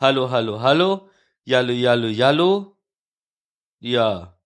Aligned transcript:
Hallo, 0.00 0.30
hallo, 0.30 0.60
hallo. 0.60 1.10
Jallo, 1.44 1.72
jallo, 1.72 2.06
jallo. 2.08 2.76
Ja. 3.80 4.38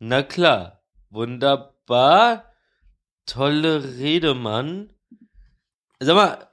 Na 0.00 0.22
klar. 0.22 0.80
Wunderbar. 1.10 2.50
Tolle 3.26 3.84
Rede, 3.98 4.34
Mann. 4.34 4.90
Sag 6.00 6.14
mal, 6.16 6.48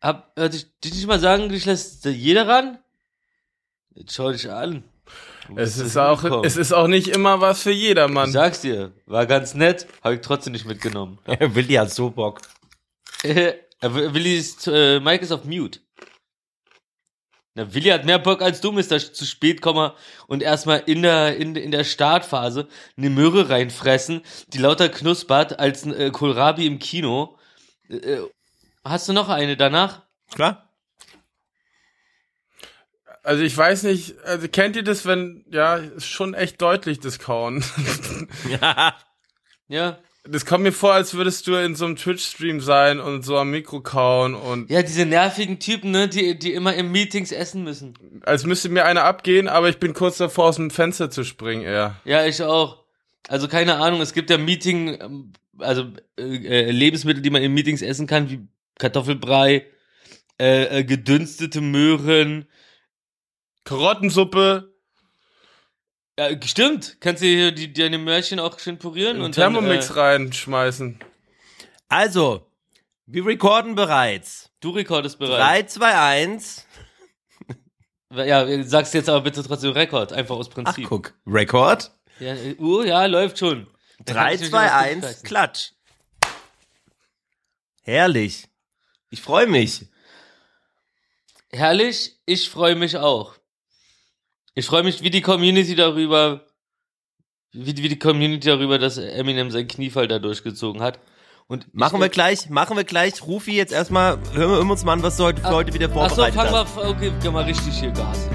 hab, 0.00 0.36
hört 0.36 0.54
ich 0.54 0.66
dich 0.80 0.94
nicht 0.94 1.06
mal 1.08 1.18
sagen, 1.18 1.48
dich 1.48 1.66
lässt 1.66 2.04
jeder 2.04 2.46
ran? 2.46 2.78
Jetzt 3.94 4.14
schau 4.14 4.30
dich 4.30 4.48
an. 4.50 4.84
Es 5.56 5.78
ist, 5.78 5.96
auch, 5.96 6.44
es 6.44 6.56
ist 6.56 6.72
auch 6.72 6.86
nicht 6.86 7.08
immer 7.08 7.40
was 7.40 7.62
für 7.64 7.72
Ich 7.72 7.80
jedermann. 7.82 8.30
sag's 8.30 8.60
dir, 8.60 8.92
war 9.06 9.26
ganz 9.26 9.54
nett, 9.54 9.86
hab 10.02 10.12
ich 10.12 10.20
trotzdem 10.20 10.52
nicht 10.52 10.64
mitgenommen. 10.64 11.18
Willi 11.26 11.74
hat 11.74 11.90
so 11.90 12.10
Bock. 12.10 12.40
Willi 13.24 14.36
ist, 14.36 14.68
äh, 14.68 15.00
Mike 15.00 15.24
ist 15.24 15.32
auf 15.32 15.44
Mute. 15.44 15.80
Na, 17.54 17.72
Willi 17.72 17.90
hat 17.90 18.04
mehr 18.04 18.18
Bock 18.18 18.42
als 18.42 18.60
du, 18.60 18.72
Mister, 18.72 18.98
zu 18.98 19.24
spät 19.24 19.62
kommen 19.62 19.92
und 20.26 20.42
erstmal 20.42 20.82
in 20.86 21.02
der, 21.02 21.36
in, 21.36 21.54
in 21.54 21.70
der 21.70 21.84
Startphase 21.84 22.68
eine 22.96 23.10
Möhre 23.10 23.48
reinfressen, 23.48 24.22
die 24.48 24.58
lauter 24.58 24.88
knuspert 24.88 25.60
als 25.60 25.84
ein 25.84 25.94
äh, 25.94 26.10
Kohlrabi 26.10 26.66
im 26.66 26.80
Kino. 26.80 27.38
Äh, 27.88 27.96
äh, 27.96 28.30
hast 28.84 29.08
du 29.08 29.12
noch 29.12 29.28
eine 29.28 29.56
danach? 29.56 30.02
Klar? 30.34 30.68
Also 33.22 33.42
ich 33.42 33.56
weiß 33.56 33.84
nicht, 33.84 34.18
also 34.24 34.48
kennt 34.48 34.76
ihr 34.76 34.84
das, 34.84 35.06
wenn, 35.06 35.46
ja, 35.50 35.76
ist 35.76 36.06
schon 36.06 36.34
echt 36.34 36.60
deutlich, 36.60 37.00
das 37.00 37.18
Kauen. 37.18 37.64
Ja. 38.48 38.96
Ja. 39.66 39.98
Das 40.26 40.46
kommt 40.46 40.64
mir 40.64 40.72
vor, 40.72 40.94
als 40.94 41.12
würdest 41.12 41.46
du 41.46 41.54
in 41.54 41.74
so 41.74 41.84
einem 41.84 41.96
Twitch-Stream 41.96 42.60
sein 42.60 42.98
und 42.98 43.24
so 43.24 43.36
am 43.36 43.50
Mikro 43.50 43.82
kauen 43.82 44.34
und 44.34 44.70
Ja, 44.70 44.82
diese 44.82 45.04
nervigen 45.04 45.58
Typen, 45.58 45.90
ne, 45.90 46.08
die, 46.08 46.38
die 46.38 46.54
immer 46.54 46.72
in 46.74 46.90
Meetings 46.90 47.30
essen 47.30 47.62
müssen. 47.62 47.94
als 48.24 48.46
müsste 48.46 48.70
mir 48.70 48.86
einer 48.86 49.04
abgehen, 49.04 49.48
aber 49.48 49.68
ich 49.68 49.78
bin 49.78 49.92
kurz 49.92 50.16
davor, 50.16 50.46
aus 50.46 50.56
dem 50.56 50.70
Fenster 50.70 51.10
zu 51.10 51.24
springen, 51.24 51.62
eher. 51.62 51.96
Ja, 52.06 52.24
ich 52.24 52.42
auch. 52.42 52.84
Also 53.28 53.48
keine 53.48 53.76
Ahnung, 53.76 54.00
es 54.00 54.14
gibt 54.14 54.30
ja 54.30 54.38
Meeting, 54.38 54.98
ähm, 55.00 55.32
also 55.58 55.84
äh, 56.18 56.22
äh, 56.22 56.70
Lebensmittel, 56.70 57.22
die 57.22 57.30
man 57.30 57.42
in 57.42 57.52
Meetings 57.52 57.82
essen 57.82 58.06
kann, 58.06 58.30
wie 58.30 58.48
Kartoffelbrei, 58.78 59.66
äh, 60.40 60.80
äh, 60.80 60.84
gedünstete 60.84 61.60
Möhren. 61.60 62.46
Karottensuppe, 63.64 64.73
Ja, 66.18 66.30
stimmt. 66.44 66.98
Kannst 67.00 67.22
du 67.22 67.26
hier 67.26 67.52
die, 67.52 67.72
deine 67.72 67.98
Möhrchen 67.98 68.38
auch 68.38 68.58
schön 68.58 68.78
purieren 68.78 69.16
einen 69.16 69.24
und 69.26 69.32
Thermomix 69.32 69.88
dann, 69.88 69.96
äh, 69.96 70.00
reinschmeißen. 70.00 71.00
Also, 71.88 72.46
wir 73.06 73.26
recorden 73.26 73.74
bereits. 73.74 74.50
Du 74.60 74.70
rekordest 74.70 75.18
bereits. 75.18 75.74
3, 75.74 75.90
2, 75.90 75.98
1. 75.98 76.66
Ja, 78.14 78.64
sagst 78.64 78.94
jetzt 78.94 79.08
aber 79.08 79.22
bitte 79.22 79.42
trotzdem 79.42 79.72
Rekord, 79.72 80.12
einfach 80.12 80.36
aus 80.36 80.48
Ach, 80.50 80.54
Prinzip. 80.54 80.88
guck. 80.88 81.14
Rekord. 81.26 81.90
Ja, 82.20 82.34
äh, 82.34 82.54
uh, 82.60 82.82
ja, 82.82 83.06
läuft 83.06 83.38
schon. 83.38 83.66
Kann 84.06 84.16
3, 84.16 84.34
ich 84.34 84.40
mich 84.40 84.50
2, 84.50 84.66
noch 84.66 84.72
1. 84.72 84.92
durchreißen. 85.00 85.26
Klatsch. 85.26 85.72
Herrlich. 87.82 88.48
Ich 89.10 89.20
freue 89.20 89.46
mich. 89.46 89.86
Herrlich, 91.50 92.18
ich 92.24 92.48
freue 92.48 92.76
mich 92.76 92.96
auch. 92.96 93.34
Ich 94.56 94.66
freue 94.66 94.84
mich 94.84 95.02
wie 95.02 95.10
die 95.10 95.20
Community 95.20 95.74
darüber, 95.74 96.42
wie, 97.52 97.76
wie 97.76 97.88
die 97.88 97.98
Community 97.98 98.46
darüber, 98.48 98.78
dass 98.78 98.98
Eminem 98.98 99.50
seinen 99.50 99.66
Kniefall 99.66 100.06
da 100.06 100.20
durchgezogen 100.20 100.80
hat. 100.80 101.00
Und 101.48 101.74
Machen 101.74 101.96
ich, 101.96 102.02
wir 102.02 102.08
gleich, 102.08 102.48
machen 102.48 102.76
wir 102.76 102.84
gleich. 102.84 103.20
Rufi 103.26 103.52
jetzt 103.56 103.72
erstmal, 103.72 104.18
hören 104.32 104.66
wir 104.66 104.72
uns 104.72 104.84
mal 104.84 104.92
an, 104.92 105.02
was 105.02 105.16
du 105.16 105.24
heute 105.24 105.42
für 105.42 105.50
heute 105.50 105.74
wieder 105.74 105.86
Achso, 105.86 105.98
vorbereitet 105.98 106.34
fangen 106.34 106.52
hast. 106.54 106.76
wir, 106.76 106.88
okay, 106.88 107.12
gehen 107.20 107.34
wir 107.34 107.44
richtig 107.44 107.74
hier 107.78 107.90
Gas. 107.90 108.28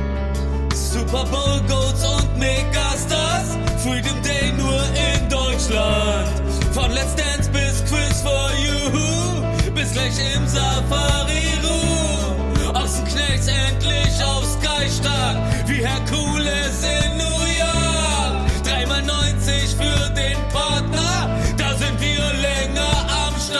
Super 0.75 1.23
Bowl 1.25 1.61
Goats 1.67 2.05
und 2.05 2.37
Megastars, 2.37 3.57
Freedom 3.81 4.21
Day 4.21 4.51
nur 4.57 4.83
in 4.93 5.29
Deutschland. 5.29 6.29
Von 6.73 6.91
Let's 6.91 7.15
Dance 7.15 7.49
bis 7.49 7.83
Quiz 7.89 8.21
for 8.21 8.52
You, 8.61 9.71
bis 9.73 9.93
gleich 9.93 10.13
im 10.35 10.45
Safari 10.47 11.47
Room. 11.63 12.75
Ochsenknechts 12.75 13.47
endlich 13.47 14.23
auf 14.23 14.45
Sky 14.45 14.87
stark, 14.89 15.37
wie 15.69 15.85
Herkules 15.85 16.83
in 16.83 17.17
New 17.17 17.45
York. 17.59 18.47
Dreimal 18.63 19.02
90 19.03 19.75
für 19.75 20.09
den 20.13 20.37
Partner, 20.52 21.30
da 21.57 21.75
sind 21.75 22.02
wir 22.02 22.33
länger 22.41 22.91
am 23.25 23.33
Start. 23.39 23.59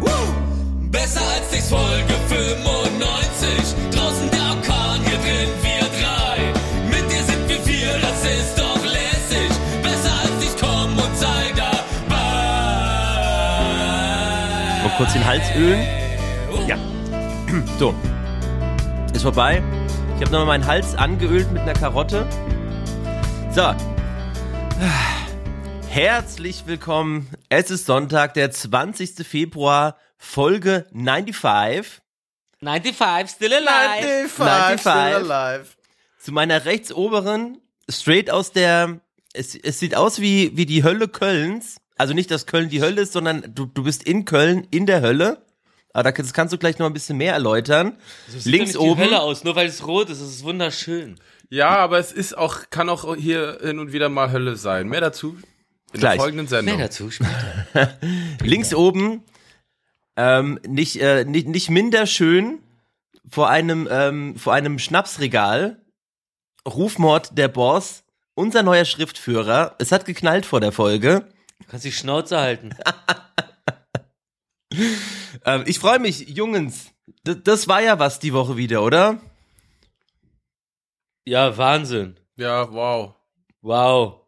Woo! 0.00 0.34
Besser 0.90 1.22
als 1.34 1.48
dies 1.52 1.68
Folge 1.68 2.14
95. 2.28 3.74
Draußen 3.92 4.30
der 4.30 4.42
Orkan, 4.50 5.00
hier 5.04 5.18
drin 5.18 5.50
wir 5.62 5.86
drei. 5.98 6.52
Mit 6.90 7.10
dir 7.10 7.24
sind 7.24 7.48
wir 7.48 7.60
vier, 7.60 7.92
das 7.98 8.24
ist 8.24 8.58
doch 8.58 8.84
lässig. 8.84 9.50
Besser 9.82 10.12
als 10.22 10.38
dies 10.42 10.56
komm 10.60 10.98
und 10.98 11.16
sei 11.16 11.52
dabei. 11.56 12.16
Mal 14.82 14.94
kurz 14.98 15.12
den 15.14 15.24
Hals 15.24 15.50
ölen. 15.56 16.05
So. 17.78 17.94
Ist 19.14 19.22
vorbei. 19.22 19.62
Ich 20.16 20.22
habe 20.22 20.32
nochmal 20.32 20.46
meinen 20.46 20.66
Hals 20.66 20.94
angeölt 20.94 21.50
mit 21.52 21.62
einer 21.62 21.74
Karotte. 21.74 22.26
So. 23.52 23.62
Herzlich 25.88 26.66
willkommen. 26.66 27.28
Es 27.48 27.70
ist 27.70 27.86
Sonntag, 27.86 28.34
der 28.34 28.50
20. 28.50 29.26
Februar, 29.26 29.96
Folge 30.18 30.86
95. 30.92 32.02
95 32.60 33.36
still 33.36 33.52
alive. 33.52 34.28
95. 34.28 34.80
still 34.80 35.30
alive. 35.30 35.66
Zu 36.18 36.32
meiner 36.32 36.64
rechtsoberen, 36.64 37.60
straight 37.88 38.30
aus 38.30 38.52
der, 38.52 39.00
es, 39.32 39.54
es 39.54 39.78
sieht 39.78 39.94
aus 39.94 40.20
wie, 40.20 40.56
wie 40.56 40.66
die 40.66 40.82
Hölle 40.82 41.08
Kölns. 41.08 41.76
Also 41.96 42.12
nicht, 42.12 42.30
dass 42.30 42.46
Köln 42.46 42.68
die 42.68 42.82
Hölle 42.82 43.02
ist, 43.02 43.12
sondern 43.12 43.54
du, 43.54 43.64
du 43.66 43.84
bist 43.84 44.02
in 44.02 44.24
Köln, 44.26 44.66
in 44.70 44.84
der 44.84 45.00
Hölle. 45.00 45.45
Aber 45.96 46.02
da, 46.02 46.12
das 46.12 46.34
kannst 46.34 46.52
du 46.52 46.58
gleich 46.58 46.78
noch 46.78 46.84
ein 46.84 46.92
bisschen 46.92 47.16
mehr 47.16 47.32
erläutern. 47.32 47.96
Links 48.44 48.72
Die 48.72 48.76
oben. 48.76 49.00
Hölle 49.00 49.22
aus, 49.22 49.44
nur 49.44 49.56
weil 49.56 49.66
es 49.66 49.86
rot 49.86 50.10
ist, 50.10 50.20
es 50.20 50.28
ist 50.28 50.44
wunderschön. 50.44 51.18
Ja, 51.48 51.70
aber 51.78 51.98
es 51.98 52.12
ist 52.12 52.36
auch, 52.36 52.68
kann 52.68 52.90
auch 52.90 53.16
hier 53.16 53.60
hin 53.62 53.78
und 53.78 53.94
wieder 53.94 54.10
mal 54.10 54.30
Hölle 54.30 54.56
sein. 54.56 54.88
Mehr 54.88 55.00
dazu 55.00 55.38
in 55.94 56.00
Gleich. 56.00 56.16
der 56.16 56.20
folgenden 56.20 56.48
Sendung. 56.48 56.76
Mehr 56.76 56.88
dazu 56.88 57.10
später. 57.10 57.96
Links 58.42 58.74
oben, 58.74 59.22
ähm, 60.16 60.60
nicht, 60.66 61.00
äh, 61.00 61.24
nicht, 61.24 61.48
nicht 61.48 61.70
minder 61.70 62.06
schön, 62.06 62.58
vor 63.26 63.48
einem, 63.48 63.88
ähm, 63.90 64.36
vor 64.36 64.52
einem 64.52 64.78
Schnapsregal, 64.78 65.80
Rufmord 66.68 67.38
der 67.38 67.48
Boss, 67.48 68.04
unser 68.34 68.62
neuer 68.62 68.84
Schriftführer. 68.84 69.76
Es 69.78 69.92
hat 69.92 70.04
geknallt 70.04 70.44
vor 70.44 70.60
der 70.60 70.72
Folge. 70.72 71.26
Du 71.60 71.68
kannst 71.68 71.86
die 71.86 71.92
Schnauze 71.92 72.36
halten. 72.38 72.74
Ähm, 75.44 75.64
ich 75.66 75.78
freue 75.78 75.98
mich, 75.98 76.28
Jungens. 76.28 76.92
D 77.26 77.36
das 77.42 77.68
war 77.68 77.82
ja 77.82 77.98
was 77.98 78.18
die 78.18 78.32
Woche 78.32 78.56
wieder, 78.56 78.82
oder? 78.82 79.20
Ja, 81.24 81.56
Wahnsinn. 81.56 82.16
Ja, 82.36 82.72
wow. 82.72 83.14
Wow. 83.62 84.20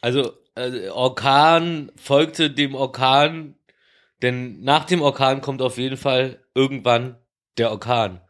Also, 0.00 0.32
äh, 0.54 0.88
Orkan 0.88 1.92
folgte 1.96 2.50
dem 2.50 2.74
Orkan, 2.74 3.56
denn 4.22 4.60
nach 4.62 4.84
dem 4.84 5.02
Orkan 5.02 5.40
kommt 5.40 5.62
auf 5.62 5.78
jeden 5.78 5.96
Fall 5.96 6.42
irgendwann 6.54 7.16
der 7.58 7.70
Orkan. 7.70 8.20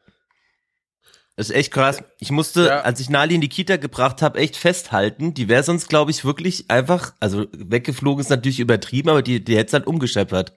Das 1.36 1.50
ist 1.50 1.54
echt 1.54 1.72
krass. 1.72 2.02
Ich 2.18 2.32
musste, 2.32 2.66
Ja. 2.66 2.80
als 2.80 2.98
ich 2.98 3.10
Nali 3.10 3.36
in 3.36 3.40
die 3.40 3.48
Kita 3.48 3.76
gebracht 3.76 4.22
habe, 4.22 4.40
echt 4.40 4.56
festhalten. 4.56 5.34
Die 5.34 5.48
wäre 5.48 5.62
sonst, 5.62 5.88
glaube 5.88 6.10
ich, 6.10 6.24
wirklich 6.24 6.68
einfach, 6.68 7.14
also 7.20 7.46
weggeflogen 7.52 8.20
ist 8.20 8.30
natürlich 8.30 8.58
übertrieben, 8.58 9.08
aber 9.08 9.22
die, 9.22 9.44
die 9.44 9.56
hätte 9.56 9.74
halt 9.74 9.86
umgescheppert. 9.86 10.54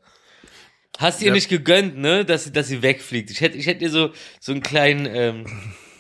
Hast 0.98 1.22
ihr 1.22 1.28
Ja. 1.30 1.34
nicht 1.34 1.50
gegönnt, 1.50 1.98
ne, 1.98 2.26
dass 2.26 2.44
sie, 2.46 2.52
dass 2.52 2.68
sie 2.68 2.82
wegfliegt? 2.82 3.32
Ich 3.32 3.42
hätte, 3.42 3.58
ich 3.58 3.66
hätte 3.66 3.84
ihr 3.84 3.90
so, 3.90 4.12
so 4.40 4.52
einen 4.52 4.62
kleinen, 4.62 5.06
ähm, 5.08 5.46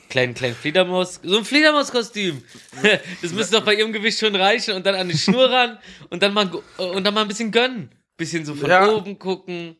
kleinen, 0.09 0.33
kleinen 0.33 0.55
Fledermaus, 0.55 1.19
so 1.23 1.37
ein 1.37 1.45
Fledermauskostüm. 1.45 2.43
Das 3.21 3.31
müsste 3.31 3.57
doch 3.57 3.65
bei 3.65 3.75
ihrem 3.75 3.93
Gewicht 3.93 4.19
schon 4.19 4.35
reichen 4.35 4.75
und 4.75 4.85
dann 4.85 4.95
an 4.95 5.07
die 5.09 5.17
Schnur 5.17 5.49
ran 5.49 5.79
und 6.09 6.21
dann 6.21 6.33
mal, 6.33 6.51
und 6.77 7.03
dann 7.03 7.13
mal 7.13 7.21
ein 7.21 7.27
bisschen 7.27 7.51
gönnen. 7.51 7.89
Bisschen 8.17 8.45
so 8.45 8.53
von 8.53 8.69
Ja. 8.69 8.89
oben 8.91 9.17
gucken. 9.17 9.77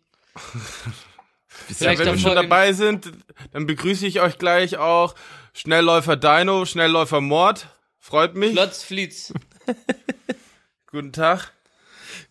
Ja, 1.80 1.98
wenn 2.00 2.06
wir 2.08 2.18
schon 2.18 2.36
dabei 2.36 2.74
sind, 2.74 3.12
dann 3.52 3.68
begrüße 3.68 4.08
ich 4.08 4.22
euch 4.22 4.38
gleich 4.38 4.78
auch. 4.78 5.14
Schnellläufer 5.54 6.16
Dino, 6.16 6.66
Schnellläufer 6.66 7.20
Mord. 7.22 7.68
Freut 8.00 8.36
mich. 8.36 8.54
Flotz, 8.54 8.84
Flitz. 8.84 9.34
Guten 10.88 11.12
Tag. 11.12 11.52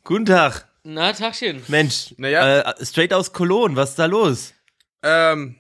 Guten 0.05 0.27
Tag. 0.27 0.67
Na, 0.83 1.13
Tagchen. 1.13 1.63
Mensch, 1.69 2.15
Naja. 2.17 2.61
äh, 2.61 2.85
straight 2.85 3.13
aus 3.13 3.33
Cologne, 3.33 3.77
was 3.77 3.91
ist 3.91 3.99
da 3.99 4.07
los? 4.07 4.55
Ähm, 5.03 5.57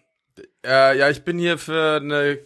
äh, 0.65 0.99
ja, 0.99 1.11
ich 1.11 1.23
bin 1.23 1.39
hier 1.39 1.59
für 1.59 1.97
eine 2.03 2.39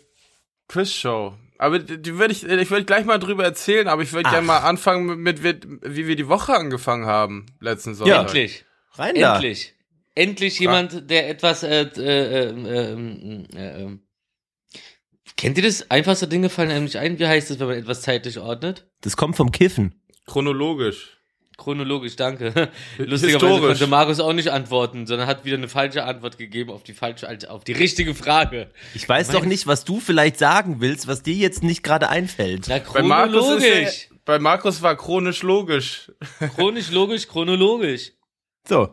Quizshow. 0.69 1.35
Aber 1.59 1.79
die 1.79 2.03
die 2.03 2.19
würde 2.19 2.33
ich, 2.33 2.43
ich 2.45 2.71
würde 2.71 2.85
gleich 2.85 3.05
mal 3.05 3.19
drüber 3.19 3.45
erzählen, 3.45 3.87
aber 3.89 4.03
ich 4.03 4.13
würde 4.13 4.29
gerne 4.29 4.47
mal 4.47 4.59
anfangen 4.59 5.19
mit, 5.21 5.43
mit, 5.43 5.67
wie 5.83 6.07
wir 6.09 6.17
die 6.17 6.29
Woche 6.29 6.53
angefangen 6.55 7.07
haben, 7.07 7.47
letzten 7.61 7.95
Sonntag. 7.95 8.27
Endlich. 8.27 8.65
Rein 8.95 9.15
da. 9.15 9.35
Endlich. 9.37 9.75
Endlich 10.17 10.59
jemand, 10.61 11.11
der 11.11 11.29
etwas, 11.29 11.63
äh, 11.63 11.83
äh, 11.83 12.01
äh, 12.01 12.51
äh, 12.51 13.47
äh, 13.57 13.85
äh, 13.85 13.99
Kennt 15.37 15.57
ihr 15.57 15.65
das? 15.65 15.91
Einfachste 15.91 16.29
Dinge 16.29 16.49
fallen 16.49 16.71
einem 16.71 16.85
nicht 16.85 16.97
ein. 16.97 17.19
Wie 17.19 17.27
heißt 17.27 17.51
das, 17.51 17.59
wenn 17.59 17.67
man 17.67 17.77
etwas 17.77 18.03
zeitlich 18.03 18.39
ordnet? 18.39 18.87
Das 19.01 19.17
kommt 19.17 19.37
vom 19.37 19.51
Kiffen. 19.51 20.01
Chronologisch. 20.27 21.14
Chronologisch, 21.57 22.17
danke. 22.17 22.47
Lustigerweise 22.99 23.47
Historisch. 23.47 23.61
konnte 23.79 23.87
Markus 23.87 24.19
auch 24.21 24.33
nicht 24.33 24.49
antworten, 24.51 25.07
sondern 25.07 25.29
hat 25.29 25.45
wieder 25.45 25.57
eine 25.57 25.69
falsche 25.69 26.05
Antwort 26.05 26.37
gegeben 26.37 26.71
auf 26.71 26.83
die 26.83 26.93
falsche, 26.95 27.29
auf 27.51 27.63
die 27.65 27.73
richtige 27.73 28.15
Frage. 28.15 28.71
Ich 28.95 29.09
weiß 29.09 29.29
Mein- 29.29 29.37
doch 29.37 29.45
nicht, 29.45 29.67
was 29.69 29.85
du 29.85 30.01
vielleicht 30.01 30.39
sagen 30.39 30.81
willst, 30.81 31.07
was 31.07 31.23
dir 31.23 31.35
jetzt 31.35 31.63
nicht 31.63 31.83
gerade 31.85 32.09
einfällt. 32.09 32.67
Na, 32.69 32.79
Bei 32.93 33.03
Markus, 33.03 33.37
ist 33.37 33.63
chronologisch. 33.63 34.09
bei 34.25 34.39
Markus 34.41 34.83
war 34.83 34.97
chronisch 34.97 35.43
logisch. 35.43 36.11
Chronisch, 36.57 36.91
logisch, 36.91 37.29
chronologisch. 37.29 38.13
So. 38.69 38.89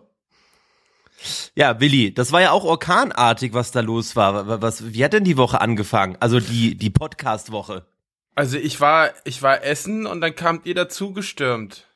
Ja, 1.56 1.80
Willi, 1.80 2.13
das 2.13 2.31
war 2.31 2.42
ja 2.42 2.52
auch 2.52 2.63
orkanartig, 2.63 3.54
was 3.54 3.72
da 3.72 3.80
los 3.81 4.16
war. 4.16 4.48
Wa- 4.48 4.62
Was, 4.62 4.94
wie 4.94 5.04
hat 5.04 5.13
denn 5.13 5.24
die 5.24 5.38
Woche 5.38 5.62
angefangen? 5.62 6.16
Also 6.19 6.40
die, 6.40 6.75
die 6.75 6.90
Podcast-Woche. 6.90 7.86
Also 8.36 8.58
ich 8.58 8.80
war, 8.80 9.12
ich 9.24 9.42
war 9.42 9.63
essen 9.63 10.06
und 10.06 10.22
dann 10.22 10.36
kamt 10.36 10.66
ihr 10.66 10.74
dazu 10.75 11.13
gestürmt. 11.13 11.88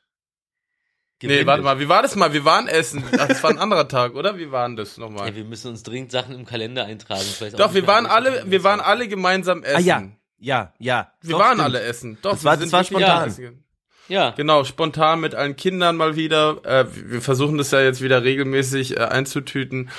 Nee, 1.28 1.46
warte 1.46 1.64
mal, 1.64 1.80
wie 1.80 1.90
war 1.90 2.02
das 2.02 2.16
mal? 2.16 2.34
Wir 2.34 2.46
waren 2.46 2.68
essen. 2.68 3.04
Das 3.12 3.42
war 3.44 3.50
ein 3.52 3.58
anderer 3.60 3.88
Tag, 3.88 4.16
oder? 4.16 4.38
Wie 4.38 4.52
war 4.52 4.68
denn 4.68 4.76
das 4.76 4.98
nochmal? 4.98 5.30
Ja, 5.30 5.36
wir 5.36 5.44
müssen 5.46 5.70
uns 5.72 5.84
dringend 5.84 6.12
Sachen 6.12 6.36
im 6.36 6.46
Kalender 6.46 6.86
eintragen. 6.86 7.24
Doch, 7.58 7.74
wir 7.74 7.88
waren 7.88 8.06
alle, 8.06 8.44
wir 8.48 8.64
waren 8.64 8.80
war. 8.80 8.88
alle 8.88 9.08
gemeinsam 9.08 9.64
essen. 9.64 9.76
Ah 9.76 9.80
ja, 9.80 10.04
ja, 10.40 10.74
ja. 10.80 11.12
Wir 11.22 11.32
Doch, 11.34 11.40
waren 11.40 11.48
stimmt. 11.54 11.62
alle 11.64 11.82
essen. 11.82 12.18
Doch, 12.22 12.32
Das 12.32 12.44
war- 12.44 12.54
wir 12.54 12.56
das 12.58 12.64
sind 12.70 12.74
war 12.74 12.84
spontan. 12.84 13.62
Ja. 14.08 14.32
Genau, 14.32 14.64
spontan 14.64 15.20
mit 15.20 15.34
allen 15.34 15.56
Kindern 15.56 15.96
mal 15.98 16.16
wieder. 16.16 16.58
Äh, 16.64 16.86
wir 16.92 17.22
versuchen 17.22 17.58
das 17.58 17.72
ja 17.72 17.82
jetzt 17.82 18.02
wieder 18.02 18.24
regelmäßig 18.24 18.98
äh, 18.98 19.00
einzutüten. 19.00 19.90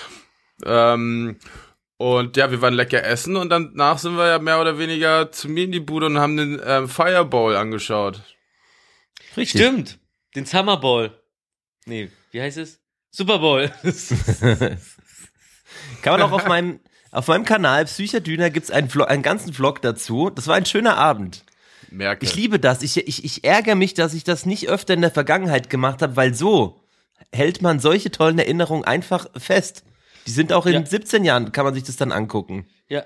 Ähm, 0.64 1.38
und 1.98 2.36
ja, 2.36 2.50
wir 2.50 2.60
waren 2.62 2.74
lecker 2.74 3.02
essen 3.04 3.36
und 3.36 3.48
danach 3.50 3.98
sind 3.98 4.16
wir 4.16 4.28
ja 4.28 4.38
mehr 4.38 4.60
oder 4.60 4.78
weniger 4.78 5.32
zu 5.32 5.48
mir 5.48 5.64
in 5.64 5.72
die 5.72 5.80
Bude 5.80 6.06
und 6.06 6.18
haben 6.18 6.36
den 6.36 6.60
ähm, 6.64 6.88
Fireball 6.88 7.56
angeschaut. 7.56 8.20
Richtig. 9.36 9.60
Stimmt. 9.62 9.98
Den 10.36 10.46
Summer 10.46 10.76
Ball. 10.76 11.18
Nee, 11.86 12.10
wie 12.30 12.40
heißt 12.40 12.58
es? 12.58 12.78
Super 13.10 13.38
Bowl. 13.38 13.70
Kann 16.02 16.12
man 16.12 16.22
auch 16.22 16.32
auf 16.32 16.46
meinem, 16.46 16.80
auf 17.10 17.28
meinem 17.28 17.44
Kanal 17.44 17.84
Psychadüner 17.86 18.50
gibt's 18.50 18.70
einen, 18.70 18.88
Vlog, 18.90 19.08
einen 19.08 19.22
ganzen 19.22 19.52
Vlog 19.52 19.82
dazu. 19.82 20.30
Das 20.30 20.46
war 20.46 20.54
ein 20.56 20.66
schöner 20.66 20.96
Abend. 20.96 21.44
Merke. 21.90 22.24
Ich 22.26 22.34
liebe 22.34 22.58
das. 22.58 22.82
Ich, 22.82 22.96
ich, 22.96 23.24
ich 23.24 23.44
ärgere 23.44 23.74
mich, 23.76 23.94
dass 23.94 24.12
ich 24.14 24.24
das 24.24 24.44
nicht 24.44 24.68
öfter 24.68 24.94
in 24.94 25.00
der 25.00 25.10
Vergangenheit 25.10 25.70
gemacht 25.70 26.02
habe, 26.02 26.16
weil 26.16 26.34
so 26.34 26.82
hält 27.32 27.62
man 27.62 27.80
solche 27.80 28.10
tollen 28.10 28.38
Erinnerungen 28.38 28.84
einfach 28.84 29.26
fest. 29.36 29.84
Die 30.26 30.32
sind 30.32 30.52
auch 30.52 30.66
in 30.66 30.72
Ja. 30.74 30.84
17 30.84 31.24
Jahren, 31.24 31.52
kann 31.52 31.64
man 31.64 31.74
sich 31.74 31.84
das 31.84 31.96
dann 31.96 32.12
angucken. 32.12 32.66
ja. 32.88 33.04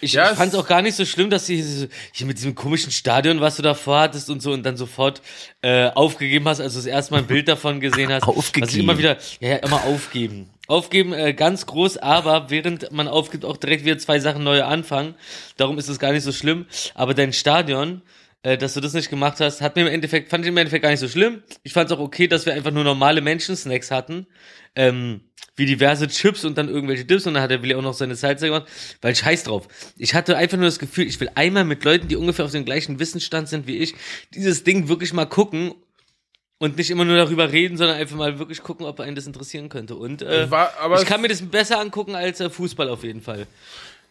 Ich, 0.00 0.12
Ja, 0.12 0.30
ich 0.32 0.36
fand 0.38 0.52
es 0.52 0.58
auch 0.58 0.66
gar 0.66 0.82
nicht 0.82 0.94
so 0.94 1.04
schlimm, 1.04 1.30
dass 1.30 1.46
sie 1.46 1.88
hier 2.12 2.26
mit 2.26 2.38
diesem 2.38 2.54
komischen 2.54 2.90
Stadion, 2.90 3.40
was 3.40 3.56
du 3.56 3.62
davor 3.62 4.00
hattest 4.00 4.30
und 4.30 4.40
so 4.40 4.52
und 4.52 4.62
dann 4.62 4.76
sofort 4.76 5.22
äh, 5.62 5.88
aufgegeben 5.90 6.46
hast, 6.48 6.60
als 6.60 6.72
du 6.72 6.78
das 6.78 6.86
erste 6.86 7.12
Mal 7.12 7.18
ein 7.18 7.26
Bild 7.26 7.48
davon 7.48 7.80
gesehen 7.80 8.12
hast. 8.12 8.22
Aufgegeben. 8.26 8.70
Ich 8.70 8.78
immer 8.78 8.98
wieder, 8.98 9.18
ja, 9.40 9.50
ja, 9.50 9.56
immer 9.56 9.84
aufgeben. 9.84 10.50
Aufgeben, 10.66 11.12
äh, 11.12 11.32
ganz 11.32 11.66
groß, 11.66 11.98
aber 11.98 12.50
während 12.50 12.90
man 12.90 13.06
aufgibt, 13.06 13.44
auch 13.44 13.56
direkt 13.56 13.84
wieder 13.84 13.98
zwei 13.98 14.18
Sachen 14.18 14.42
neue 14.42 14.64
anfangen. 14.64 15.14
Darum 15.56 15.78
ist 15.78 15.88
es 15.88 15.98
gar 15.98 16.12
nicht 16.12 16.24
so 16.24 16.32
schlimm. 16.32 16.66
Aber 16.94 17.14
dein 17.14 17.32
Stadion, 17.32 18.02
äh, 18.42 18.58
dass 18.58 18.74
du 18.74 18.80
das 18.80 18.92
nicht 18.92 19.08
gemacht 19.08 19.40
hast, 19.40 19.60
hat 19.60 19.76
mir 19.76 19.82
im 19.82 19.88
Endeffekt, 19.88 20.28
fand 20.30 20.44
ich 20.44 20.48
im 20.48 20.56
Endeffekt 20.56 20.82
gar 20.82 20.90
nicht 20.90 21.00
so 21.00 21.08
schlimm. 21.08 21.42
Ich 21.62 21.72
fand 21.72 21.90
es 21.90 21.96
auch 21.96 22.00
okay, 22.00 22.26
dass 22.26 22.46
wir 22.46 22.54
einfach 22.54 22.72
nur 22.72 22.82
normale 22.82 23.20
Menschen-Snacks 23.20 23.90
hatten. 23.90 24.26
Ähm, 24.74 25.20
wie 25.56 25.66
diverse 25.66 26.06
Chips 26.08 26.44
und 26.44 26.56
dann 26.58 26.68
irgendwelche 26.68 27.04
Dips 27.04 27.26
und 27.26 27.34
dann 27.34 27.42
hat 27.42 27.50
der 27.50 27.62
Willi 27.62 27.74
auch 27.74 27.82
noch 27.82 27.94
seine 27.94 28.14
Salsa 28.14 28.46
gemacht, 28.46 28.66
weil 29.00 29.16
scheiß 29.16 29.44
drauf. 29.44 29.68
Ich 29.96 30.14
hatte 30.14 30.36
einfach 30.36 30.58
nur 30.58 30.66
das 30.66 30.78
Gefühl, 30.78 31.06
ich 31.06 31.18
will 31.18 31.30
einmal 31.34 31.64
mit 31.64 31.82
Leuten, 31.84 32.08
die 32.08 32.16
ungefähr 32.16 32.44
auf 32.44 32.52
dem 32.52 32.64
gleichen 32.64 32.98
Wissensstand 32.98 33.48
sind 33.48 33.66
wie 33.66 33.78
ich, 33.78 33.94
dieses 34.34 34.64
Ding 34.64 34.88
wirklich 34.88 35.12
mal 35.12 35.26
gucken 35.26 35.74
und 36.58 36.76
nicht 36.76 36.90
immer 36.90 37.04
nur 37.04 37.16
darüber 37.16 37.52
reden, 37.52 37.76
sondern 37.76 37.96
einfach 37.96 38.16
mal 38.16 38.38
wirklich 38.38 38.62
gucken, 38.62 38.86
ob 38.86 39.00
einen 39.00 39.16
das 39.16 39.26
interessieren 39.26 39.68
könnte. 39.68 39.96
Und 39.96 40.22
äh, 40.22 40.50
War, 40.50 40.72
aber 40.80 41.00
ich 41.00 41.06
kann 41.06 41.20
mir 41.20 41.28
das 41.28 41.42
besser 41.42 41.80
angucken 41.80 42.14
als 42.14 42.40
äh, 42.40 42.50
Fußball 42.50 42.88
auf 42.88 43.02
jeden 43.02 43.20
Fall. 43.20 43.46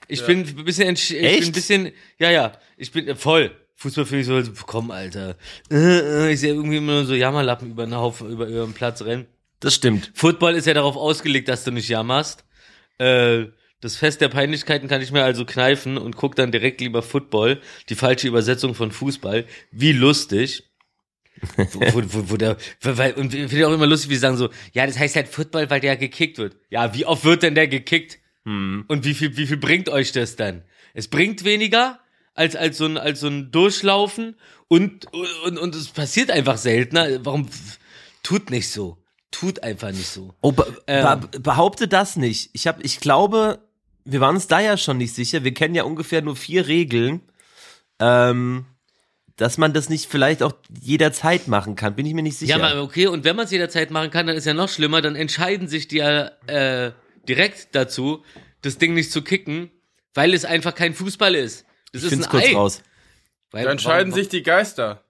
Ich 0.08 0.24
bin 0.26 0.40
ein 0.42 0.66
bisschen, 0.66 0.94
ich 0.94 1.10
bin 1.10 1.24
Echt? 1.24 1.48
ein 1.48 1.52
bisschen, 1.52 1.92
ja, 2.20 2.30
ja, 2.30 2.52
ich 2.78 2.92
bin 2.92 3.08
äh, 3.08 3.16
voll. 3.16 3.52
Fußball 3.78 4.06
finde 4.06 4.22
ich 4.22 4.46
so, 4.46 4.64
komm, 4.66 4.92
Alter. 4.92 5.36
Äh, 5.70 5.76
äh, 5.76 6.32
ich 6.32 6.40
sehe 6.40 6.54
irgendwie 6.54 6.78
immer 6.78 6.94
nur 6.94 7.06
so 7.06 7.14
Jammerlappen 7.14 7.72
über 7.72 7.86
den 7.86 7.96
Haufen, 7.96 8.30
über 8.30 8.48
ihren 8.48 8.74
Platz 8.74 9.02
rennen. 9.02 9.26
Das 9.66 9.74
stimmt. 9.74 10.12
Football 10.14 10.54
ist 10.54 10.68
ja 10.68 10.76
darauf 10.76 10.96
ausgelegt, 10.96 11.50
dass 11.50 11.64
du 11.64 11.72
nicht 11.72 11.90
jammerst. 11.90 12.46
Äh, 13.00 13.46
das 13.82 13.96
Fest 13.96 14.22
der 14.22 14.30
Peinlichkeiten 14.30 14.88
kann 14.88 15.02
ich 15.02 15.12
mir 15.12 15.24
also 15.24 15.44
kneifen 15.44 15.98
und 15.98 16.16
guck 16.16 16.36
dann 16.36 16.52
direkt 16.52 16.82
lieber 16.82 17.02
Football, 17.02 17.60
die 17.90 17.96
falsche 17.96 18.28
Übersetzung 18.28 18.76
von 18.76 18.92
Fußball. 18.92 19.46
Wie 19.72 19.92
lustig. 19.92 20.66
wo, 21.58 21.82
wo, 21.96 22.30
wo, 22.30 22.38
der, 22.38 22.58
weil, 22.82 23.14
und 23.14 23.32
finde 23.32 23.58
ich 23.58 23.66
auch 23.66 23.74
immer 23.74 23.88
lustig, 23.88 24.12
wie 24.12 24.14
sie 24.14 24.20
sagen 24.20 24.38
so, 24.38 24.52
ja, 24.74 24.86
das 24.86 25.00
heißt 25.00 25.16
halt 25.16 25.30
Football, 25.30 25.68
weil 25.72 25.80
der 25.80 25.98
gekickt 25.98 26.38
wird. 26.38 26.58
Ja, 26.70 26.94
wie 26.94 27.08
oft 27.08 27.26
wird 27.26 27.42
denn 27.42 27.56
der 27.56 27.68
gekickt? 27.68 28.20
Und 28.88 29.04
wie 29.04 29.16
viel, 29.16 29.36
wie 29.36 29.48
viel 29.48 29.58
bringt 29.58 29.90
euch 29.90 30.12
das 30.12 30.36
dann? 30.36 30.62
Es 30.94 31.08
bringt 31.08 31.44
weniger 31.44 32.00
als, 32.36 32.56
als 32.56 32.78
so 32.78 32.86
ein, 32.86 33.00
als 33.00 33.20
so 33.20 33.28
ein 33.30 33.50
Durchlaufen 33.50 34.36
und, 34.68 35.12
und, 35.12 35.58
und 35.58 35.74
es 35.74 35.88
passiert 35.88 36.30
einfach 36.30 36.60
seltener. 36.60 37.26
Warum 37.26 37.50
tut 38.22 38.52
nicht 38.52 38.70
so? 38.70 39.00
Tut 39.40 39.64
einfach 39.64 39.92
nicht 39.92 40.08
so. 40.08 40.34
Oh, 40.42 40.52
be 40.52 40.66
Ähm. 40.88 41.20
be 41.32 41.40
behaupte 41.40 41.88
das 41.88 42.16
nicht. 42.16 42.50
Ich 42.54 42.68
hab, 42.68 42.84
ich 42.84 43.00
glaube, 43.00 43.60
wir 44.06 44.22
waren 44.22 44.36
uns 44.36 44.48
da 44.48 44.60
ja 44.60 44.78
schon 44.78 44.98
nicht 44.98 45.14
sicher. 45.14 45.44
Wir 45.44 45.54
kennen 45.54 45.76
ja 45.76 45.84
ungefähr 45.84 46.22
nur 46.22 46.36
vier 46.36 46.68
Regeln. 46.68 47.22
Ähm, 48.00 48.66
dass 49.38 49.58
man 49.58 49.74
das 49.74 49.90
nicht 49.90 50.10
vielleicht 50.10 50.42
auch 50.42 50.54
jederzeit 50.82 51.50
machen 51.50 51.76
kann, 51.76 51.96
bin 51.96 52.06
ich 52.06 52.14
mir 52.14 52.24
nicht 52.24 52.38
sicher. 52.38 52.58
Ja, 52.58 52.66
aber 52.66 52.82
okay, 52.84 53.08
und 53.08 53.26
wenn 53.26 53.36
man 53.36 53.44
es 53.46 53.52
jederzeit 53.52 53.92
machen 53.92 54.10
kann, 54.10 54.28
dann 54.28 54.38
ist 54.38 54.46
ja 54.46 54.54
noch 54.54 54.70
schlimmer, 54.70 55.02
dann 55.02 55.18
entscheiden 55.18 55.68
sich 55.68 55.90
die 55.90 55.98
ja 55.98 56.32
äh, 56.48 56.94
direkt 57.28 57.76
dazu, 57.76 58.24
das 58.62 58.78
Ding 58.78 58.94
nicht 58.94 59.12
zu 59.12 59.22
kicken, 59.22 59.70
weil 60.14 60.34
es 60.34 60.46
einfach 60.46 60.74
kein 60.74 60.94
Fußball 60.94 61.36
ist. 61.36 61.66
Das 61.92 62.04
ich 62.04 62.06
ist 62.06 62.10
find's 62.10 62.28
ein 62.28 62.32
kurz 62.32 62.46
Ei. 62.46 62.54
raus. 62.56 62.82
Weil, 63.52 63.66
da 63.66 63.72
entscheiden 63.72 64.12
warum- 64.12 64.22
sich 64.22 64.30
die 64.30 64.42
Geister. 64.44 65.04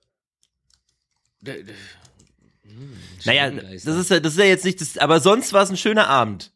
Naja, 3.26 3.44
Scheibenkleister. 3.46 3.92
das 3.92 4.00
ist 4.00 4.10
ja, 4.12 4.20
das 4.20 4.34
ist 4.34 4.40
ja 4.40 4.46
jetzt 4.46 4.66
nicht 4.66 4.82
das, 4.82 4.98
aber 4.98 5.20
sonst 5.20 5.54
war 5.54 5.64
es 5.64 5.70
ein 5.70 5.78
schöner 5.78 6.08
Abend. 6.08 6.52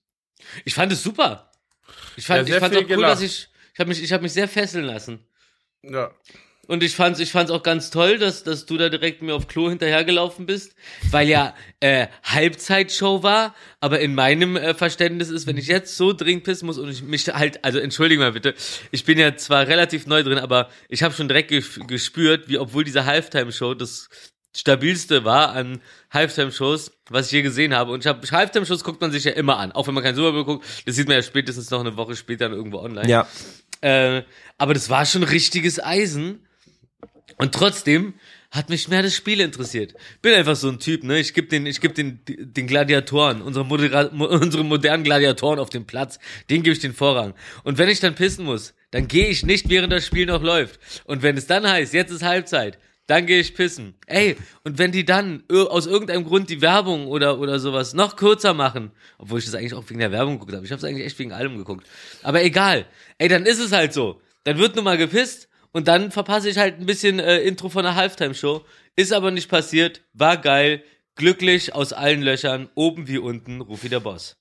Ich 0.66 0.74
fand 0.74 0.92
es 0.92 1.04
super. 1.04 1.52
Ich 2.16 2.26
fand, 2.26 2.40
Ja, 2.40 2.44
ich 2.44 2.52
sehr 2.52 2.60
fand 2.60 2.76
auch 2.76 2.80
viel 2.80 2.98
cool, 2.98 3.04
dass 3.04 3.20
gelacht. 3.20 3.34
ich, 3.34 3.50
ich 3.74 3.80
habe 3.80 3.90
mich, 3.90 4.04
ich 4.04 4.12
habe 4.14 4.24
mich 4.24 4.34
sehr 4.34 4.48
fesseln 4.48 4.86
lassen. 4.86 5.20
Ja. 5.84 6.12
Und 6.68 6.84
ich 6.84 6.96
fand's, 6.96 7.20
ich 7.20 7.32
fand's 7.32 7.50
auch 7.52 7.64
ganz 7.64 7.90
toll, 7.90 8.20
dass, 8.20 8.44
dass 8.44 8.68
du 8.68 8.78
da 8.78 8.90
direkt 8.90 9.24
mir 9.24 9.34
auf 9.34 9.48
Klo 9.48 9.70
hinterhergelaufen 9.70 10.46
bist, 10.46 10.76
weil 11.10 11.28
ja 11.28 11.56
äh, 11.80 12.06
Halbzeitshow 12.24 13.24
war, 13.24 13.56
aber 13.80 14.00
in 14.02 14.14
meinem 14.14 14.56
äh, 14.56 14.76
Verständnis 14.76 15.30
ist, 15.30 15.48
wenn 15.48 15.58
ich 15.58 15.66
jetzt 15.66 15.98
so 15.98 16.14
dringend 16.14 16.44
pissen 16.44 16.68
muss 16.68 16.78
und 16.78 16.90
ich 16.90 17.02
mich 17.02 17.28
halt, 17.28 17.64
also 17.66 17.80
entschuldige 17.80 18.22
mal 18.22 18.34
bitte, 18.34 18.54
ich 18.92 19.04
bin 19.04 19.18
ja 19.18 19.36
zwar 19.36 19.66
relativ 19.68 20.06
neu 20.06 20.22
drin, 20.22 20.38
aber 20.38 20.70
ich 20.90 21.02
habe 21.02 21.14
schon 21.16 21.28
direkt 21.28 21.50
gespürt, 21.88 22.48
wie 22.50 22.60
obwohl 22.60 22.84
diese 22.84 23.06
Halftime-Show 23.06 23.74
das 23.74 24.10
stabilste 24.56 25.24
war 25.26 25.52
an 25.54 25.80
Halftime-Shows, 26.12 26.92
was 27.10 27.28
ich 27.28 27.32
je 27.34 27.42
gesehen 27.42 27.74
habe. 27.74 27.92
Und 27.92 28.02
ich 28.02 28.08
habe 28.08 28.26
Halftime-Shows 28.30 28.84
guckt 28.84 29.02
man 29.02 29.12
sich 29.12 29.24
ja 29.24 29.32
immer 29.32 29.58
an, 29.58 29.72
auch 29.72 29.88
wenn 29.88 29.94
man 29.94 30.04
kein 30.04 30.16
Super 30.16 30.32
Bowl 30.32 30.46
guckt. 30.46 30.66
Das 30.86 30.96
sieht 30.96 31.08
man 31.08 31.18
ja 31.18 31.24
spätestens 31.24 31.70
noch 31.70 31.80
eine 31.80 31.96
Woche 31.98 32.16
später 32.16 32.50
irgendwo 32.50 32.80
online. 32.80 33.08
Ja. 33.10 33.28
Äh, 33.82 34.24
aber 34.58 34.74
das 34.74 34.90
war 34.90 35.06
schon 35.06 35.24
richtiges 35.24 35.82
Eisen. 35.84 36.46
Und 37.38 37.54
trotzdem 37.54 38.16
hat 38.52 38.70
mich 38.70 38.88
mehr 38.88 39.04
das 39.04 39.16
Spiel 39.16 39.40
interessiert. 39.40 39.94
Bin 40.22 40.34
einfach 40.34 40.56
so 40.56 40.68
ein 40.70 40.80
Typ, 40.80 41.04
ne? 41.04 41.20
Ich 41.20 41.34
geb 41.36 41.50
den, 41.50 41.66
ich 41.68 41.80
geb 41.80 41.94
den, 41.94 42.20
den 42.28 42.66
Gladiatoren, 42.68 43.42
unsere, 43.44 43.64
Modera 43.64 44.10
mo- 44.12 44.26
unsere 44.28 44.64
modernen 44.64 45.04
Gladiatoren 45.04 45.60
auf 45.60 45.70
den 45.70 45.86
Platz, 45.86 46.18
den 46.50 46.64
gebe 46.64 46.74
ich 46.74 46.80
den 46.80 46.94
Vorrang. 46.94 47.36
Und 47.64 47.78
wenn 47.78 47.88
ich 47.88 48.00
dann 48.00 48.16
pissen 48.16 48.46
muss, 48.46 48.74
dann 48.92 49.08
gehe 49.08 49.28
ich 49.28 49.46
nicht, 49.46 49.70
während 49.70 49.94
das 49.94 50.06
Spiel 50.06 50.26
noch 50.26 50.42
läuft. 50.42 50.80
Und 51.06 51.22
wenn 51.22 51.38
es 51.38 51.46
dann 51.46 51.66
heißt, 51.70 51.94
jetzt 51.94 52.12
ist 52.12 52.24
Halbzeit, 52.24 52.80
dann 53.10 53.26
gehe 53.26 53.40
ich 53.40 53.56
pissen. 53.56 53.96
Ey, 54.06 54.38
und 54.64 54.78
wenn 54.78 54.92
die 54.92 55.04
dann 55.04 55.44
aus 55.50 55.88
irgendeinem 55.88 56.26
Grund 56.26 56.50
die 56.50 56.62
Werbung 56.62 57.08
oder, 57.08 57.40
oder 57.40 57.60
sowas 57.60 57.96
noch 57.96 58.16
kürzer 58.16 58.54
machen, 58.54 58.92
obwohl 59.18 59.40
ich 59.40 59.46
das 59.46 59.56
eigentlich 59.56 59.74
auch 59.74 59.90
wegen 59.90 60.00
der 60.00 60.12
Werbung 60.12 60.34
geguckt 60.34 60.54
habe, 60.54 60.64
ich 60.64 60.72
habe 60.72 60.78
es 60.78 60.84
eigentlich 60.84 61.08
echt 61.08 61.18
wegen 61.18 61.34
allem 61.34 61.58
geguckt. 61.58 61.88
Aber 62.22 62.44
egal, 62.44 62.86
ey, 63.18 63.28
dann 63.28 63.48
ist 63.48 63.58
es 63.58 63.72
halt 63.72 63.94
so. 63.94 64.22
Dann 64.44 64.60
wird 64.60 64.76
nun 64.76 64.86
mal 64.86 64.98
gepisst 64.98 65.50
und 65.72 65.88
dann 65.88 66.12
verpasse 66.12 66.50
ich 66.50 66.60
halt 66.60 66.80
ein 66.80 66.86
bisschen 66.86 67.18
äh, 67.18 67.40
Intro 67.40 67.70
von 67.70 67.84
der 67.84 67.96
Halftime-Show. 67.96 68.64
Ist 68.96 69.12
aber 69.12 69.32
nicht 69.32 69.50
passiert, 69.50 70.02
war 70.14 70.38
geil, 70.38 70.84
glücklich 71.16 71.74
aus 71.74 71.94
allen 71.94 72.22
Löchern, 72.22 72.70
oben 72.76 73.08
wie 73.08 73.18
unten, 73.18 73.62
Rufi 73.62 73.90
der 73.90 74.02
Boss. 74.02 74.38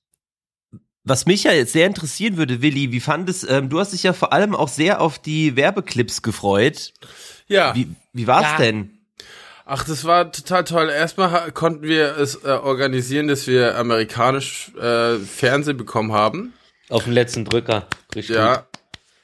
Was 1.04 1.24
mich 1.24 1.44
ja 1.44 1.52
jetzt 1.52 1.72
sehr 1.72 1.86
interessieren 1.86 2.36
würde, 2.36 2.60
Willi, 2.60 2.92
wie 2.92 3.00
fandest, 3.00 3.46
ähm, 3.48 3.70
du 3.70 3.80
hast 3.80 3.94
dich 3.94 4.02
ja 4.02 4.12
vor 4.12 4.34
allem 4.34 4.54
auch 4.54 4.68
sehr 4.68 5.00
auf 5.00 5.18
die 5.18 5.56
Werbeclips 5.56 6.20
gefreut. 6.20 6.92
Ja. 7.48 7.74
Wie, 7.74 7.88
wie 8.12 8.26
war's 8.26 8.42
Ja. 8.52 8.56
denn? 8.58 8.90
Ach, 9.70 9.84
das 9.84 10.04
war 10.04 10.32
total 10.32 10.64
toll. 10.64 10.88
Erstmal 10.88 11.52
konnten 11.52 11.82
wir 11.82 12.16
es 12.16 12.36
äh, 12.42 12.48
organisieren, 12.48 13.28
dass 13.28 13.46
wir 13.46 13.76
amerikanisch 13.76 14.72
äh, 14.80 15.16
Fernsehen 15.18 15.76
bekommen 15.76 16.12
haben. 16.12 16.54
Auf 16.88 17.04
den 17.04 17.12
letzten 17.12 17.44
Drücker. 17.44 17.86
Richtig. 18.14 18.36
Ja. 18.36 18.66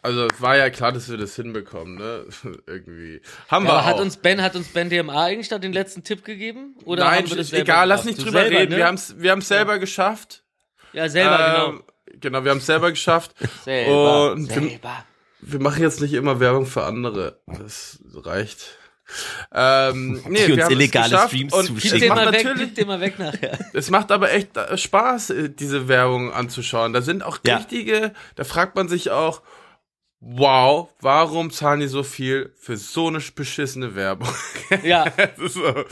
Also 0.03 0.27
es 0.27 0.43
war 0.43 0.55
ja 0.59 0.69
klar, 0.69 0.93
dass 0.93 1.09
wir 1.11 1.17
das 1.17 1.35
hinbekommen, 1.35 1.95
ne? 1.97 2.27
Irgendwie. 2.67 3.23
Haben 3.51 3.65
Ja, 3.65 3.71
wir 3.71 3.75
aber 3.79 3.87
hat 3.87 3.95
auch. 3.95 4.01
uns 4.03 4.19
Ben, 4.19 4.43
hat 4.43 4.55
uns 4.55 4.69
Ben 4.69 4.91
DMA 4.91 5.25
eigentlich 5.25 5.49
da 5.49 5.59
den 5.59 5.73
letzten 5.73 6.05
Tipp 6.05 6.27
gegeben? 6.27 6.77
Oder 6.85 7.05
Nein, 7.05 7.25
wir 7.27 7.53
egal, 7.59 7.89
lass 7.89 8.05
nicht 8.05 8.19
drüber 8.19 8.43
selber, 8.43 8.59
reden. 8.59 8.73
Ne? 8.73 8.77
Wir 8.77 8.87
haben 8.87 8.97
es 8.97 9.19
wir 9.19 9.31
haben's 9.31 9.49
selber 9.49 9.79
geschafft. 9.79 10.43
ja, 10.93 11.09
selber, 11.09 11.69
Ähm, 11.71 11.83
genau, 12.21 12.45
wir 12.45 12.51
haben 12.51 12.59
es 12.59 12.67
selber 12.67 12.91
geschafft. 12.91 13.35
genau. 13.39 13.51
Selber, 13.65 14.33
und 14.33 14.47
wir, 14.51 14.55
selber. 14.69 15.05
Wir 15.47 15.61
machen 15.61 15.83
jetzt 15.83 16.01
nicht 16.01 16.15
immer 16.15 16.41
Werbung 16.41 16.67
für 16.67 16.85
andere. 16.85 17.41
Das 17.47 17.99
reicht. 18.15 18.79
Ähm, 19.53 20.23
nee, 20.29 20.47
Die 20.47 20.53
uns 20.53 20.57
wir 20.57 20.65
haben 20.65 20.73
es 20.73 20.79
illegale 20.79 21.11
geschafft 21.11 21.29
Streams 21.35 21.53
und 21.53 21.67
zuschicken. 21.67 21.91
Gib 21.91 22.01
den 22.01 22.09
macht 22.09 22.25
mal 22.25 22.33
weg, 22.33 22.45
natürlich, 22.45 22.67
gib 22.69 22.75
den 22.77 22.87
mal 22.87 23.01
weg 23.01 23.19
nachher. 23.19 23.59
es 23.75 23.91
macht 23.91 24.11
aber 24.11 24.33
echt 24.33 24.57
äh, 24.57 24.77
Spaß, 24.79 25.31
äh, 25.31 25.51
diese 25.51 25.89
Werbung 25.89 26.33
anzuschauen. 26.33 26.93
Da 26.93 27.03
sind 27.03 27.23
auch 27.23 27.39
Ja. 27.47 27.57
richtige, 27.57 28.13
da 28.37 28.45
fragt 28.45 28.77
man 28.77 28.89
sich 28.89 29.11
auch, 29.11 29.43
wow, 30.21 30.89
warum 31.01 31.51
zahlen 31.51 31.81
die 31.81 31.87
so 31.89 32.03
viel 32.03 32.55
für 32.59 32.79
so 32.79 33.09
eine 33.09 33.21
beschissene 33.21 33.95
Werbung? 33.95 34.29
Ja, 34.83 35.05
Das 35.17 35.39
ist 35.39 35.55
so, 35.55 35.85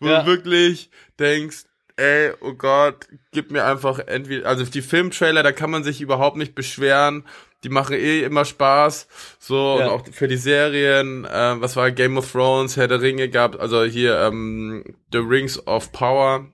wo 0.00 0.08
Ja. 0.08 0.22
du 0.22 0.26
wirklich 0.26 0.90
denkst, 1.20 1.64
ey, 1.96 2.32
oh 2.40 2.52
Gott, 2.54 3.06
gib 3.32 3.50
mir 3.50 3.64
einfach 3.64 3.98
entweder, 3.98 4.48
also 4.48 4.64
die 4.64 4.82
Filmtrailer, 4.82 5.42
da 5.42 5.52
kann 5.52 5.70
man 5.70 5.84
sich 5.84 6.00
überhaupt 6.00 6.36
nicht 6.36 6.54
beschweren. 6.54 7.24
Die 7.64 7.68
machen 7.70 7.96
eh 7.96 8.22
immer 8.22 8.44
Spaß. 8.44 9.08
So, 9.38 9.78
Ja. 9.80 9.86
und 9.86 9.90
auch 9.92 10.06
für 10.12 10.28
die 10.28 10.36
Serien, 10.36 11.24
äh, 11.24 11.60
was 11.60 11.74
war 11.74 11.90
Game 11.90 12.16
of 12.18 12.30
Thrones, 12.30 12.76
Herr 12.76 12.86
der 12.86 13.00
Ringe 13.00 13.28
gab, 13.28 13.60
also 13.60 13.82
hier, 13.84 14.18
ähm, 14.20 14.84
The 15.10 15.18
Rings 15.18 15.66
of 15.66 15.90
Power. 15.92 16.46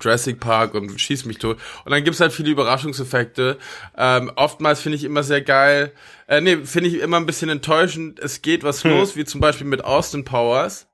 Jurassic 0.00 0.40
Park 0.40 0.74
und 0.74 1.00
schieß 1.00 1.24
mich 1.24 1.38
tot. 1.38 1.56
Und 1.84 1.92
dann 1.92 2.02
gibt's 2.02 2.18
halt 2.18 2.32
viele 2.32 2.50
Überraschungseffekte. 2.50 3.58
Ähm, 3.96 4.32
oftmals 4.34 4.80
finde 4.80 4.96
ich 4.96 5.04
immer 5.04 5.22
sehr 5.22 5.40
geil. 5.40 5.92
Äh, 6.26 6.40
nee, 6.40 6.56
finde 6.64 6.88
ich 6.90 6.98
immer 7.00 7.16
ein 7.18 7.26
bisschen 7.26 7.48
enttäuschend. 7.48 8.18
Es 8.18 8.42
geht 8.42 8.64
was 8.64 8.82
los, 8.82 9.14
wie 9.14 9.24
zum 9.24 9.40
Beispiel 9.40 9.68
mit 9.68 9.84
Austin 9.84 10.24
Powers. 10.24 10.88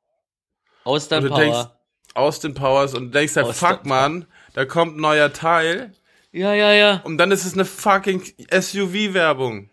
Austern 0.85 1.25
Und 1.25 1.31
du 1.31 1.37
denkst, 1.37 1.57
Power. 1.57 1.80
Austin 2.15 2.55
Powers 2.55 2.95
und 2.95 3.15
denkst 3.15 3.37
halt, 3.37 3.47
Austin 3.47 3.69
fuck 3.69 3.87
man, 3.87 4.27
da 4.55 4.65
kommt 4.65 4.97
ein 4.97 5.01
neuer 5.01 5.33
Teil 5.33 5.93
Ja, 6.33 6.55
ja, 6.55 6.73
ja. 6.73 7.01
und 7.05 7.19
dann 7.19 7.31
ist 7.31 7.45
es 7.45 7.55
eine 7.55 7.65
fucking 7.65 8.23
SUV-Werbung. 8.51 9.71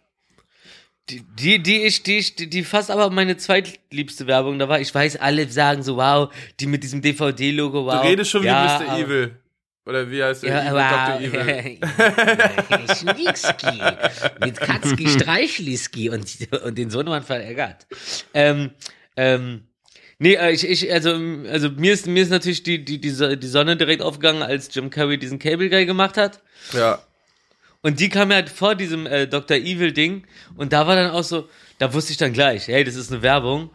Die, 1.09 1.23
die, 1.39 1.63
die 1.63 1.83
ich, 1.83 2.03
die 2.03 2.17
ich, 2.17 2.35
die, 2.35 2.49
die 2.49 2.65
fast 2.65 2.91
aber 2.91 3.09
meine 3.09 3.37
zweitliebste 3.37 4.27
Werbung 4.27 4.59
da 4.59 4.67
war. 4.67 4.81
Ich 4.81 4.93
weiß, 4.93 5.15
alle 5.17 5.47
sagen 5.47 5.81
so, 5.81 5.95
wow, 5.95 6.33
die 6.59 6.67
mit 6.67 6.83
diesem 6.83 7.01
DVD-Logo, 7.01 7.85
wow. 7.85 8.01
Du 8.01 8.07
redest 8.07 8.31
schon 8.31 8.43
ja, 8.43 8.81
wie 8.81 8.83
Mr. 8.83 8.99
Evil. 8.99 9.39
Oder 9.85 10.11
wie 10.11 10.21
heißt 10.21 10.43
der? 10.43 10.49
Ja, 10.49 10.61
Evil, 10.63 10.81
Dr. 10.81 10.99
aber 10.99 11.21
Evil. 11.21 12.95
Schnickski 12.97 13.81
mit 14.41 14.59
Katzki 14.59 15.07
Streichliski 15.07 16.09
und, 16.09 16.25
und 16.61 16.77
den 16.77 16.89
Sohnemann 16.89 17.23
verärgert. 17.23 17.87
Ähm, 18.33 18.71
ähm, 19.15 19.66
nee, 20.19 20.35
äh, 20.35 20.51
ich, 20.51 20.67
ich, 20.67 20.91
also, 20.91 21.11
also 21.49 21.69
mir 21.69 21.93
ist, 21.93 22.07
mir 22.07 22.23
ist 22.23 22.29
natürlich 22.29 22.63
die, 22.63 22.83
die, 22.83 22.99
die, 22.99 23.37
die 23.37 23.47
Sonne 23.47 23.77
direkt 23.77 24.01
aufgegangen, 24.01 24.43
als 24.43 24.73
Jim 24.73 24.89
Carrey 24.89 25.17
diesen 25.17 25.39
Cable 25.39 25.69
Guy 25.69 25.85
gemacht 25.85 26.17
hat. 26.17 26.41
Ja. 26.73 27.01
Und 27.81 27.99
die 27.99 28.09
kam 28.09 28.31
ja 28.31 28.45
vor 28.45 28.75
diesem 28.75 29.05
äh, 29.05 29.27
Dr. 29.27 29.57
Evil 29.57 29.93
Ding 29.93 30.25
und 30.55 30.73
da 30.73 30.87
war 30.87 30.95
dann 30.95 31.11
auch 31.11 31.23
so, 31.23 31.47
da 31.77 31.93
wusste 31.93 32.11
ich 32.11 32.17
dann 32.17 32.33
gleich, 32.33 32.67
hey, 32.67 32.83
das 32.83 32.95
ist 32.95 33.11
eine 33.11 33.21
Werbung, 33.21 33.69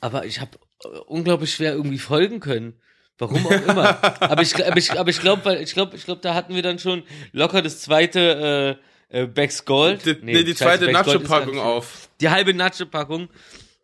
aber 0.00 0.26
ich 0.26 0.40
habe 0.40 0.58
unglaublich 1.06 1.52
schwer 1.52 1.72
irgendwie 1.72 1.98
folgen 1.98 2.40
können. 2.40 2.74
Warum 3.18 3.44
auch 3.46 3.50
immer. 3.50 3.98
aber 4.20 4.42
ich, 4.42 4.54
aber 4.64 4.76
ich, 4.76 4.92
aber 4.92 5.10
ich 5.10 5.20
glaube, 5.20 5.44
weil 5.44 5.60
ich 5.60 5.74
glaube, 5.74 5.96
ich 5.96 6.04
glaube, 6.04 6.20
da 6.20 6.34
hatten 6.34 6.54
wir 6.54 6.62
dann 6.62 6.78
schon 6.78 7.02
locker 7.32 7.62
das 7.62 7.80
zweite 7.80 8.78
äh, 9.10 9.22
äh, 9.22 9.26
Becks 9.26 9.64
Gold. 9.64 10.06
Die, 10.06 10.16
nee, 10.22 10.44
die 10.44 10.54
zweite 10.54 10.90
Nacho-Packung 10.92 11.58
auf. 11.58 12.08
Die 12.20 12.28
halbe 12.28 12.54
Nacho-Packung. 12.54 13.28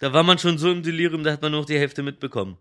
Da 0.05 0.13
war 0.13 0.23
man 0.23 0.37
schon 0.37 0.59
so 0.59 0.71
im 0.71 0.83
Delirium, 0.83 1.25
da 1.25 1.33
hat 1.33 1.41
man 1.41 1.53
noch 1.53 1.65
die 1.65 1.79
Hälfte 1.79 2.03
mitbekommen. 2.03 2.59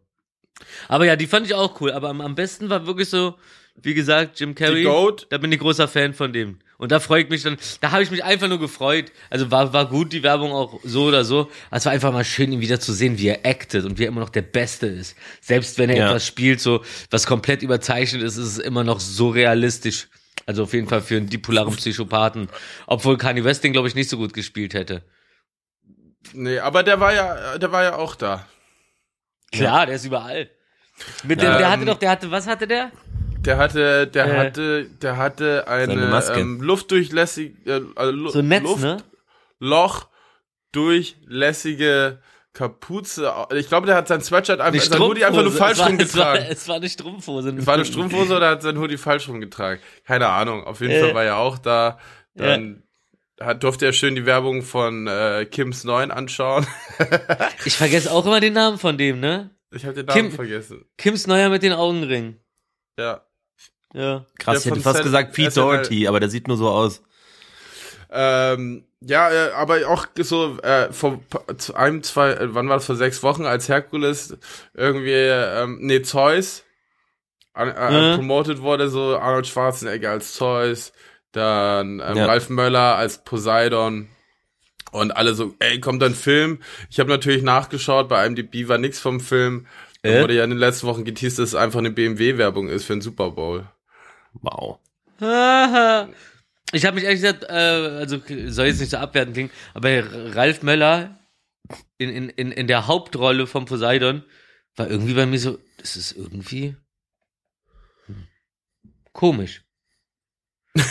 Aber 0.88 1.06
ja, 1.06 1.18
die 1.18 1.28
fand 1.28 1.46
ich 1.46 1.54
auch 1.54 1.82
cool. 1.82 1.92
Aber 1.92 2.08
am, 2.08 2.22
am 2.22 2.36
besten 2.36 2.70
war 2.70 2.88
wirklich 2.88 3.10
so, 3.10 3.36
wie 3.82 3.94
gesagt, 3.94 4.40
Jim 4.40 4.56
Carrey. 4.56 4.84
Da 5.28 5.38
bin 5.40 5.52
ich 5.52 5.60
großer 5.60 5.90
Fan 5.90 6.14
von 6.14 6.32
dem. 6.32 6.60
Und 6.78 6.94
da 6.94 7.02
freue 7.02 7.24
ich 7.24 7.30
mich 7.30 7.44
dann, 7.44 7.58
da 7.82 7.92
habe 7.92 8.02
ich 8.02 8.12
mich 8.12 8.24
einfach 8.24 8.48
nur 8.48 8.60
gefreut. 8.62 9.12
Also 9.30 9.52
war, 9.52 9.74
war 9.74 9.90
gut, 9.90 10.14
die 10.14 10.24
Werbung 10.24 10.54
auch 10.54 10.80
so 10.86 11.04
oder 11.04 11.26
so. 11.26 11.50
Aber 11.70 11.78
es 11.80 11.86
war 11.86 11.92
einfach 11.92 12.14
mal 12.14 12.24
schön, 12.24 12.54
ihn 12.54 12.62
wieder 12.62 12.80
zu 12.80 12.94
sehen, 12.94 13.18
wie 13.20 13.28
er 13.28 13.46
actet 13.46 13.84
und 13.84 14.00
wie 14.00 14.04
er 14.04 14.08
immer 14.08 14.22
noch 14.22 14.30
der 14.30 14.44
Beste 14.44 14.88
ist. 14.88 15.18
Selbst 15.42 15.78
wenn 15.78 15.90
er 15.90 15.98
Ja. 15.98 16.08
etwas 16.08 16.26
spielt, 16.26 16.62
so, 16.62 16.82
was 17.10 17.28
komplett 17.28 17.62
überzeichnet 17.62 18.24
ist, 18.24 18.38
ist 18.38 18.46
es 18.48 18.58
immer 18.58 18.86
noch 18.86 19.02
so 19.02 19.28
realistisch. 19.32 20.08
Also 20.46 20.64
auf 20.64 20.74
jeden 20.74 20.88
Fall 20.88 21.02
für 21.02 21.18
einen 21.18 21.28
bipolaren 21.28 21.76
Psychopathen. 21.76 22.48
Obwohl 22.88 23.18
Kanye 23.18 23.44
West 23.44 23.66
den, 23.66 23.74
glaube 23.74 23.90
ich, 23.90 23.96
nicht 23.96 24.10
so 24.10 24.16
gut 24.16 24.34
gespielt 24.34 24.74
hätte. 24.74 25.04
Nee, 26.34 26.60
aber 26.60 26.84
der 26.84 27.00
war 27.00 27.14
ja, 27.14 27.58
der 27.58 27.72
war 27.72 27.84
ja 27.84 27.96
auch 27.98 28.16
da. 28.16 28.46
Klar, 29.52 29.86
der 29.86 29.96
ist 29.96 30.06
überall. 30.06 30.50
Mit 31.24 31.42
dem, 31.42 31.52
der 31.52 31.60
Ähm, 31.60 31.68
hatte 31.68 31.86
doch, 31.86 31.98
der 31.98 32.10
hatte, 32.12 32.32
was 32.32 32.48
hatte 32.48 32.68
der? 32.68 32.92
Der 33.40 33.58
hatte, 33.58 34.08
der 34.08 34.26
Äh. 34.26 34.38
hatte, 34.38 34.86
der 34.86 35.18
hatte 35.18 35.68
eine 35.68 36.22
ähm, 36.36 36.62
luftdurchlässige, 36.62 37.72
äh, 37.72 37.82
also 37.96 38.30
So 38.30 38.40
ein 38.40 38.48
Netz, 38.48 38.64
Luft, 38.64 38.82
ne? 38.84 38.98
Loch 39.60 40.08
durchlässige 40.72 42.20
Kapuze. 42.54 43.32
Ich 43.56 43.68
glaube, 43.68 43.88
der 43.88 43.96
hat 43.96 44.08
sein 44.08 44.22
Sweatshirt 44.22 44.62
einfach, 44.62 44.82
sein 44.82 45.00
Hoodie 45.00 45.26
einfach 45.26 45.42
nur 45.42 45.52
falsch 45.52 45.80
es 45.80 45.80
war, 45.80 45.88
es 46.00 46.16
war, 46.18 46.28
rumgetragen. 46.34 46.46
es 46.50 46.68
war 46.68 46.76
eine 46.76 46.90
Strumpfhose. 46.90 47.66
War 47.68 47.74
eine 47.74 47.86
Strumpfhose 47.86 48.36
oder 48.38 48.50
hat 48.50 48.62
sein 48.62 48.78
Hoodie 48.78 48.98
falsch 48.98 49.28
rumgetragen? 49.28 49.82
Keine 50.06 50.28
Ahnung. 50.30 50.64
Auf 50.64 50.82
jeden 50.82 50.94
Äh. 50.94 51.00
Fall 51.02 51.16
war 51.16 51.24
er 51.24 51.38
auch 51.38 51.58
da. 51.58 51.98
Dann 52.36 52.83
hat, 53.46 53.64
durfte 53.64 53.86
er 53.86 53.94
schön 53.94 54.16
die 54.16 54.26
Werbung 54.26 54.62
von 54.62 55.08
äh, 55.08 55.46
Kims 55.50 55.84
9 55.84 56.12
anschauen. 56.12 56.66
Ich 57.66 57.78
vergesse 57.78 58.12
auch 58.12 58.26
immer 58.26 58.40
den 58.40 58.54
Namen 58.54 58.78
von 58.78 58.98
dem, 58.98 59.20
ne? 59.20 59.50
Ich 59.72 59.84
habe 59.86 59.94
den 59.96 60.06
Namen 60.06 60.22
Kim- 60.30 60.32
vergessen. 60.32 60.86
Kims 60.98 61.28
Neuer 61.28 61.50
mit 61.50 61.64
den 61.64 61.74
Augenringen. 61.74 62.40
Ja. 63.00 63.22
Ja. 63.94 64.26
Krass, 64.40 64.66
ich 64.66 64.72
hätte 64.72 64.82
fast 64.82 65.04
gesagt 65.04 65.34
Pete. 65.34 65.54
Doherty, 65.56 66.08
aber 66.08 66.20
der 66.20 66.30
sieht 66.30 66.48
nur 66.48 66.58
so 66.58 66.70
aus. 66.70 67.02
Ähm, 68.12 68.86
ja, 69.02 69.30
äh, 69.32 69.52
aber 69.54 69.88
auch 69.88 70.06
so 70.20 70.58
äh, 70.60 70.92
vor 70.92 71.20
einem, 71.74 72.04
zwei, 72.04 72.32
äh, 72.32 72.54
wann 72.54 72.70
war 72.70 72.78
das 72.78 72.86
vor 72.86 72.96
sechs 72.96 73.24
Wochen, 73.24 73.46
als 73.46 73.68
Herkules 73.70 74.38
irgendwie, 74.74 75.12
ähm, 75.14 75.80
nee, 75.82 76.02
Zeus 76.02 76.64
an, 77.54 77.70
äh, 77.70 78.12
Mhm. 78.14 78.16
promoted 78.18 78.62
wurde, 78.62 78.90
so 78.90 79.18
Arnold 79.18 79.48
Schwarzenegger 79.48 80.12
als 80.12 80.34
Zeus, 80.34 80.92
dann 81.34 82.00
ähm, 82.00 82.18
Ja. 82.18 82.26
Ralf 82.26 82.50
Möller 82.50 82.96
als 82.96 83.24
Poseidon 83.24 84.08
und 84.92 85.12
alle 85.12 85.34
so, 85.34 85.56
ey, 85.60 85.80
kommt 85.80 86.02
ein 86.04 86.16
Film. 86.16 86.60
Ich 86.90 87.00
habe 87.00 87.10
natürlich 87.10 87.44
nachgeschaut, 87.44 88.08
bei 88.10 88.26
IMDb 88.26 88.68
war 88.70 88.78
nix 88.78 89.00
vom 89.00 89.20
Film. 89.20 89.68
Da 90.04 90.10
Äh? 90.10 90.22
wurde 90.22 90.36
ja 90.36 90.44
in 90.44 90.52
den 90.52 90.60
letzten 90.60 90.88
Wochen 90.88 91.04
geteased, 91.04 91.40
dass 91.40 91.50
es 91.50 91.56
einfach 91.56 91.80
eine 91.80 91.92
BMW-Werbung 91.92 92.70
ist 92.70 92.86
für 92.86 92.94
den 92.94 93.02
Super 93.02 93.32
Bowl. 93.32 93.68
Wow. 94.42 94.80
Ich 96.76 96.86
habe 96.86 96.96
mich 96.96 97.04
ehrlich 97.04 97.22
gesagt, 97.22 97.44
äh, 97.44 97.54
also 97.54 98.20
soll 98.48 98.66
jetzt 98.66 98.80
nicht 98.80 98.90
so 98.90 98.98
abwertend 98.98 99.36
klingen, 99.36 99.52
aber 99.76 99.90
Ralf 100.36 100.64
Möller 100.64 101.20
in, 102.00 102.10
in, 102.10 102.30
in, 102.30 102.52
in 102.52 102.66
der 102.68 102.88
Hauptrolle 102.88 103.46
von 103.46 103.66
Poseidon 103.66 104.24
war 104.76 104.90
irgendwie 104.90 105.14
bei 105.14 105.28
mir 105.28 105.38
so, 105.38 105.60
das 105.78 105.96
ist 105.96 106.14
irgendwie 106.14 106.76
hm, 108.08 108.28
komisch. 109.12 109.62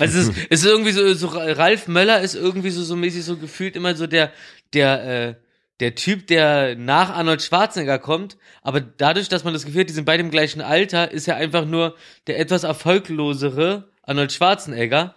Also 0.00 0.18
es 0.18 0.28
ist, 0.28 0.46
ist 0.48 0.64
irgendwie 0.64 0.92
so, 0.92 1.12
so, 1.12 1.26
Ralf 1.28 1.86
Möller 1.86 2.22
ist 2.22 2.34
irgendwie 2.34 2.70
so, 2.70 2.82
so 2.82 2.96
mäßig 2.96 3.22
so 3.22 3.36
gefühlt 3.36 3.76
immer 3.76 3.94
so 3.94 4.06
der, 4.06 4.32
der, 4.72 5.28
äh, 5.28 5.34
der 5.80 5.94
Typ, 5.94 6.26
der 6.26 6.74
nach 6.74 7.10
Arnold 7.10 7.42
Schwarzenegger 7.42 7.98
kommt, 7.98 8.38
aber 8.62 8.80
dadurch, 8.80 9.28
dass 9.28 9.44
man 9.44 9.52
das 9.52 9.66
Gefühl 9.66 9.82
hat, 9.82 9.90
die 9.90 9.94
sind 9.94 10.06
beide 10.06 10.22
im 10.22 10.30
gleichen 10.30 10.62
Alter, 10.62 11.10
ist 11.10 11.28
er 11.28 11.36
einfach 11.36 11.66
nur 11.66 11.96
der 12.26 12.38
etwas 12.38 12.64
erfolglosere 12.64 13.90
Arnold 14.02 14.32
Schwarzenegger. 14.32 15.14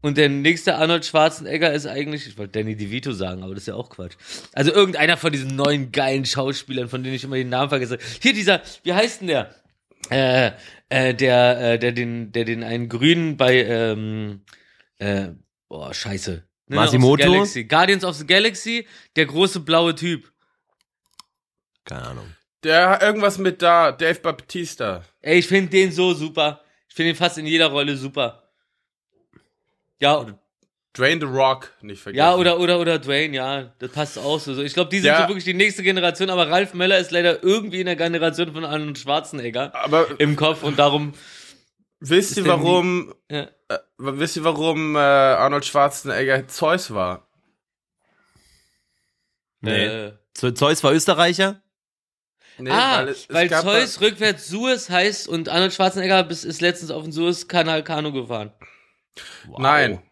Und 0.00 0.16
der 0.16 0.28
nächste 0.28 0.76
Arnold 0.76 1.04
Schwarzenegger 1.04 1.72
ist 1.72 1.86
eigentlich, 1.86 2.26
ich 2.26 2.38
wollte 2.38 2.58
Danny 2.58 2.76
DeVito 2.76 3.12
sagen, 3.12 3.42
aber 3.42 3.54
das 3.54 3.62
ist 3.64 3.68
ja 3.68 3.74
auch 3.74 3.90
Quatsch. 3.90 4.14
Also 4.52 4.72
irgendeiner 4.72 5.16
von 5.16 5.32
diesen 5.32 5.56
neuen 5.56 5.90
geilen 5.90 6.24
Schauspielern, 6.24 6.88
von 6.88 7.02
denen 7.02 7.16
ich 7.16 7.24
immer 7.24 7.36
den 7.36 7.48
Namen 7.48 7.68
vergesse. 7.68 7.98
Hier 8.20 8.32
dieser, 8.32 8.62
wie 8.84 8.92
heißt 8.92 9.20
denn 9.20 9.28
der? 9.28 9.54
Äh, 10.10 10.52
äh, 10.88 11.14
der, 11.14 11.60
äh, 11.60 11.78
der 11.78 11.92
den, 11.92 12.32
der 12.32 12.44
den 12.44 12.64
einen 12.64 12.88
Grünen 12.88 13.36
bei, 13.36 13.64
ähm, 13.64 14.42
äh, 14.98 15.28
boah, 15.68 15.92
scheiße. 15.92 16.44
Ne, 16.68 16.76
Masimoto? 16.76 17.22
of 17.22 17.28
the 17.28 17.32
Galaxy. 17.32 17.64
Guardians 17.64 18.04
of 18.04 18.16
the 18.16 18.26
Galaxy, 18.26 18.88
der 19.16 19.26
große 19.26 19.60
blaue 19.60 19.94
Typ. 19.94 20.32
Keine 21.84 22.02
Ahnung. 22.02 22.34
Der 22.62 22.90
hat 22.90 23.02
irgendwas 23.02 23.38
mit 23.38 23.62
da, 23.62 23.92
Dave 23.92 24.20
Baptista. 24.20 25.04
Ey, 25.20 25.38
ich 25.38 25.46
finde 25.46 25.70
den 25.70 25.92
so 25.92 26.12
super. 26.12 26.62
Ich 26.88 26.94
finde 26.94 27.10
ihn 27.10 27.16
fast 27.16 27.38
in 27.38 27.46
jeder 27.46 27.68
Rolle 27.68 27.96
super. 27.96 28.42
Ja, 30.00 30.38
Dwayne 30.96 31.20
The 31.20 31.26
Rock 31.26 31.72
nicht 31.82 32.02
vergessen. 32.02 32.18
Ja, 32.18 32.34
oder, 32.34 32.58
oder, 32.58 32.80
oder 32.80 32.98
Dwayne, 32.98 33.36
ja, 33.36 33.72
das 33.78 33.92
passt 33.92 34.18
auch 34.18 34.40
so. 34.40 34.60
Ich 34.62 34.74
glaube, 34.74 34.90
die 34.90 34.98
sind 34.98 35.06
Ja. 35.08 35.22
so 35.22 35.28
wirklich 35.28 35.44
die 35.44 35.54
nächste 35.54 35.82
Generation, 35.82 36.30
aber 36.30 36.48
Ralf 36.50 36.74
Möller 36.74 36.98
ist 36.98 37.10
leider 37.10 37.42
irgendwie 37.44 37.80
in 37.80 37.86
der 37.86 37.94
Generation 37.96 38.52
von 38.52 38.64
Arnold 38.64 38.98
Schwarzenegger 38.98 39.74
Aber 39.74 40.18
im 40.18 40.34
Kopf 40.34 40.62
und 40.64 40.78
darum, 40.78 41.12
wisst 42.00 42.36
ihr, 42.36 42.46
warum, 42.46 43.14
ja. 43.30 43.48
äh, 43.68 43.78
wisst 43.98 44.36
ihr, 44.36 44.44
warum 44.44 44.96
äh, 44.96 44.98
Arnold 44.98 45.66
Schwarzenegger 45.66 46.48
Zeus 46.48 46.92
war? 46.92 47.28
Nee. 49.60 49.84
Äh, 49.84 50.12
Ze- 50.34 50.54
Zeus 50.54 50.82
war 50.84 50.92
Österreicher? 50.92 51.60
Nee, 52.58 52.70
ah, 52.70 53.02
es- 53.04 53.26
es 53.28 53.34
weil 53.34 53.48
da- 53.48 53.60
Zeus 53.62 54.00
rückwärts 54.00 54.48
Suez 54.48 54.88
heißt 54.90 55.28
und 55.28 55.48
Arnold 55.48 55.72
Schwarzenegger 55.74 56.24
bis, 56.24 56.44
ist 56.44 56.60
letztens 56.60 56.90
auf 56.90 57.02
den 57.04 57.12
Suez-Kanal 57.12 57.84
Kanu 57.84 58.12
gefahren. 58.12 58.52
Nein. 59.58 60.02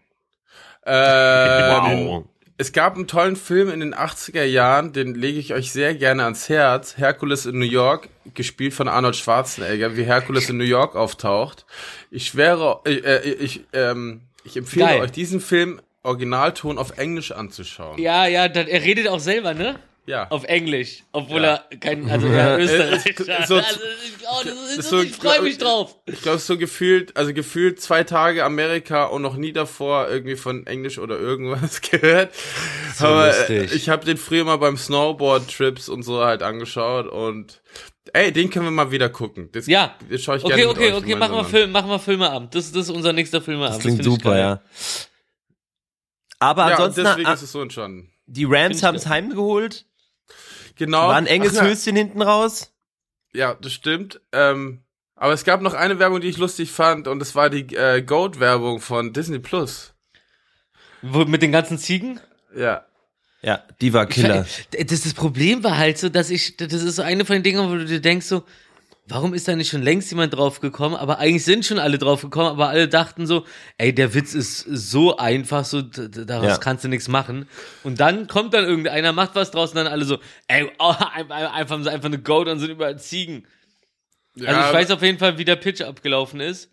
Ähm, 0.87 2.25
Es 2.59 2.73
gab 2.73 2.95
einen 2.95 3.07
tollen 3.07 3.37
Film 3.37 3.71
in 3.71 3.81
den 3.81 3.95
80er 3.95 4.45
Jahren, 4.45 4.93
den 4.95 5.15
lege 5.15 5.39
ich 5.39 5.53
euch 5.53 5.73
sehr 5.73 5.95
gerne 5.95 6.25
ans 6.25 6.49
Herz. 6.49 6.97
Herkules 6.97 7.45
in 7.45 7.59
New 7.59 7.67
York, 7.67 8.09
gespielt 8.35 8.73
von 8.73 8.89
Arnold 8.89 9.17
Schwarzenegger, 9.17 9.97
wie 9.97 10.05
Herkules 10.05 10.49
in 10.49 10.57
New 10.57 10.65
York 10.65 10.97
auftaucht. 10.97 11.67
Ich 12.11 12.29
schwöre, 12.29 12.81
äh, 12.87 12.95
äh, 12.95 13.31
ich, 13.35 13.65
ähm, 13.75 14.23
ich 14.45 14.57
empfehle 14.57 14.87
Geil. 14.87 15.01
euch, 15.03 15.11
diesen 15.13 15.41
Film 15.41 15.81
Originalton 16.03 16.79
auf 16.79 16.97
Englisch 16.97 17.33
anzuschauen. 17.33 18.01
Ja, 18.01 18.27
ja, 18.27 18.47
er 18.47 18.83
redet 18.83 19.09
auch 19.09 19.21
selber, 19.21 19.53
ne? 19.53 19.79
Ja. 20.09 20.29
Auf 20.31 20.45
Englisch, 20.45 21.03
obwohl 21.11 21.43
Ja. 21.43 21.65
er 21.69 21.77
kein, 21.79 22.09
also 22.09 22.29
er 22.29 22.59
Österreicher. 22.61 23.47
so- 23.47 23.57
also, 23.57 23.81
ich, 24.05 24.27
oh, 24.31 24.41
das 24.45 24.55
ist, 24.71 24.79
ist 24.79 24.89
so, 24.91 24.99
so- 24.99 25.03
ich 25.03 25.13
freue 25.17 25.43
mich 25.43 25.59
drauf. 25.59 25.97
Ich 26.07 26.23
glaube, 26.23 26.39
so 26.39 26.57
gefühlt, 26.57 27.17
also 27.17 27.35
gefühlt 27.35 27.81
zwei 27.81 28.05
Tage 28.05 28.45
Amerika 28.45 29.07
und 29.07 29.23
noch 29.23 29.35
nie 29.37 29.53
davor 29.53 30.09
irgendwie 30.09 30.37
von 30.37 30.65
Englisch 30.67 30.99
oder 31.01 31.19
irgendwas 31.19 31.81
gehört. 31.91 32.33
Aber 33.01 33.35
äh, 33.51 33.59
lustig. 33.63 33.73
ich 33.75 33.89
habe 33.89 34.05
den 34.05 34.17
früher 34.17 34.45
mal 34.45 34.57
beim 34.59 34.77
Snowboard-Trips 34.77 35.89
und 35.89 36.05
so 36.05 36.25
halt 36.25 36.43
angeschaut 36.45 37.09
und 37.09 37.61
ey, 38.13 38.31
den 38.31 38.49
können 38.51 38.67
wir 38.67 38.71
mal 38.71 38.93
wieder 38.93 39.09
gucken. 39.09 39.49
Das, 39.51 39.67
Ja. 39.67 39.97
das 40.09 40.23
schaue 40.23 40.37
ich 40.37 40.45
Okay, 40.45 40.55
gerne 40.55 40.71
okay, 40.71 40.93
euch 40.93 40.99
okay, 41.03 41.17
machen 41.17 41.35
wir, 41.35 41.45
Film, 41.45 41.73
machen 41.73 41.91
wir 41.91 41.99
Filmeabend. 41.99 42.55
Das, 42.55 42.71
das 42.71 42.83
ist 42.85 42.91
unser 42.91 43.13
nächster 43.13 43.43
Filmeabend. 43.43 43.75
Das 43.79 43.83
klingt 43.83 43.99
ich 43.99 44.05
super, 44.07 44.39
ja. 44.39 44.63
Aber. 46.39 46.69
Ja, 46.69 46.77
ansonsten, 46.77 47.05
deswegen 47.05 47.27
ah, 47.27 47.33
ist 47.33 47.43
es 47.43 47.51
so 47.53 47.61
entstanden. 47.61 48.13
die 48.27 48.45
Rams 48.45 48.83
haben 48.85 48.95
es 48.95 49.07
heimgeholt. 49.09 49.85
Genau. 50.77 51.09
War 51.09 51.17
ein 51.17 51.27
enges 51.27 51.57
Ach 51.57 51.63
ja, 51.63 51.69
Höschen 51.69 51.97
hinten 51.97 52.23
raus. 52.23 52.73
Ja, 53.33 53.55
das 53.55 53.73
stimmt. 53.73 54.21
Ähm, 54.33 54.83
aber 55.15 55.33
es 55.33 55.45
gab 55.45 55.63
noch 55.63 55.75
eine 55.75 55.99
Werbung, 55.99 56.21
die 56.21 56.29
ich 56.29 56.37
lustig 56.37 56.71
fand 56.71 57.09
und 57.09 57.19
das 57.19 57.35
war 57.35 57.49
die 57.49 57.75
äh, 57.75 58.03
Goat-Werbung 58.03 58.81
von 58.81 59.13
Disney 59.13 59.39
Plus. 59.39 59.95
Wo, 61.03 61.25
mit 61.25 61.43
den 61.43 61.53
ganzen 61.53 61.79
Ziegen? 61.79 62.21
Ja. 62.55 62.85
Ja, 63.43 63.63
die 63.81 63.93
war 63.93 64.07
Killer. 64.07 64.47
Das, 64.73 65.03
das 65.03 65.15
Problem 65.15 65.63
war 65.63 65.77
halt 65.77 65.99
so, 65.99 66.09
dass 66.09 66.31
ich, 66.31 66.57
das 66.57 66.73
ist 66.73 66.97
so 66.97 67.03
eine 67.03 67.25
von 67.25 67.35
den 67.35 67.43
Dingen, 67.43 67.71
wo 67.71 67.75
du 67.75 67.85
dir 67.85 68.01
denkst 68.01 68.27
so, 68.27 68.45
warum 69.09 69.35
ist 69.35 69.47
da 69.49 69.55
nicht 69.57 69.71
schon 69.71 69.83
längst 69.83 70.11
jemand 70.11 70.35
drauf 70.35 70.61
gekommen? 70.61 70.95
Aber 70.97 71.19
eigentlich 71.19 71.45
sind 71.45 71.65
schon 71.65 71.79
alle 71.79 71.99
drauf 71.99 72.23
gekommen, 72.23 72.49
aber 72.49 72.69
alle 72.69 72.89
dachten 72.89 73.27
so, 73.27 73.45
ey, 73.79 73.95
der 73.95 74.15
Witz 74.15 74.35
ist 74.35 74.61
so 74.61 75.17
einfach, 75.17 75.65
so, 75.65 75.83
daraus 75.83 76.47
Ja. 76.47 76.59
kannst 76.59 76.85
du 76.85 76.89
nichts 76.89 77.09
machen. 77.09 77.49
Und 77.85 78.01
dann 78.01 78.27
kommt 78.27 78.53
dann 78.55 78.65
irgendeiner, 78.65 79.13
macht 79.13 79.35
was 79.35 79.51
draus 79.51 79.71
und 79.71 79.77
dann 79.77 79.87
alle 79.87 80.05
so, 80.05 80.19
ey, 80.49 80.71
oh, 80.79 80.95
ein- 81.15 81.31
ein- 81.31 81.47
einfach, 81.47 81.77
einfach 81.87 82.07
eine 82.07 82.19
Goat 82.19 82.49
und 82.49 82.59
sind 82.59 82.71
überall 82.71 82.99
Ziegen. 82.99 83.47
ja 84.35 84.49
Also 84.49 84.69
ich 84.69 84.75
weiß 84.75 84.91
auf 84.91 85.03
jeden 85.03 85.19
Fall, 85.19 85.39
wie 85.39 85.45
der 85.45 85.57
Pitch 85.57 85.81
abgelaufen 85.83 86.41
ist. 86.41 86.71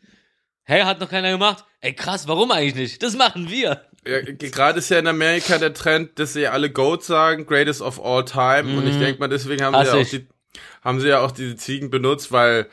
Hey, 0.65 0.81
hat 0.83 0.99
noch 1.01 1.09
keiner 1.09 1.29
gemacht? 1.31 1.65
Ey, 1.81 1.93
krass, 1.93 2.27
warum 2.27 2.49
eigentlich 2.51 2.75
nicht? 2.75 3.03
Das 3.03 3.15
machen 3.17 3.49
wir. 3.49 3.81
Ja, 4.07 4.19
gerade 4.21 4.79
ist 4.79 4.89
ja 4.89 4.99
in 4.99 5.07
Amerika 5.07 5.57
der 5.57 5.73
Trend, 5.73 6.17
dass 6.19 6.33
sie 6.33 6.47
alle 6.47 6.69
Goat 6.71 7.03
sagen, 7.03 7.45
greatest 7.45 7.81
of 7.81 8.03
all 8.03 8.23
time. 8.25 8.77
Und 8.77 8.87
ich 8.87 8.97
denke 8.97 9.19
mal, 9.19 9.27
deswegen 9.29 9.63
haben 9.63 9.75
Hass 9.75 9.91
sie, 9.91 9.97
ja 9.97 10.03
auch 10.03 10.09
die, 10.09 10.27
haben 10.81 10.99
sie 10.99 11.07
ja 11.09 11.19
auch 11.19 11.31
diese 11.31 11.55
Ziegen 11.55 11.89
benutzt, 11.89 12.31
weil 12.31 12.67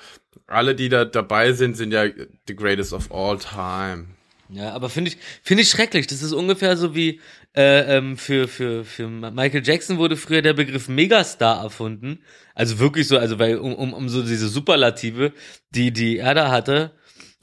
alle, 0.47 0.75
die 0.75 0.89
da 0.89 1.05
dabei 1.05 1.53
sind, 1.53 1.77
sind 1.77 1.93
ja 1.93 2.07
the 2.47 2.57
greatest 2.57 2.93
of 2.93 3.11
all 3.13 3.39
time. 3.39 4.07
Ja, 4.53 4.73
aber 4.73 4.89
finde 4.89 5.13
ich, 5.13 5.19
finde 5.43 5.63
ich 5.63 5.71
schrecklich. 5.71 6.09
Das 6.09 6.23
ist 6.23 6.33
ungefähr 6.33 6.77
so 6.77 6.95
wie 6.95 7.21
äh, 7.57 7.97
ähm, 7.97 8.17
für, 8.17 8.49
für, 8.49 8.85
für 8.85 9.09
Michael 9.09 9.63
Jackson 9.65 9.99
wurde 9.99 10.17
früher 10.17 10.43
der 10.43 10.55
Begriff 10.55 10.89
Megastar 10.89 11.63
erfunden. 11.63 12.21
Also 12.55 12.81
wirklich 12.81 13.07
so, 13.07 13.17
also 13.17 13.39
weil, 13.39 13.59
um, 13.59 13.75
um, 13.75 13.93
um 13.93 14.09
so 14.09 14.23
diese 14.23 14.49
Superlative, 14.49 15.33
die, 15.71 15.93
die 15.93 16.19
er 16.19 16.35
da 16.35 16.51
hatte, 16.51 16.93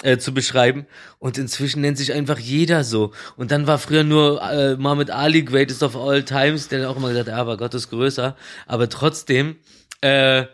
äh, 0.03 0.17
zu 0.17 0.33
beschreiben. 0.33 0.85
Und 1.17 1.37
inzwischen 1.37 1.81
nennt 1.81 1.97
sich 1.97 2.13
einfach 2.13 2.39
jeder 2.39 2.83
so. 2.83 3.13
Und 3.37 3.51
dann 3.51 3.67
war 3.67 3.79
früher 3.79 4.03
nur 4.03 4.41
äh, 4.41 4.75
Muhammad 4.75 5.09
Ali 5.09 5.43
Greatest 5.43 5.83
of 5.83 5.95
All 5.95 6.23
Times, 6.23 6.67
der 6.67 6.89
auch 6.89 6.97
immer 6.97 7.09
gesagt, 7.09 7.29
ja, 7.29 7.37
aber 7.37 7.57
Gott 7.57 7.73
ist 7.73 7.89
größer. 7.89 8.35
Aber 8.65 8.89
trotzdem, 8.89 9.55
äh, 10.01 10.45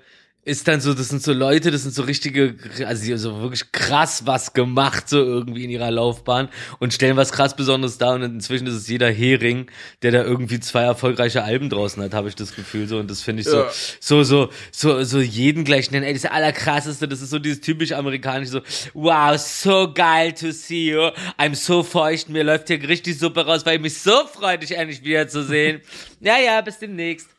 ist 0.45 0.67
dann 0.67 0.81
so, 0.81 0.93
das 0.93 1.07
sind 1.07 1.23
so 1.23 1.31
Leute, 1.31 1.71
das 1.71 1.83
sind 1.83 1.95
so 1.95 2.01
richtige, 2.03 2.55
also 2.85 3.05
die 3.05 3.11
haben 3.11 3.17
so 3.17 3.39
wirklich 3.41 3.71
krass 3.71 4.23
was 4.25 4.51
gemacht, 4.51 5.07
so 5.07 5.17
irgendwie 5.23 5.63
in 5.63 5.69
ihrer 5.69 5.89
Laufbahn 5.89 6.49
und 6.79 6.93
stellen 6.93 7.15
was 7.15 7.31
krass 7.31 7.55
Besonderes 7.55 7.97
dar 7.97 8.15
und 8.15 8.23
inzwischen 8.23 8.67
ist 8.67 8.73
es 8.73 8.89
jeder 8.89 9.09
Hering, 9.09 9.67
der 10.01 10.11
da 10.11 10.21
irgendwie 10.21 10.59
zwei 10.59 10.81
erfolgreiche 10.81 11.43
Alben 11.45 11.69
draußen 11.69 12.03
hat, 12.03 12.13
habe 12.13 12.27
ich 12.27 12.35
das 12.35 12.53
Gefühl 12.57 12.89
so 12.89 12.97
und 12.97 13.09
das 13.09 13.21
finde 13.21 13.41
ich 13.43 13.47
so, 13.47 13.59
Ja. 13.59 13.69
so, 14.01 14.23
so, 14.23 14.49
so, 14.73 15.01
so 15.05 15.21
jeden 15.21 15.63
gleich 15.63 15.91
nennen, 15.91 16.05
ey, 16.05 16.13
das 16.13 16.25
allerkrasseste, 16.25 17.07
das 17.07 17.21
ist 17.21 17.29
so 17.29 17.39
dieses 17.39 17.61
typisch 17.61 17.93
amerikanische, 17.93 18.51
so, 18.51 18.61
wow, 18.93 19.37
so 19.37 19.93
geil 19.93 20.33
to 20.33 20.51
see 20.51 20.91
you, 20.91 21.09
I'm 21.39 21.55
so 21.55 21.83
feucht, 21.83 22.27
mir 22.27 22.43
läuft 22.43 22.67
hier 22.67 22.85
richtig 22.85 23.17
Suppe 23.17 23.45
raus, 23.45 23.65
weil 23.65 23.77
ich 23.77 23.81
mich 23.81 23.97
so 23.97 24.27
freue, 24.27 24.57
dich 24.57 24.75
endlich 24.75 25.05
wiederzusehen. 25.05 25.79
ja, 26.19 26.37
ja, 26.37 26.59
bis 26.59 26.79
demnächst 26.79 27.29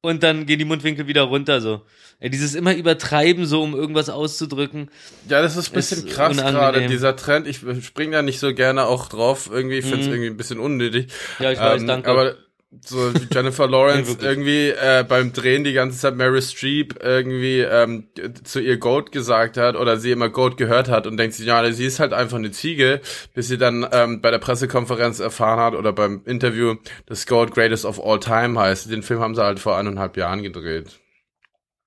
und 0.00 0.22
dann 0.22 0.46
gehen 0.46 0.58
die 0.58 0.64
Mundwinkel 0.64 1.06
wieder 1.06 1.22
runter 1.22 1.60
so. 1.60 1.82
Ey, 2.20 2.30
dieses 2.30 2.54
immer 2.54 2.74
übertreiben 2.74 3.46
so, 3.46 3.62
um 3.62 3.74
irgendwas 3.74 4.08
auszudrücken. 4.10 4.90
Ja, 5.28 5.40
das 5.42 5.56
ist 5.56 5.70
ein 5.70 5.74
bisschen 5.74 6.06
Ist 6.06 6.14
krass 6.14 6.36
gerade, 6.36 6.86
dieser 6.86 7.14
Trend. 7.16 7.46
Ich 7.46 7.58
spring 7.82 8.10
da 8.10 8.22
nicht 8.22 8.40
so 8.40 8.54
gerne 8.54 8.86
auch 8.86 9.08
drauf. 9.08 9.48
Irgendwie 9.52 9.82
finde 9.82 10.00
es 10.00 10.06
Mhm. 10.06 10.12
irgendwie 10.12 10.30
ein 10.30 10.36
bisschen 10.36 10.58
unnötig. 10.58 11.08
Ja, 11.38 11.52
ich 11.52 11.58
weiß, 11.60 11.80
Ähm, 11.82 11.86
danke. 11.86 12.10
Aber 12.10 12.36
so 12.82 13.14
wie 13.14 13.26
Jennifer 13.32 13.66
Lawrence 13.66 14.10
wirklich. 14.20 14.28
irgendwie 14.28 14.68
äh, 14.68 15.04
beim 15.08 15.32
Drehen 15.32 15.64
die 15.64 15.72
ganze 15.72 15.98
Zeit 15.98 16.16
Mary 16.16 16.42
Streep 16.42 17.02
irgendwie 17.02 17.60
ähm, 17.60 18.08
zu 18.44 18.60
ihr 18.60 18.76
Goat 18.76 19.10
gesagt 19.10 19.56
hat 19.56 19.74
oder 19.74 19.96
sie 19.96 20.10
immer 20.10 20.28
Goat 20.28 20.56
gehört 20.58 20.88
hat 20.88 21.06
und 21.06 21.16
denkt 21.16 21.34
sich, 21.34 21.46
ja, 21.46 21.70
sie 21.72 21.86
ist 21.86 21.98
halt 21.98 22.12
einfach 22.12 22.36
eine 22.36 22.50
Ziege, 22.50 23.00
bis 23.34 23.48
sie 23.48 23.56
dann 23.56 23.86
ähm, 23.92 24.20
bei 24.20 24.30
der 24.30 24.38
Pressekonferenz 24.38 25.18
erfahren 25.18 25.60
hat 25.60 25.74
oder 25.74 25.92
beim 25.92 26.22
Interview, 26.26 26.76
dass 27.06 27.26
Goat 27.26 27.52
Greatest 27.52 27.86
of 27.86 28.04
All 28.04 28.20
Time 28.20 28.58
heißt. 28.60 28.90
Den 28.90 29.02
Film 29.02 29.20
haben 29.20 29.34
sie 29.34 29.42
halt 29.42 29.60
vor 29.60 29.76
eineinhalb 29.76 30.16
Jahren 30.16 30.42
gedreht. 30.42 30.98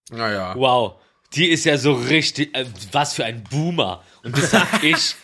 Naja. 0.09 0.55
Wow. 0.55 0.99
Die 1.35 1.47
ist 1.47 1.63
ja 1.63 1.77
so 1.77 1.93
richtig, 1.93 2.55
äh, 2.57 2.65
was 2.91 3.13
für 3.13 3.23
ein 3.23 3.43
Boomer. 3.43 4.03
Und 4.23 4.35
das 4.37 4.51
sag 4.51 4.67
ich. 4.83 5.15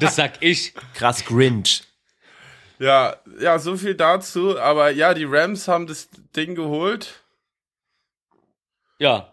das 0.00 0.16
sag 0.16 0.42
ich. 0.42 0.72
Krass 0.94 1.24
Grinch. 1.24 1.82
Ja, 2.84 3.16
ja, 3.40 3.58
so 3.58 3.76
viel 3.76 3.94
dazu. 3.94 4.58
Aber 4.58 4.90
ja, 4.90 5.14
die 5.14 5.24
Rams 5.24 5.68
haben 5.68 5.86
das 5.86 6.08
Ding 6.36 6.54
geholt. 6.54 7.22
Ja. 8.98 9.32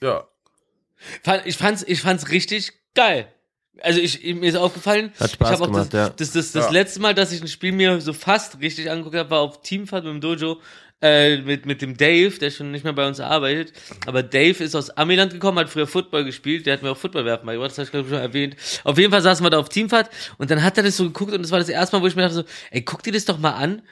Ja. 0.00 0.26
Fand- 1.24 1.46
Ich 1.46 1.56
fand's, 1.56 1.82
ich 1.86 2.00
fand's 2.00 2.28
richtig 2.30 2.72
geil. 2.94 3.32
Also 3.80 4.00
ich, 4.00 4.24
mir 4.24 4.48
ist 4.48 4.56
aufgefallen, 4.56 5.12
Hat 5.20 5.30
Spaß 5.30 5.48
ich 5.50 5.54
hab 5.54 5.60
auch 5.62 5.66
gemacht, 5.72 5.94
das, 5.94 6.08
ja. 6.08 6.14
das, 6.14 6.32
das, 6.32 6.52
das 6.52 6.64
Ja. 6.66 6.70
letzte 6.72 7.00
Mal, 7.00 7.14
dass 7.14 7.30
ich 7.30 7.40
ein 7.40 7.46
Spiel 7.48 7.70
mir 7.72 8.00
so 8.00 8.12
fast 8.12 8.60
richtig 8.60 8.90
angeguckt 8.90 9.14
habe, 9.16 9.30
war 9.30 9.40
auf 9.40 9.62
Teamfahrt 9.62 10.04
mit 10.04 10.14
dem 10.14 10.20
Dojo, 10.20 10.60
äh, 11.00 11.38
mit, 11.38 11.66
mit 11.66 11.82
dem 11.82 11.96
Dave, 11.96 12.38
der 12.38 12.50
schon 12.50 12.70
nicht 12.70 12.84
mehr 12.84 12.92
bei 12.92 13.06
uns 13.06 13.20
arbeitet. 13.20 13.72
Aber 14.06 14.22
Dave 14.22 14.62
ist 14.64 14.74
aus 14.74 14.90
Amiland 14.90 15.32
gekommen, 15.32 15.58
hat 15.58 15.70
früher 15.70 15.86
Football 15.86 16.24
gespielt, 16.24 16.66
der 16.66 16.74
hat 16.74 16.82
mir 16.82 16.90
auch 16.90 16.96
Football 16.96 17.24
werfen 17.24 17.46
beigebracht, 17.46 17.70
das 17.70 17.78
habe 17.78 17.84
ich 17.84 17.90
glaube 17.90 18.06
ich 18.08 18.12
schon 18.12 18.22
erwähnt. 18.22 18.56
Auf 18.84 18.98
jeden 18.98 19.10
Fall 19.10 19.22
saßen 19.22 19.44
wir 19.44 19.50
da 19.50 19.58
auf 19.58 19.68
Teamfahrt 19.68 20.10
und 20.38 20.50
dann 20.50 20.62
hat 20.62 20.76
er 20.76 20.82
das 20.82 20.96
so 20.96 21.04
geguckt 21.04 21.32
und 21.32 21.42
das 21.42 21.50
war 21.50 21.58
das 21.58 21.68
erste 21.68 21.96
Mal, 21.96 22.02
wo 22.02 22.06
ich 22.06 22.16
mir 22.16 22.22
dachte 22.22 22.34
so, 22.34 22.44
ey, 22.70 22.82
guck 22.82 23.02
dir 23.02 23.12
das 23.12 23.24
doch 23.24 23.38
mal 23.38 23.52
an. 23.52 23.82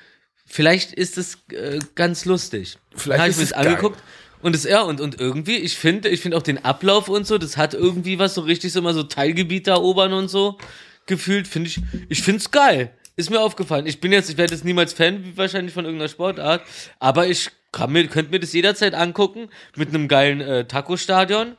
Vielleicht 0.47 0.93
ist 0.93 1.19
es 1.19 1.39
äh, 1.53 1.81
ganz 1.95 2.25
lustig. 2.25 2.79
Vielleicht 2.95 3.19
Dann 3.19 3.21
hab 3.21 3.29
ist 3.29 3.35
ich 3.35 3.39
mir 3.39 3.45
es 3.45 3.51
das 3.51 3.59
angeguckt 3.59 4.03
und 4.43 4.55
das, 4.55 4.65
ja, 4.65 4.83
und, 4.83 5.01
und 5.01 5.21
irgendwie, 5.21 5.57
ich 5.57 5.77
finde, 5.77 6.09
ich 6.09 6.21
finde 6.21 6.37
auch 6.37 6.43
den 6.43 6.65
Ablauf 6.65 7.09
und 7.09 7.27
so, 7.27 7.39
das 7.39 7.57
hat 7.57 7.75
irgendwie 7.75 8.19
was 8.19 8.35
so 8.35 8.43
richtig 8.43 8.73
so 8.73 8.81
immer 8.81 8.95
so 8.95 9.03
Teilgebiete 9.03 9.71
erobern 9.71 10.13
und 10.13 10.29
so 10.29 10.59
gefühlt, 11.07 11.49
finde 11.49 11.69
ich, 11.69 11.81
ich 12.09 12.23
finde 12.23 12.39
es 12.39 12.51
geil. 12.51 12.91
Ist 13.17 13.31
mir 13.31 13.41
aufgefallen. 13.41 13.87
Ich 13.87 14.01
bin 14.01 14.13
jetzt, 14.13 14.29
ich 14.29 14.37
werde 14.37 14.53
jetzt 14.55 14.65
niemals 14.65 14.93
Fan, 14.93 15.25
wie 15.25 15.37
wahrscheinlich 15.39 15.73
von 15.73 15.87
irgendeiner 15.87 16.11
Sportart, 16.11 16.63
aber 16.99 17.27
ich 17.27 17.49
kann 17.73 17.91
mir, 17.91 18.07
könnte 18.09 18.31
mir 18.31 18.41
das 18.41 18.53
jederzeit 18.53 18.93
angucken 18.95 19.49
mit 19.75 19.89
einem 19.89 20.07
geilen 20.07 20.41
äh, 20.43 20.67
Taco-Stadion. 20.67 21.57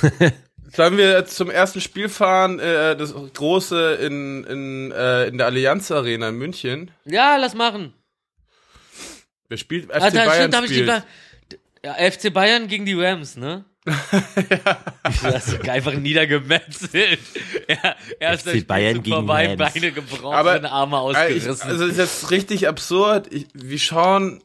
Sollen 0.74 0.96
wir 0.96 1.12
jetzt 1.12 1.36
zum 1.36 1.50
ersten 1.50 1.82
Spiel 1.82 2.08
fahren, 2.08 2.58
äh, 2.58 2.96
das 2.96 3.12
große 3.12 3.94
in, 3.96 4.44
in, 4.44 4.92
äh, 4.92 5.26
in 5.26 5.36
der 5.36 5.46
Allianz 5.46 5.90
Arena 5.90 6.30
in 6.30 6.36
München? 6.36 6.90
Ja, 7.04 7.36
lass 7.36 7.54
machen. 7.54 7.92
Wer 9.48 9.58
spielt? 9.58 9.90
FC 9.92 10.00
Ah, 10.02 10.10
da, 10.10 10.24
Bayern 10.24 10.34
stimmt, 10.40 10.56
hab 10.56 10.64
ich 10.64 10.68
die, 10.70 10.74
spielt. 10.76 10.86
Ba- 10.86 11.04
ja, 11.84 12.10
FC 12.10 12.32
Bayern 12.32 12.68
gegen 12.68 12.86
die 12.86 12.94
Rams, 12.94 13.36
ne? 13.36 13.66
Du 13.84 13.92
hast 15.24 15.52
ihn 15.54 15.68
einfach 15.70 15.92
niedergemetzelt. 15.94 17.18
Er, 17.66 17.96
erster 18.20 18.52
FC 18.52 18.66
Bayern 18.66 19.02
gegen 19.02 19.16
vorbei, 19.16 19.54
Rams. 19.56 19.72
Beine 19.74 19.92
gebrochen, 19.92 20.34
Aber- 20.34 20.64
Arme 20.70 20.96
Äh, 20.96 21.32
ich, 21.32 21.48
ausgerissen. 21.48 21.68
also 21.70 21.86
ist 21.86 21.98
jetzt 21.98 22.30
richtig 22.30 22.68
absurd. 22.68 23.32
Ich, 23.32 23.46
wie 23.54 23.78
schauen, 23.78 24.42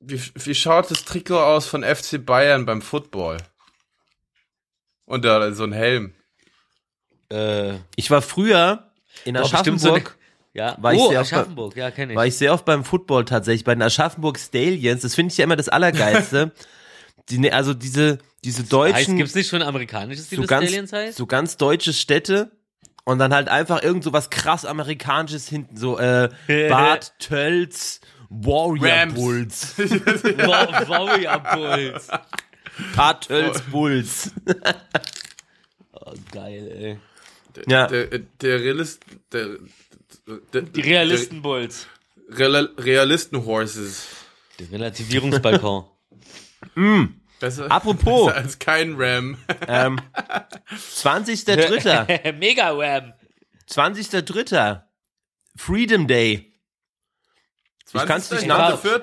wie, 0.00 0.20
wie 0.34 0.54
schaut 0.54 0.90
das 0.90 1.04
Trikot 1.04 1.38
aus 1.40 1.66
von 1.66 1.82
FC 1.82 2.24
Bayern 2.24 2.66
beim 2.66 2.82
Football? 2.82 3.38
Und 5.06 5.24
da 5.24 5.52
so 5.52 5.64
ein 5.64 5.72
Helm. 5.72 6.12
äh, 7.32 7.74
Ich 7.96 8.10
war 8.10 8.20
früher 8.22 8.90
in 9.24 9.36
so 9.36 9.42
Aschaffenburg, 9.42 10.18
ja. 10.52 10.76
War 10.80 10.92
ich 10.92 11.00
oh, 11.00 11.08
sehr 11.10 11.20
oft 11.20 11.30
bei- 11.30 11.36
Aschaffenburg, 11.36 11.76
ja, 11.76 11.90
kenne 11.90 12.12
ich. 12.12 12.16
war 12.16 12.26
ich 12.26 12.36
sehr 12.36 12.52
oft 12.52 12.64
beim 12.64 12.84
Football 12.84 13.24
tatsächlich, 13.24 13.64
bei 13.64 13.74
den 13.74 13.82
Aschaffenburg 13.82 14.38
Stallions. 14.38 15.02
Das 15.02 15.14
finde 15.14 15.32
ich 15.32 15.38
ja 15.38 15.44
immer 15.44 15.56
das 15.56 15.68
Allergeilste. 15.70 16.52
Die, 17.28 17.38
ne- 17.38 17.52
also 17.52 17.74
diese, 17.74 18.18
diese 18.44 18.62
heißt, 18.62 18.72
deutschen, 18.72 19.16
gibt's 19.16 19.34
nicht 19.34 19.48
schon 19.48 19.62
ein 19.62 19.68
amerikanisches 19.68 20.28
Team, 20.28 20.42
so 20.42 20.46
ganz, 20.46 20.66
Stallions 20.66 20.92
heißt? 20.92 21.16
so 21.18 21.26
ganz 21.26 21.56
deutsche 21.56 21.92
Städte 21.92 22.52
und 23.04 23.18
dann 23.18 23.34
halt 23.34 23.48
einfach 23.48 23.82
irgend 23.82 24.04
so 24.04 24.12
was 24.12 24.30
krass 24.30 24.64
amerikanisches 24.64 25.48
hinten, 25.48 25.76
so 25.76 25.98
äh, 25.98 26.28
Bad 26.46 27.12
Tölz, 27.18 28.00
Warrior 28.30 28.88
Rams. 28.88 29.14
Bulls, 29.14 29.78
Warrior 29.78 31.38
Bulls. 31.54 32.08
Bad 32.94 33.26
Tölz 33.28 33.60
Bulls. 33.70 34.30
Oh, 35.92 36.12
geil, 36.30 36.98
ey. 37.56 37.62
Ja. 37.66 37.86
Der, 37.86 38.06
der 38.06 38.60
Realist, 38.60 39.00
der, 39.32 39.56
der, 40.52 40.62
Die 40.62 40.80
Realisten 40.82 41.42
Bulls. 41.42 41.86
der 42.28 42.38
Real, 42.52 42.68
Realisten-Horses. 42.78 44.06
Der 44.58 44.70
Relativierungsbalkon. 44.72 45.84
Besser, 47.40 47.70
Apropos. 47.70 48.26
besser 48.32 48.36
als 48.38 48.58
kein 48.58 48.94
Ram. 48.96 49.36
ähm, 49.68 50.00
20.03. 50.70 52.32
Mega 52.38 52.70
Ram. 52.70 53.12
20.03. 53.70 54.82
Freedom 55.56 56.06
Day. 56.06 56.52
Ich 57.92 58.04
kann's 58.04 58.30
nicht 58.30 58.46
nach- 58.46 58.70
nach 58.70 58.78
4. 58.80 59.00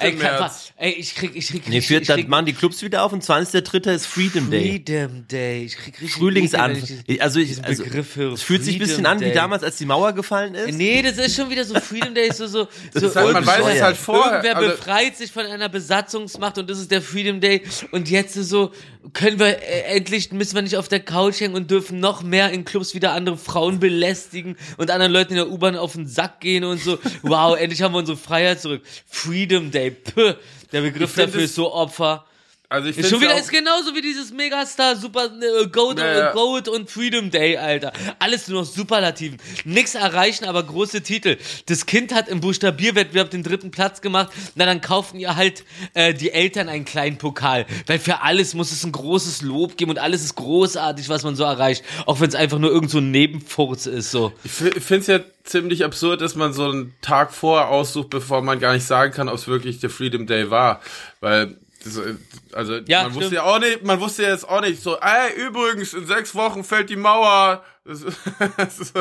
ey, 0.78 0.92
ich 0.92 1.16
krieg, 1.16 1.32
ich 1.36 1.48
krieg, 1.48 1.68
Nee, 1.68 1.78
ich, 1.78 1.90
ich 1.90 2.08
dann 2.08 2.18
krieg 2.18 2.28
machen 2.28 2.46
die 2.46 2.54
Clubs 2.54 2.82
wieder 2.82 3.04
auf 3.04 3.14
und 3.14 3.24
20.03. 3.24 3.94
ist 3.94 4.06
Freedom 4.06 4.50
Day. 4.50 4.84
Freedom 4.84 5.28
Day. 5.28 5.66
Ich 5.66 5.78
krieg 5.78 5.94
richtig 5.94 6.14
Frühlingsanfang. 6.14 7.04
Also 7.20 7.40
ich, 7.40 7.64
also, 7.64 7.84
Begriff 7.84 8.16
höre. 8.16 8.34
es 8.34 8.42
fühlt 8.44 8.64
sich 8.64 8.76
ein 8.76 8.80
bisschen 8.80 9.06
an 9.06 9.20
wie 9.20 9.26
Day. 9.26 9.34
damals, 9.34 9.64
als 9.64 9.78
die 9.78 9.86
Mauer 9.86 10.14
gefallen 10.14 10.56
ist. 10.56 10.76
Nee, 10.76 11.02
das 11.02 11.18
ist 11.18 11.36
schon 11.36 11.50
wieder 11.50 11.64
so 11.66 11.80
Freedom 11.80 12.14
Day, 12.14 12.32
so, 12.34 12.48
so, 12.48 12.68
so 12.94 13.08
ist 13.08 13.16
halt, 13.16 13.34
man 13.34 13.46
weiß 13.46 13.76
es 13.76 13.82
halt 13.82 13.98
vorher. 13.98 14.44
Irgendwer 14.44 14.58
Also, 14.58 14.70
befreit 14.72 15.18
sich 15.18 15.32
von 15.32 15.46
einer 15.46 15.70
Besatzungsmacht 15.70 16.58
und 16.58 16.70
das 16.70 16.80
ist 16.80 16.92
der 16.92 17.02
Freedom 17.02 17.40
Day. 17.40 17.62
Und 17.92 18.10
jetzt 18.10 18.36
ist 18.36 18.50
so, 18.50 18.72
können 19.12 19.40
wir 19.40 19.62
äh, 19.62 19.98
endlich, 19.98 20.32
müssen 20.32 20.56
wir 20.56 20.62
nicht 20.62 20.78
auf 20.78 20.88
der 20.88 21.02
Couch 21.02 21.42
hängen 21.42 21.56
und 21.56 21.70
dürfen 21.70 22.00
noch 22.00 22.24
mehr 22.24 22.52
in 22.52 22.64
Clubs 22.64 22.96
wieder 22.96 23.12
andere 23.12 23.38
Frauen 23.38 23.80
belästigen 23.80 24.56
und 24.78 24.90
anderen 24.92 25.12
Leuten 25.12 25.34
in 25.34 25.38
der 25.38 25.50
U-Bahn 25.50 25.76
auf 25.76 25.94
den 25.94 26.08
Sack 26.08 26.40
gehen 26.40 26.64
und 26.64 26.82
so. 26.82 26.98
Wow, 27.22 27.58
endlich 27.60 27.82
haben 27.82 27.94
wir 27.94 28.00
unsere 28.00 28.18
Freiheit 28.18 28.62
zurück. 28.62 28.82
Freedom 29.06 29.72
Day, 29.72 29.92
Puh, 29.92 30.34
der 30.74 30.82
Begriff 30.82 31.16
dafür 31.16 31.42
ist 31.42 31.56
so 31.56 31.72
Opfer. 31.72 32.26
Also 32.74 32.90
ich 32.90 32.98
Ist 32.98 33.10
schon 33.10 33.22
wieder 33.22 33.34
auch- 33.36 33.40
ist 33.40 33.52
genauso 33.52 33.94
wie 33.96 34.02
dieses 34.02 34.32
Megastar 34.34 34.96
Super 34.96 35.26
äh, 35.26 35.68
Goat, 35.68 36.00
Ja, 36.00 36.06
ja. 36.06 36.30
äh, 36.32 36.34
Goat 36.34 36.68
und 36.68 36.90
Freedom 36.90 37.30
Day, 37.32 37.56
Alter. 37.58 37.94
Alles 38.20 38.48
nur 38.48 38.62
noch 38.62 38.68
Superlativen. 38.68 39.38
Nix 39.64 39.96
erreichen, 39.96 40.46
aber 40.46 40.64
große 40.64 41.02
Titel. 41.04 41.38
Das 41.68 41.86
Kind 41.86 42.14
hat 42.14 42.28
im 42.28 42.42
Buchstabierwettbewerb 42.42 43.30
den 43.30 43.44
dritten 43.44 43.72
Platz 43.72 44.02
gemacht. 44.02 44.32
Na, 44.56 44.66
dann 44.66 44.82
kaufen 44.82 45.20
ihr 45.20 45.36
halt 45.36 45.64
äh, 45.94 46.14
die 46.14 46.32
Eltern 46.32 46.68
einen 46.68 46.86
kleinen 46.86 47.18
Pokal. 47.18 47.66
Weil 47.88 48.00
für 48.00 48.22
alles 48.22 48.54
muss 48.54 48.72
es 48.72 48.84
ein 48.84 48.92
großes 48.92 49.42
Lob 49.44 49.78
geben 49.78 49.92
und 49.92 50.00
alles 50.00 50.24
ist 50.24 50.36
großartig, 50.36 51.10
was 51.10 51.24
man 51.24 51.36
so 51.36 51.44
erreicht. 51.44 51.84
Auch 52.06 52.20
wenn 52.20 52.30
es 52.30 52.36
einfach 52.36 52.58
nur 52.60 52.72
irgend 52.72 52.90
so 52.92 52.98
ein 52.98 53.12
Nebenfurz 53.12 53.86
ist, 53.86 54.12
so. 54.12 54.34
Ich 54.44 54.52
finde 54.52 54.98
es 55.02 55.08
ja 55.08 55.20
ziemlich 55.44 55.84
absurd, 55.86 56.22
dass 56.22 56.36
man 56.36 56.54
so 56.54 56.70
einen 56.70 56.94
Tag 57.02 57.34
vorher 57.34 57.68
aussucht, 57.70 58.10
bevor 58.10 58.42
man 58.42 58.60
gar 58.60 58.74
nicht 58.74 58.86
sagen 58.88 59.14
kann, 59.14 59.30
ob 59.30 59.36
es 59.36 59.48
wirklich 59.48 59.80
der 59.80 59.90
Freedom 59.90 60.26
Day 60.26 60.50
war. 60.50 60.82
Weil, 61.20 61.58
das, 61.84 61.98
äh, 61.98 62.16
also, 62.54 62.78
Ja, 62.88 63.04
man 63.04 63.12
stimmt. 63.12 63.16
wusste 63.24 63.36
ja 63.36 63.44
auch 63.44 63.60
nicht, 63.60 63.84
man 63.84 64.00
wusste 64.00 64.24
ja 64.24 64.30
jetzt 64.30 64.48
auch 64.48 64.62
nicht 64.62 64.82
so, 64.82 64.98
ey, 64.98 65.48
übrigens, 65.48 65.94
in 65.94 66.06
sechs 66.08 66.34
Wochen 66.36 66.64
fällt 66.64 66.90
die 66.90 66.96
Mauer. 66.96 67.64
Das, 67.86 68.02
das, 68.58 68.94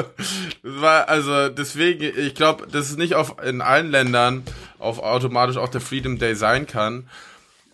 war, 0.62 1.08
also, 1.08 1.48
deswegen, 1.48 2.18
ich 2.18 2.34
glaube, 2.34 2.66
dass 2.66 2.90
es 2.90 2.96
nicht 2.96 3.14
auf, 3.14 3.36
in 3.44 3.60
allen 3.60 3.90
Ländern 3.90 4.42
auf 4.78 4.98
automatisch 4.98 5.56
auch 5.56 5.68
der 5.68 5.80
Freedom 5.80 6.18
Day 6.18 6.34
sein 6.34 6.66
kann. 6.66 7.08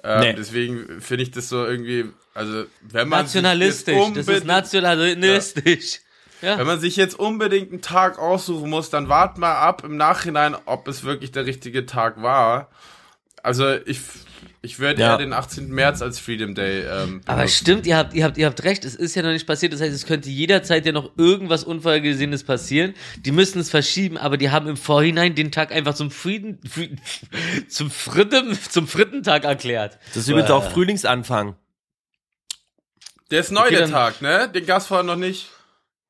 Ähm, 0.04 0.20
Nee. 0.20 0.32
Deswegen 0.34 1.00
finde 1.00 1.24
ich 1.24 1.30
das 1.30 1.48
so 1.48 1.64
irgendwie, 1.64 2.06
also, 2.34 2.64
wenn 2.82 3.08
man 3.08 3.22
Nationalistisch. 3.22 3.96
Das 4.14 4.28
ist 4.28 4.44
nationalistisch. 4.44 6.00
Ja. 6.40 6.56
wenn 6.56 6.68
man 6.68 6.78
sich 6.78 6.94
jetzt 6.94 7.18
unbedingt 7.18 7.72
einen 7.72 7.82
Tag 7.82 8.16
aussuchen 8.18 8.70
muss, 8.70 8.90
dann 8.90 9.08
wart 9.08 9.38
mal 9.38 9.56
ab 9.56 9.82
im 9.84 9.96
Nachhinein, 9.96 10.54
ob 10.66 10.86
es 10.86 11.02
wirklich 11.02 11.32
der 11.32 11.46
richtige 11.46 11.84
Tag 11.84 12.22
war. 12.22 12.68
Also 13.48 13.74
ich, 13.86 13.98
ich 14.62 14.78
würde 14.78 15.00
Ja. 15.00 15.12
eher 15.12 15.18
den 15.18 15.32
18. 15.32 15.68
März 15.70 16.02
als 16.02 16.18
Freedom 16.20 16.54
Day. 16.54 16.82
Ähm, 16.82 17.22
Aber 17.26 17.48
stimmt, 17.48 17.86
ihr 17.86 17.96
habt, 17.96 18.12
ihr 18.14 18.24
habt, 18.24 18.36
ihr 18.38 18.46
habt 18.46 18.62
recht, 18.64 18.84
es 18.84 18.94
ist 18.94 19.14
ja 19.14 19.22
noch 19.22 19.30
nicht 19.30 19.46
passiert. 19.46 19.72
Das 19.72 19.80
heißt, 19.80 19.94
es 19.94 20.04
könnte 20.06 20.28
jederzeit 20.28 20.84
ja 20.84 20.92
noch 20.92 21.12
irgendwas 21.16 21.64
Unvorhergesehenes 21.64 22.44
passieren. 22.44 22.94
Die 23.16 23.32
müssen 23.32 23.58
es 23.60 23.70
verschieben, 23.70 24.18
aber 24.18 24.36
die 24.36 24.50
haben 24.50 24.68
im 24.68 24.76
Vorhinein 24.76 25.34
den 25.34 25.50
Tag 25.50 25.72
einfach 25.72 25.94
zum 25.94 26.10
Frieden, 26.10 26.60
Frieden 26.68 27.00
zum 27.68 27.90
Fritten, 27.90 28.58
zum 28.70 28.86
Frittentag 28.86 29.44
erklärt. 29.44 29.98
Das 30.08 30.24
ist 30.24 30.28
übrigens 30.28 30.50
auch 30.50 30.70
Frühlingsanfang. 30.70 31.56
Der 33.30 33.40
ist 33.40 33.50
neu, 33.52 33.62
Okay, 33.66 33.76
der 33.76 33.90
Tag, 33.90 34.22
ne? 34.22 34.48
Den 34.54 34.64
gab's 34.66 34.86
vorher 34.86 35.04
noch 35.04 35.16
nicht. 35.16 35.48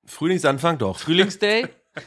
Frühlingsanfang 0.07 0.79
doch. 0.79 0.99
Frühlingsday? 0.99 1.67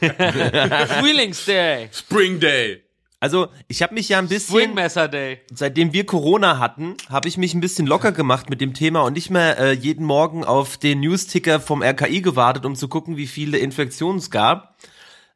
Frühlingsday. 1.00 1.88
Spring 1.92 2.40
Day. 2.40 2.82
Also, 3.22 3.46
ich 3.68 3.82
habe 3.84 3.94
mich 3.94 4.08
ja 4.08 4.18
ein 4.18 4.26
bisschen, 4.26 4.56
Swingmesser 4.56 5.06
Day. 5.06 5.42
seitdem 5.54 5.92
wir 5.92 6.04
Corona 6.06 6.58
hatten, 6.58 6.96
habe 7.08 7.28
ich 7.28 7.36
mich 7.36 7.54
ein 7.54 7.60
bisschen 7.60 7.86
locker 7.86 8.10
gemacht 8.10 8.50
mit 8.50 8.60
dem 8.60 8.74
Thema 8.74 9.02
und 9.02 9.12
nicht 9.12 9.30
mehr 9.30 9.56
äh, 9.60 9.72
jeden 9.74 10.04
Morgen 10.04 10.44
auf 10.44 10.76
den 10.76 10.98
Newsticker 10.98 11.60
vom 11.60 11.84
RKI 11.84 12.20
gewartet, 12.20 12.66
um 12.66 12.74
zu 12.74 12.88
gucken, 12.88 13.16
wie 13.16 13.28
viele 13.28 13.58
Infektionen 13.58 14.18
es 14.18 14.32
gab. 14.32 14.76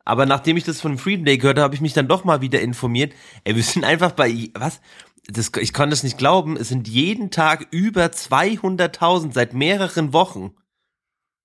Aber 0.04 0.26
nachdem 0.26 0.56
ich 0.56 0.64
das 0.64 0.80
von 0.80 0.98
Freedom 0.98 1.24
Day 1.26 1.38
gehört 1.38 1.58
habe, 1.58 1.62
habe 1.62 1.74
ich 1.76 1.80
mich 1.80 1.92
dann 1.92 2.08
doch 2.08 2.24
mal 2.24 2.40
wieder 2.40 2.60
informiert. 2.60 3.12
Ey, 3.44 3.54
wir 3.54 3.62
sind 3.62 3.84
einfach 3.84 4.10
bei, 4.10 4.50
was? 4.54 4.80
Das, 5.28 5.52
ich 5.60 5.72
konnte 5.72 5.94
es 5.94 6.02
nicht 6.02 6.18
glauben, 6.18 6.56
es 6.56 6.68
sind 6.70 6.88
jeden 6.88 7.30
Tag 7.30 7.68
über 7.70 8.06
200.000 8.06 9.32
seit 9.32 9.54
mehreren 9.54 10.12
Wochen 10.12 10.56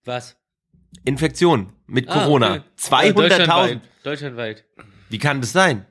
Was? 0.06 0.38
Infektionen 1.06 1.74
mit 1.86 2.10
Ah, 2.10 2.14
Corona. 2.14 2.52
okay. 2.56 2.62
200.000. 2.80 3.14
Deutschlandweit. 3.14 3.82
Deutschlandweit. 4.04 4.66
Wie 5.10 5.20
kann 5.20 5.40
das 5.40 5.52
sein? 5.52 5.86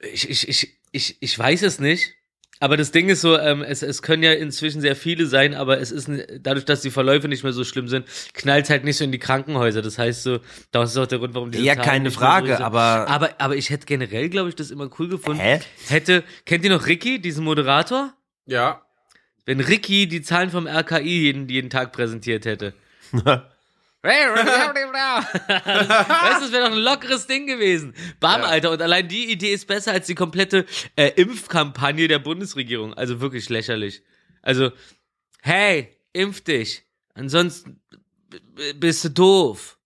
Ich, 0.00 0.28
ich, 0.28 0.48
ich, 0.48 0.78
ich, 0.92 1.16
ich 1.20 1.38
weiß 1.38 1.62
es 1.62 1.78
nicht. 1.80 2.14
Aber 2.60 2.76
das 2.76 2.90
Ding 2.90 3.08
ist 3.08 3.20
so, 3.20 3.38
ähm, 3.38 3.62
es, 3.62 3.82
es 3.84 4.02
können 4.02 4.24
ja 4.24 4.32
inzwischen 4.32 4.80
sehr 4.80 4.96
viele 4.96 5.26
sein, 5.26 5.54
aber 5.54 5.78
es 5.80 5.92
ist 5.92 6.10
dadurch, 6.40 6.64
dass 6.64 6.80
die 6.80 6.90
Verläufe 6.90 7.28
nicht 7.28 7.44
mehr 7.44 7.52
so 7.52 7.62
schlimm 7.62 7.86
sind, 7.86 8.04
knallt 8.34 8.68
halt 8.68 8.82
nicht 8.82 8.96
so 8.96 9.04
in 9.04 9.12
die 9.12 9.20
Krankenhäuser. 9.20 9.80
Das 9.80 9.96
heißt 9.96 10.24
so, 10.24 10.40
das 10.72 10.90
ist 10.90 10.96
auch 10.96 11.06
der 11.06 11.18
Grund, 11.20 11.34
warum 11.34 11.52
die 11.52 11.60
Ja, 11.60 11.76
keine 11.76 12.10
Frage, 12.10 12.58
aber- 12.60 13.06
aber 13.08 13.30
aber 13.40 13.54
ich 13.54 13.70
hätte 13.70 13.86
generell, 13.86 14.28
glaube 14.28 14.48
ich, 14.48 14.56
das 14.56 14.72
immer 14.72 14.90
cool 14.98 15.08
gefunden. 15.08 15.40
Hä? 15.40 15.60
Hätte 15.86 16.24
kennt 16.46 16.64
ihr 16.64 16.70
noch 16.70 16.86
Ricky, 16.88 17.20
diesen 17.20 17.44
Moderator? 17.44 18.12
Ja. 18.46 18.82
Wenn 19.46 19.60
Ricky 19.60 20.08
die 20.08 20.22
Zahlen 20.22 20.50
vom 20.50 20.66
RKI 20.66 21.00
jeden, 21.02 21.48
jeden 21.48 21.70
Tag 21.70 21.92
präsentiert 21.92 22.44
hätte. 22.44 22.74
weißt 25.48 26.40
du, 26.40 26.40
das 26.44 26.52
wäre 26.52 26.66
doch 26.68 26.72
ein 26.76 26.78
lockeres 26.82 27.26
Ding 27.26 27.46
gewesen. 27.46 27.94
Bam, 28.20 28.42
Alter. 28.42 28.70
Und 28.70 28.80
allein 28.82 29.08
die 29.08 29.30
Idee 29.30 29.52
ist 29.52 29.66
besser 29.66 29.92
als 29.92 30.06
die 30.06 30.14
komplette 30.14 30.66
äh, 30.96 31.08
Impfkampagne 31.16 32.06
der 32.08 32.18
Bundesregierung. 32.20 32.94
Also 32.94 33.20
wirklich 33.20 33.48
lächerlich. 33.48 34.02
Also, 34.42 34.70
hey, 35.42 35.88
impf 36.12 36.42
dich. 36.42 36.84
Ansonsten 37.14 37.80
bist 38.76 39.04
du 39.04 39.10
doof. 39.10 39.78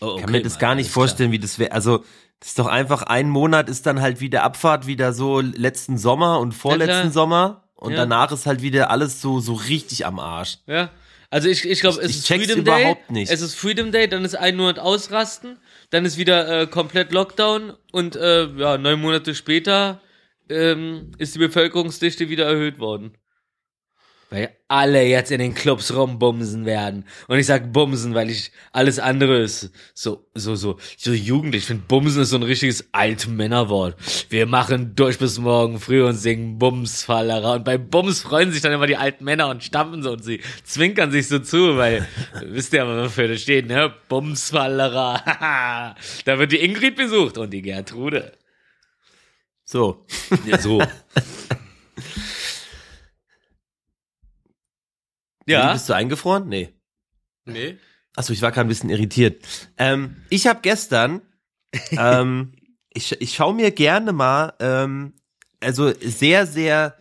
Oh, 0.00 0.06
Ich 0.16 0.20
kann 0.20 0.24
okay, 0.24 0.32
mir 0.32 0.42
das 0.42 0.58
gar 0.58 0.74
nicht 0.74 0.86
alles 0.86 0.92
klar. 0.92 1.02
vorstellen, 1.08 1.32
wie 1.32 1.38
das 1.38 1.58
wäre. 1.58 1.72
Also, 1.72 2.04
das 2.38 2.50
ist 2.50 2.58
doch 2.58 2.66
einfach 2.66 3.02
ein 3.02 3.28
Monat 3.30 3.68
ist 3.68 3.86
dann 3.86 4.00
halt 4.02 4.20
wieder 4.20 4.42
Abfahrt, 4.44 4.86
wieder 4.86 5.12
so 5.12 5.40
letzten 5.40 5.96
Sommer 5.98 6.38
und 6.38 6.52
vorletzten 6.52 7.00
klar. 7.00 7.10
Sommer. 7.10 7.62
Und 7.74 7.92
Ja. 7.92 7.98
danach 7.98 8.30
ist 8.30 8.46
halt 8.46 8.62
wieder 8.62 8.90
alles 8.90 9.20
so, 9.20 9.40
so 9.40 9.54
richtig 9.54 10.06
am 10.06 10.18
Arsch. 10.18 10.58
Ja. 10.66 10.90
Also 11.36 11.50
ich, 11.50 11.68
ich 11.68 11.80
glaube, 11.80 12.00
es 12.00 12.10
Ich 12.10 12.16
ist 12.16 12.28
Freedom 12.28 12.60
überhaupt 12.60 13.10
Day. 13.10 13.12
nicht. 13.12 13.30
Es 13.30 13.42
ist 13.42 13.54
Freedom 13.56 13.92
Day, 13.92 14.08
dann 14.08 14.24
ist 14.24 14.34
ein 14.36 14.56
Monat 14.56 14.78
ausrasten, 14.78 15.58
dann 15.90 16.06
ist 16.06 16.16
wieder 16.16 16.62
äh, 16.62 16.66
komplett 16.66 17.12
Lockdown 17.12 17.74
und 17.92 18.16
äh, 18.16 18.46
ja, 18.56 18.78
neun 18.78 18.98
Monate 19.02 19.34
später 19.34 20.00
ähm, 20.48 21.12
ist 21.18 21.34
die 21.34 21.38
Bevölkerungsdichte 21.38 22.30
wieder 22.30 22.46
erhöht 22.46 22.78
worden. 22.78 23.18
Weil 24.30 24.50
alle 24.68 25.04
jetzt 25.04 25.30
in 25.30 25.38
den 25.38 25.54
Clubs 25.54 25.94
rumbumsen 25.94 26.66
werden. 26.66 27.04
Und 27.28 27.38
ich 27.38 27.46
sag 27.46 27.72
bumsen, 27.72 28.14
weil 28.14 28.28
ich 28.28 28.50
alles 28.72 28.98
andere 28.98 29.38
ist 29.38 29.70
so 29.94 30.26
so 30.34 30.56
so 30.56 30.78
so 30.96 31.12
jugendlich. 31.12 31.62
Ich 31.62 31.66
finde 31.68 31.84
bumsen 31.86 32.22
ist 32.22 32.30
so 32.30 32.36
ein 32.36 32.42
richtiges 32.42 32.88
Altmännerwort. 32.92 33.96
Wir 34.28 34.46
machen 34.46 34.96
durch 34.96 35.18
bis 35.18 35.38
morgen 35.38 35.78
früh 35.78 36.02
und 36.04 36.16
singen 36.16 36.58
Bumsfallera. 36.58 37.54
Und 37.54 37.64
bei 37.64 37.78
Bums 37.78 38.22
freuen 38.22 38.50
sich 38.50 38.62
dann 38.62 38.72
immer 38.72 38.88
die 38.88 38.96
alten 38.96 39.24
Männer 39.24 39.48
und 39.48 39.62
stampfen 39.62 40.02
so 40.02 40.12
und 40.12 40.24
sie 40.24 40.40
zwinkern 40.64 41.12
sich 41.12 41.28
so 41.28 41.38
zu, 41.38 41.76
weil 41.76 42.06
wisst 42.42 42.72
ihr, 42.72 42.84
wofür 42.86 43.28
das 43.28 43.42
steht, 43.42 43.68
ne? 43.68 43.94
Bumsfallera. 44.08 45.94
da 46.24 46.38
wird 46.38 46.50
die 46.50 46.64
Ingrid 46.64 46.96
besucht 46.96 47.38
und 47.38 47.50
die 47.50 47.62
Gertrude. 47.62 48.32
So. 49.64 50.04
Ja, 50.46 50.58
so. 50.58 50.82
ja. 55.46 55.72
Bist 55.72 55.88
du 55.88 55.94
eingefroren? 55.94 56.48
Nee. 56.48 56.72
Nee. 57.44 57.78
Achso, 58.16 58.32
ich 58.32 58.42
war 58.42 58.50
gerade 58.50 58.66
ein 58.66 58.68
bisschen 58.68 58.90
irritiert. 58.90 59.44
Ähm, 59.76 60.16
ich 60.30 60.46
habe 60.46 60.60
gestern, 60.62 61.22
ähm, 61.92 62.52
ich, 62.92 63.20
ich 63.20 63.34
schaue 63.34 63.54
mir 63.54 63.70
gerne 63.70 64.12
mal, 64.12 64.54
ähm, 64.58 65.14
also 65.60 65.92
sehr, 66.00 66.46
sehr 66.46 66.96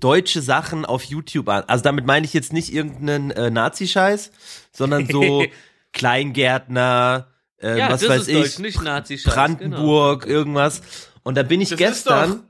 deutsche 0.00 0.42
Sachen 0.42 0.84
auf 0.84 1.04
YouTube 1.04 1.48
an. 1.48 1.64
Also 1.66 1.82
damit 1.84 2.06
meine 2.06 2.26
ich 2.26 2.34
jetzt 2.34 2.52
nicht 2.52 2.72
irgendeinen 2.72 3.30
äh, 3.30 3.50
Nazi-Scheiß, 3.50 4.30
sondern 4.72 5.06
so 5.06 5.44
Kleingärtner, 5.92 7.28
äh, 7.60 7.78
Ja, 7.78 7.90
was 7.90 8.00
das 8.00 8.10
weiß 8.10 8.20
ist 8.22 8.28
ich, 8.28 8.36
Deutsch, 8.36 8.58
nicht 8.58 8.82
Nazi-Scheiß, 8.82 9.32
Brandenburg, 9.34 10.26
irgendwas. 10.26 10.82
Und 11.22 11.36
da 11.36 11.42
bin 11.42 11.60
ich 11.60 11.70
Das 11.70 11.78
gestern, 11.78 12.42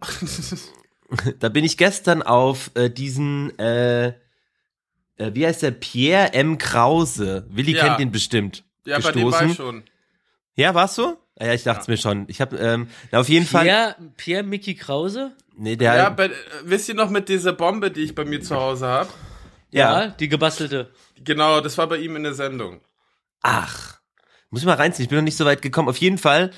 da 1.39 1.49
bin 1.49 1.65
ich 1.65 1.77
gestern 1.77 2.23
auf 2.23 2.71
äh, 2.75 2.91
diesen, 2.91 3.57
äh, 3.59 4.15
äh, 5.19 5.31
wie 5.35 5.47
heißt 5.47 5.63
der, 5.63 5.71
Pierre 5.73 6.33
M. 6.35 6.59
Krause. 6.59 7.47
Willi 7.51 7.73
Ja. 7.75 7.87
kennt 7.87 8.01
ihn 8.01 8.13
bestimmt. 8.13 8.65
ja, 8.85 8.99
bei 8.99 9.13
dem 9.13 9.25
war 9.25 9.31
gestoßen. 9.31 9.51
ich 9.51 9.57
schon. 9.57 9.85
Ja, 10.55 10.75
warst 10.75 10.99
du? 10.99 11.17
Ja, 11.39 11.53
ich 11.53 11.65
dachte 11.65 11.91
mir 11.91 11.99
schon. 11.99 12.25
Ich 12.29 12.41
habe 12.41 12.57
ähm, 12.57 12.89
na, 13.13 13.21
auf 13.21 13.29
jeden 13.29 13.47
Fall. 13.47 13.65
Pierre, 13.65 13.97
Pierre 14.17 14.43
Mickey 14.43 14.75
Krause? 14.75 15.33
Nee, 15.57 15.77
der. 15.77 15.97
Ja, 15.97 16.09
bei, 16.11 16.27
äh, 16.27 16.31
wisst 16.65 16.89
ihr 16.89 16.95
noch 16.95 17.11
mit 17.11 17.29
dieser 17.29 17.53
Bombe, 17.53 17.91
die 17.91 18.03
ich 18.03 18.15
bei 18.15 18.25
mir 18.25 18.41
zu 18.41 18.57
Hause 18.57 18.87
habe? 18.87 19.11
ja. 19.71 20.09
die 20.09 20.29
gebastelte. 20.29 20.91
Genau, 21.23 21.61
das 21.61 21.77
war 21.77 21.87
bei 21.87 21.99
ihm 21.99 22.17
in 22.17 22.23
der 22.23 22.35
Sendung. 22.35 22.81
Ach, 23.43 23.99
muss 24.51 24.63
ich 24.63 24.67
mal 24.67 24.75
reinziehen. 24.75 25.05
Ich 25.05 25.09
bin 25.09 25.19
noch 25.19 25.25
nicht 25.25 25.37
so 25.37 25.45
weit 25.45 25.61
gekommen. 25.63 25.89
Auf 25.89 25.99
jeden 25.99 26.19
Fall. 26.19 26.51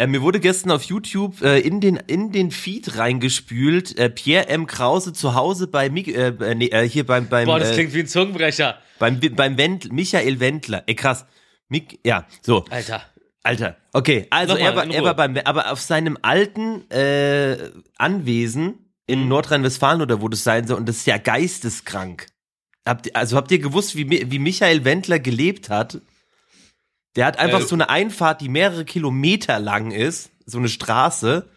Äh, 0.00 0.06
mir 0.06 0.22
wurde 0.22 0.40
gestern 0.40 0.70
auf 0.70 0.84
YouTube 0.84 1.42
äh, 1.42 1.58
in 1.60 1.82
den 1.82 1.96
in 1.96 2.32
den 2.32 2.50
Feed 2.50 2.96
reingespült. 2.96 3.98
Äh, 3.98 4.08
Pierre 4.08 4.48
M. 4.48 4.66
Krause 4.66 5.12
zu 5.12 5.34
Hause 5.34 5.66
bei 5.66 5.90
Mik 5.90 6.08
äh, 6.08 6.28
äh, 6.28 6.54
nee, 6.54 6.68
äh, 6.68 6.88
hier 6.88 7.04
beim 7.04 7.28
beim 7.28 7.44
Boah, 7.44 7.58
das 7.58 7.72
äh, 7.72 7.74
klingt 7.74 7.92
wie 7.92 8.00
ein 8.00 8.06
Zungenbrecher. 8.06 8.78
beim 8.98 9.20
beim 9.36 9.58
Wendl, 9.58 9.92
Michael 9.92 10.40
Wendler. 10.40 10.84
Ey, 10.86 10.94
krass. 10.94 11.26
Mik 11.68 11.98
ja, 12.02 12.26
so. 12.40 12.64
Alter. 12.70 13.02
Alter, 13.42 13.76
okay, 13.94 14.26
also 14.30 14.52
Nochmal, 14.54 14.70
er 14.70 14.76
war, 14.76 14.90
er 14.90 15.02
war 15.04 15.14
beim, 15.16 15.36
aber 15.44 15.70
auf 15.72 15.80
seinem 15.80 16.18
alten 16.22 16.90
äh, 16.90 17.70
Anwesen 17.96 18.74
in 19.06 19.22
Mhm. 19.22 19.28
Nordrhein-Westfalen 19.28 20.00
oder 20.02 20.20
wo 20.22 20.28
das 20.28 20.44
sein 20.44 20.66
soll, 20.66 20.76
und 20.78 20.88
das 20.88 20.98
ist 20.98 21.06
ja 21.06 21.16
geisteskrank. 21.18 22.26
Habt, 22.86 23.06
ihr- 23.06 23.16
also 23.16 23.36
habt 23.36 23.50
ihr 23.50 23.58
gewusst, 23.58 23.96
wie, 23.96 24.04
Mi- 24.04 24.30
wie 24.30 24.38
Michael 24.38 24.84
Wendler 24.84 25.18
gelebt 25.18 25.68
hat? 25.70 26.00
Der 27.16 27.26
hat 27.26 27.38
einfach 27.38 27.60
Äh, 27.60 27.64
so 27.64 27.74
eine 27.74 27.88
Einfahrt, 27.90 28.40
die 28.40 28.48
mehrere 28.48 28.84
Kilometer 28.84 29.58
lang 29.58 29.90
ist, 29.90 30.30
so 30.46 30.58
eine 30.58 30.68
Straße. 30.68 31.48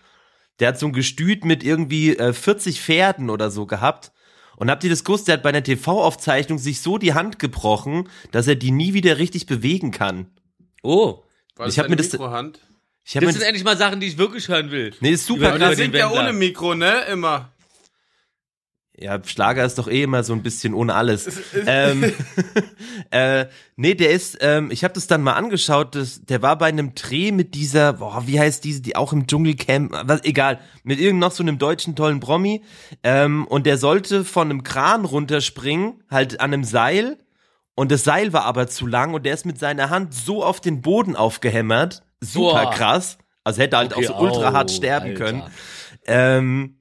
Der 0.60 0.68
hat 0.70 0.80
so 0.80 0.88
ein 0.88 0.94
Gestüt 0.94 1.46
mit 1.46 1.64
irgendwie 1.64 2.16
äh, 2.18 2.34
40 2.34 2.82
Pferden 2.82 3.30
oder 3.30 3.52
so 3.52 3.66
gehabt. 3.66 4.12
Und 4.56 4.70
habt 4.70 4.84
ihr 4.84 4.90
das 4.90 5.04
gewusst, 5.04 5.28
der 5.28 5.34
hat 5.36 5.44
bei 5.44 5.50
einer 5.50 5.64
TV-Aufzeichnung 5.64 6.58
sich 6.60 6.82
so 6.82 6.98
die 6.98 7.14
Hand 7.14 7.40
gebrochen, 7.40 8.08
dass 8.32 8.48
er 8.48 8.56
die 8.56 8.72
nie 8.72 8.94
wieder 8.94 9.18
richtig 9.18 9.46
bewegen 9.48 9.92
kann. 9.92 10.28
Oh. 10.84 11.24
War 11.56 11.68
Ich 11.68 11.76
das 11.76 11.84
hab 11.84 11.90
mir 11.90 11.96
das- 11.96 12.12
Mikrohand? 12.12 12.60
Ich 13.06 13.16
hab 13.16 13.22
Das 13.24 13.28
mir 13.28 13.40
sind 13.40 13.48
endlich 13.48 13.64
mal 13.66 13.76
Sachen, 13.78 14.00
die 14.00 14.08
ich 14.08 14.18
wirklich 14.18 14.48
hören 14.48 14.72
will. 14.72 14.94
Nee, 15.02 15.12
ist 15.12 15.26
super 15.26 15.58
den 15.60 15.76
singt 15.76 15.94
ja 15.96 16.10
ohne 16.10 16.32
Mikro, 16.34 16.74
ne? 16.74 17.02
Immer. 17.12 17.52
Ja, 18.96 19.20
Schlager 19.26 19.66
ist 19.66 19.80
doch 19.80 19.88
eh 19.88 20.04
immer 20.04 20.24
so 20.24 20.34
ein 20.34 20.44
bisschen 20.44 20.74
ohne 20.76 20.94
alles. 20.94 21.28
ähm, 21.66 22.14
äh, 23.12 23.48
nee, 23.76 23.96
der 23.96 24.12
ist, 24.12 24.38
ähm, 24.42 24.70
ich 24.70 24.84
habe 24.84 24.94
das 24.94 25.08
dann 25.08 25.24
mal 25.24 25.34
angeschaut, 25.34 25.96
das, 25.96 26.24
der 26.24 26.42
war 26.44 26.58
bei 26.58 26.68
einem 26.68 26.94
Dreh 26.94 27.32
mit 27.32 27.56
dieser, 27.56 27.94
boah, 27.94 28.24
wie 28.28 28.40
heißt 28.40 28.64
diese, 28.64 28.82
die 28.82 28.96
auch 28.96 29.12
im 29.12 29.26
Dschungelcamp, 29.26 29.92
was, 30.06 30.24
egal, 30.24 30.60
mit 30.84 31.00
irgend 31.00 31.20
noch 31.20 31.32
so 31.32 31.42
einem 31.42 31.58
deutschen 31.58 31.96
tollen 31.96 32.20
Promi. 32.20 32.64
Ähm, 33.02 33.48
und 33.48 33.66
der 33.66 33.78
sollte 33.78 34.24
von 34.24 34.50
einem 34.50 34.64
Kran 34.64 35.06
runterspringen, 35.06 36.04
halt 36.12 36.40
an 36.40 36.54
einem 36.54 36.64
Seil. 36.64 37.18
Und 37.76 37.92
das 37.92 38.04
Seil 38.04 38.32
war 38.32 38.44
aber 38.46 38.68
zu 38.68 38.86
lang 38.86 39.16
und 39.16 39.26
der 39.26 39.34
ist 39.34 39.48
mit 39.48 39.58
seiner 39.58 39.90
Hand 39.90 40.14
so 40.14 40.44
auf 40.44 40.62
den 40.62 40.82
Boden 40.84 41.16
aufgehämmert. 41.16 42.04
Super 42.22 42.66
Boah. 42.66 42.72
krass. 42.72 43.18
Also 43.44 43.62
hätte 43.62 43.78
halt 43.78 43.96
Okay, 43.96 44.08
auch 44.08 44.20
so 44.20 44.24
ultra 44.24 44.50
au, 44.50 44.54
hart 44.54 44.70
sterben 44.72 45.08
Alter. 45.10 45.26
können. 45.26 45.44
Ähm, 46.06 46.76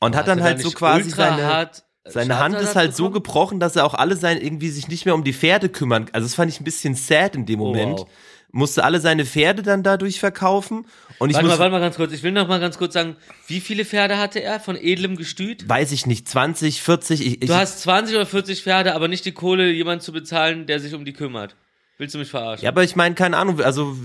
und 0.00 0.16
hat 0.16 0.28
dann 0.28 0.42
halt 0.42 0.60
so 0.60 0.70
quasi 0.70 1.10
seine. 1.10 1.44
hart 1.46 1.84
Seine 2.06 2.38
Hand 2.38 2.56
ist 2.56 2.76
halt 2.76 2.94
so 2.94 3.04
bekommen? 3.04 3.14
gebrochen, 3.14 3.60
dass 3.60 3.76
er 3.76 3.86
auch 3.86 3.94
alle 3.94 4.14
sein 4.16 4.38
irgendwie 4.38 4.68
sich 4.68 4.88
nicht 4.88 5.06
mehr 5.06 5.14
um 5.14 5.24
die 5.24 5.32
Pferde 5.32 5.70
kümmern. 5.70 6.04
Also 6.12 6.26
das 6.26 6.34
fand 6.34 6.50
ich 6.52 6.60
ein 6.60 6.64
bisschen 6.64 6.94
sad 6.94 7.34
in 7.34 7.46
dem 7.46 7.60
Oh, 7.62 7.68
Moment. 7.68 8.00
wow. 8.00 8.08
Musste 8.52 8.84
alle 8.84 9.00
seine 9.00 9.24
Pferde 9.24 9.62
dann 9.62 9.82
dadurch 9.82 10.20
verkaufen. 10.20 10.86
Und 11.18 11.30
ich 11.30 11.34
Warte 11.36 11.46
muss, 11.48 11.54
mal, 11.56 11.60
warte 11.60 11.72
mal 11.72 11.80
ganz 11.80 11.96
kurz. 11.96 12.12
Ich 12.12 12.22
will 12.22 12.30
noch 12.32 12.46
mal 12.46 12.60
ganz 12.60 12.76
kurz 12.76 12.92
sagen, 12.92 13.16
wie 13.46 13.58
viele 13.60 13.86
Pferde 13.86 14.18
hatte 14.18 14.42
er 14.42 14.60
von 14.60 14.76
edlem 14.76 15.16
Gestüt? 15.16 15.66
weiß 15.66 15.92
ich 15.92 16.04
nicht, 16.06 16.28
20, 16.28 16.82
40, 16.82 17.20
ich, 17.26 17.42
ich 17.42 17.48
Du 17.48 17.54
hast 17.54 17.80
20 17.80 18.14
oder 18.16 18.26
40 18.26 18.62
Pferde, 18.62 18.94
aber 18.94 19.08
nicht 19.08 19.24
die 19.24 19.32
Kohle, 19.32 19.70
jemanden 19.72 20.02
zu 20.04 20.12
bezahlen, 20.12 20.66
der 20.66 20.80
sich 20.80 20.92
um 20.94 21.06
die 21.06 21.14
kümmert. 21.14 21.56
Willst 21.96 22.14
du 22.14 22.18
mich 22.18 22.28
verarschen? 22.30 22.64
ja, 22.64 22.70
aber 22.70 22.82
ich 22.82 22.96
meine, 22.96 23.14
keine 23.14 23.36
Ahnung, 23.36 23.60
also 23.60 23.96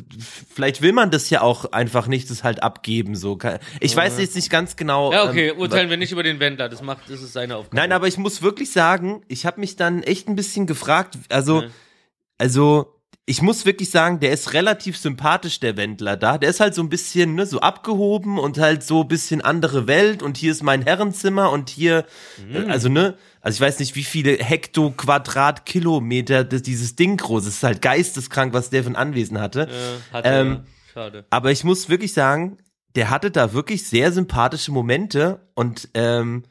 vielleicht 0.49 0.81
will 0.83 0.93
man 0.93 1.09
das 1.09 1.29
ja 1.31 1.41
auch 1.41 1.71
einfach 1.71 2.05
nicht, 2.07 2.29
das 2.29 2.43
halt 2.43 2.61
abgeben, 2.61 3.15
so. 3.15 3.37
Ich 3.79 3.95
weiß 3.95 4.19
jetzt 4.19 4.35
nicht 4.35 4.51
ganz 4.51 4.75
genau. 4.75 5.11
Ja, 5.11 5.27
okay, 5.27 5.49
ähm, 5.49 5.57
urteilen 5.59 5.89
wir 5.89 5.97
nicht 5.97 6.11
über 6.11 6.21
den 6.21 6.39
Wendler. 6.39 6.69
Das 6.69 6.83
macht, 6.83 7.09
das 7.09 7.21
ist 7.21 7.33
seine 7.33 7.55
Aufgabe. 7.55 7.75
Nein, 7.75 7.91
aber 7.91 8.07
ich 8.07 8.17
muss 8.19 8.43
wirklich 8.43 8.71
sagen, 8.71 9.23
ich 9.27 9.45
habe 9.47 9.59
mich 9.59 9.75
dann 9.75 10.03
echt 10.03 10.27
ein 10.27 10.35
bisschen 10.35 10.67
gefragt, 10.67 11.17
also, 11.29 11.63
Ja. 11.63 11.67
also, 12.37 12.98
ich 13.29 13.43
muss 13.43 13.67
wirklich 13.67 13.91
sagen, 13.91 14.19
der 14.19 14.31
ist 14.31 14.53
relativ 14.53 14.97
sympathisch, 14.97 15.59
der 15.59 15.77
Wendler 15.77 16.17
da. 16.17 16.39
Der 16.39 16.49
ist 16.49 16.59
halt 16.59 16.73
so 16.73 16.81
ein 16.81 16.89
bisschen, 16.89 17.35
ne, 17.35 17.45
so 17.45 17.59
abgehoben 17.59 18.39
und 18.39 18.57
halt 18.57 18.81
so 18.81 19.01
ein 19.01 19.07
bisschen 19.07 19.41
andere 19.41 19.85
Welt 19.85 20.23
und 20.23 20.35
hier 20.35 20.51
ist 20.51 20.63
mein 20.63 20.81
Herrenzimmer 20.81 21.51
und 21.51 21.69
hier, 21.69 22.05
Mhm. 22.43 22.55
äh, 22.55 22.71
also, 22.71 22.89
ne, 22.89 23.13
also 23.39 23.57
ich 23.57 23.61
weiß 23.61 23.77
nicht, 23.77 23.95
wie 23.95 24.03
viele 24.03 24.31
Hekto 24.37 24.89
Quadratkilometer 24.89 26.43
dieses 26.43 26.95
Ding 26.95 27.17
groß 27.17 27.45
ist. 27.45 27.57
Ist 27.57 27.63
halt 27.63 27.83
geisteskrank, 27.83 28.51
was 28.53 28.71
der 28.71 28.83
für 28.83 28.89
ein 28.89 28.95
Anwesen 28.95 29.39
hatte. 29.39 29.67
Äh, 29.69 30.13
hatte 30.13 30.29
Ähm. 30.29 30.59
Schade. 30.91 31.25
Aber 31.29 31.51
ich 31.51 31.63
muss 31.63 31.87
wirklich 31.87 32.13
sagen, 32.13 32.57
der 32.95 33.11
hatte 33.11 33.29
da 33.29 33.53
wirklich 33.53 33.87
sehr 33.87 34.11
sympathische 34.11 34.71
Momente 34.71 35.47
und 35.53 35.87
ähm, 35.93 36.45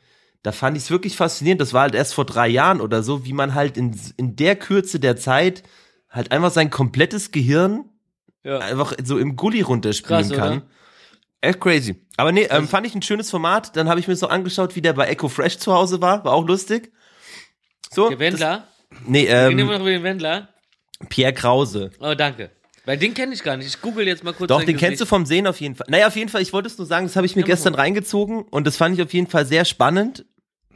da 0.45 0.53
fand 0.53 0.77
ich 0.77 0.85
es 0.85 0.91
wirklich 0.93 1.17
faszinierend. 1.17 1.61
Das 1.61 1.73
war 1.73 1.83
halt 1.83 1.97
erst 1.97 2.15
vor 2.15 2.25
drei 2.25 2.47
Jahren 2.47 2.81
oder 2.81 3.03
so, 3.03 3.25
wie 3.25 3.33
man 3.33 3.55
halt 3.55 3.77
in, 3.77 3.99
in 4.17 4.37
der 4.37 4.55
Kürze 4.55 5.01
der 5.01 5.17
Zeit 5.17 5.65
halt 6.11 6.33
einfach 6.33 6.51
sein 6.51 6.71
komplettes 6.71 7.31
Gehirn 7.31 7.85
Ja. 8.45 8.59
einfach 8.59 8.95
so 9.05 9.19
im 9.19 9.37
Gully 9.37 9.61
runterspielen 9.61 10.29
Krass, 10.29 10.37
kann. 10.39 10.53
oder? 10.59 10.67
Echt 11.41 11.61
crazy. 11.61 11.97
Aber 12.17 12.33
nee, 12.33 12.49
ähm, 12.51 12.67
fand 12.67 12.87
ich 12.87 12.95
ein 12.97 13.03
schönes 13.03 13.31
Format. 13.31 13.77
Dann 13.77 13.89
habe 13.89 14.01
ich 14.01 14.09
mir 14.09 14.17
so 14.17 14.27
angeschaut, 14.27 14.75
wie 14.75 14.81
der 14.83 14.93
bei 14.95 15.07
Echo 15.07 15.29
Fresh 15.29 15.59
zu 15.59 15.73
Hause 15.73 16.01
war. 16.01 16.25
War 16.25 16.33
auch 16.33 16.45
lustig. 16.47 16.93
So. 17.93 18.09
Der 18.09 18.19
Wendler? 18.19 18.67
Das, 18.91 18.99
nee, 19.07 19.29
Wir 19.29 19.47
reden 19.49 19.59
immer 19.61 19.73
ähm, 19.75 19.79
noch 19.79 19.87
über 19.87 19.91
den 19.91 20.03
Wendler. 20.03 20.49
Pierre 21.09 21.33
Krause. 21.33 21.91
Oh, 22.01 22.15
danke. 22.15 22.51
Weil 22.87 22.97
den 22.97 23.15
kenne 23.15 23.35
ich 23.35 23.43
gar 23.45 23.57
nicht. 23.57 23.69
Ich 23.69 23.81
google 23.81 24.07
jetzt 24.07 24.25
mal 24.25 24.33
kurz. 24.33 24.49
Doch, 24.49 24.65
den 24.65 24.77
kennst 24.77 25.01
du 25.01 25.05
Gesicht. 25.05 25.09
vom 25.11 25.27
Sehen 25.27 25.47
auf 25.47 25.61
jeden 25.61 25.77
Fall. 25.77 25.87
Naja, 25.91 26.09
auf 26.09 26.17
jeden 26.17 26.29
Fall, 26.31 26.43
ich 26.43 26.53
wollte 26.53 26.67
es 26.69 26.77
nur 26.79 26.87
sagen, 26.87 27.07
das 27.07 27.15
habe 27.15 27.27
ich 27.27 27.37
mir 27.37 27.43
Ja, 27.43 27.47
gestern 27.49 27.75
mal. 27.75 27.81
reingezogen 27.83 28.43
und 28.43 28.67
das 28.67 28.77
fand 28.77 28.97
ich 28.97 29.03
auf 29.05 29.13
jeden 29.13 29.27
Fall 29.29 29.47
sehr 29.47 29.65
spannend, 29.65 30.25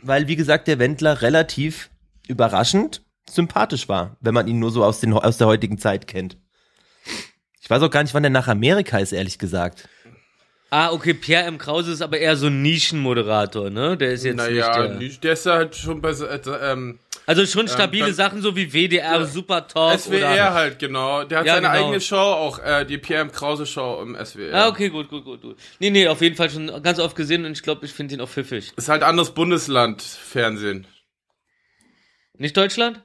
weil, 0.03 0.29
wie 0.29 0.37
gesagt, 0.37 0.69
der 0.69 0.79
Wendler 0.79 1.23
relativ 1.23 1.91
überraschend 2.29 3.03
sympathisch 3.35 3.89
war, 3.89 4.17
wenn 4.21 4.35
man 4.35 4.47
ihn 4.49 4.59
nur 4.59 4.71
so 4.71 4.85
aus, 4.85 5.01
den, 5.01 5.13
aus 5.13 5.39
der 5.39 5.47
heutigen 5.47 5.79
Zeit 5.79 6.07
kennt. 6.07 6.37
Ich 7.61 7.71
weiß 7.71 7.83
auch 7.83 7.91
gar 7.91 8.03
nicht, 8.03 8.15
wann 8.15 8.23
der 8.23 8.31
nach 8.31 8.49
Amerika 8.49 8.99
ist, 8.99 9.13
ehrlich 9.13 9.39
gesagt. 9.39 9.89
Ah, 10.71 10.91
okay, 10.91 11.13
Pierre 11.13 11.45
M. 11.45 11.59
Krause 11.59 11.93
ist 11.93 12.01
aber 12.01 12.19
eher 12.19 12.35
so 12.35 12.47
ein 12.47 12.63
Nischenmoderator, 12.63 13.69
ne? 13.69 13.97
Der 13.99 14.13
ist 14.13 14.25
jetzt 14.25 14.37
Naja, 14.37 14.89
nicht 14.95 15.23
der... 15.23 15.29
der 15.29 15.33
ist 15.35 15.45
ja 15.45 15.53
halt 15.53 15.77
schon 15.77 16.01
bei 16.01 16.15
so, 16.15 16.25
äh, 16.25 16.41
ähm, 16.63 16.99
Also 17.27 17.45
schon 17.45 17.69
stabile 17.69 18.07
dann- 18.07 18.15
Sachen, 18.15 18.41
so 18.41 18.57
wie 18.57 18.73
WDR, 18.73 19.27
Super 19.27 19.69
Talk 19.69 20.01
SWR 20.01 20.17
oder... 20.33 20.55
halt, 20.55 20.79
genau. 20.79 21.25
Der 21.25 21.41
hat 21.41 21.47
Ja, 21.47 21.55
seine 21.57 21.69
genau. 21.69 21.79
eigene 21.85 22.01
Show, 22.01 22.17
auch 22.17 22.59
äh, 22.59 22.87
die 22.87 22.97
Pierre 22.97 23.21
M. 23.21 23.31
Krause 23.33 23.67
Show 23.67 24.01
im 24.03 24.17
SWR. 24.17 24.55
Ah, 24.55 24.69
okay, 24.69 24.89
gut, 24.89 25.11
gut, 25.11 25.25
gut, 25.27 25.43
gut. 25.43 25.57
Nee, 25.79 25.91
nee, 25.91 26.09
auf 26.09 26.23
jeden 26.23 26.37
Fall 26.37 26.49
schon 26.49 26.69
ganz 26.83 26.99
oft 26.99 27.17
gesehen 27.17 27.45
und 27.45 27.53
ich 27.53 27.63
glaube, 27.63 27.85
ich 27.85 27.93
finde 27.93 28.15
ihn 28.15 28.23
auch 28.23 28.29
pfiffig. 28.31 28.73
Ist 28.75 28.89
halt 28.89 29.03
anderes 29.03 29.33
Bundesland, 29.33 30.01
Fernsehen. 30.01 30.87
Nicht 32.39 32.57
Deutschland? 32.57 33.03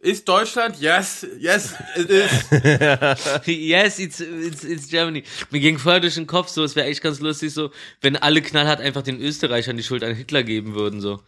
Ist 0.00 0.28
Deutschland? 0.28 0.80
Yes, 0.80 1.26
yes, 1.40 1.74
it 1.96 2.08
is. 2.08 2.30
yes, 3.46 3.98
it's, 3.98 4.20
it's, 4.20 4.62
it's 4.62 4.88
Germany. 4.88 5.24
Mir 5.50 5.60
ging 5.60 5.78
vorher 5.78 6.00
durch 6.00 6.14
den 6.14 6.26
Kopf 6.26 6.48
so, 6.48 6.62
es 6.62 6.76
wäre 6.76 6.86
echt 6.86 7.02
ganz 7.02 7.18
lustig 7.18 7.52
so, 7.52 7.72
wenn 8.00 8.16
alle 8.16 8.40
knallhart 8.40 8.80
einfach 8.80 9.02
den 9.02 9.20
Österreichern 9.20 9.76
die 9.76 9.82
Schuld 9.82 10.04
an 10.04 10.14
Hitler 10.14 10.44
geben 10.44 10.74
würden, 10.74 11.00
so. 11.00 11.20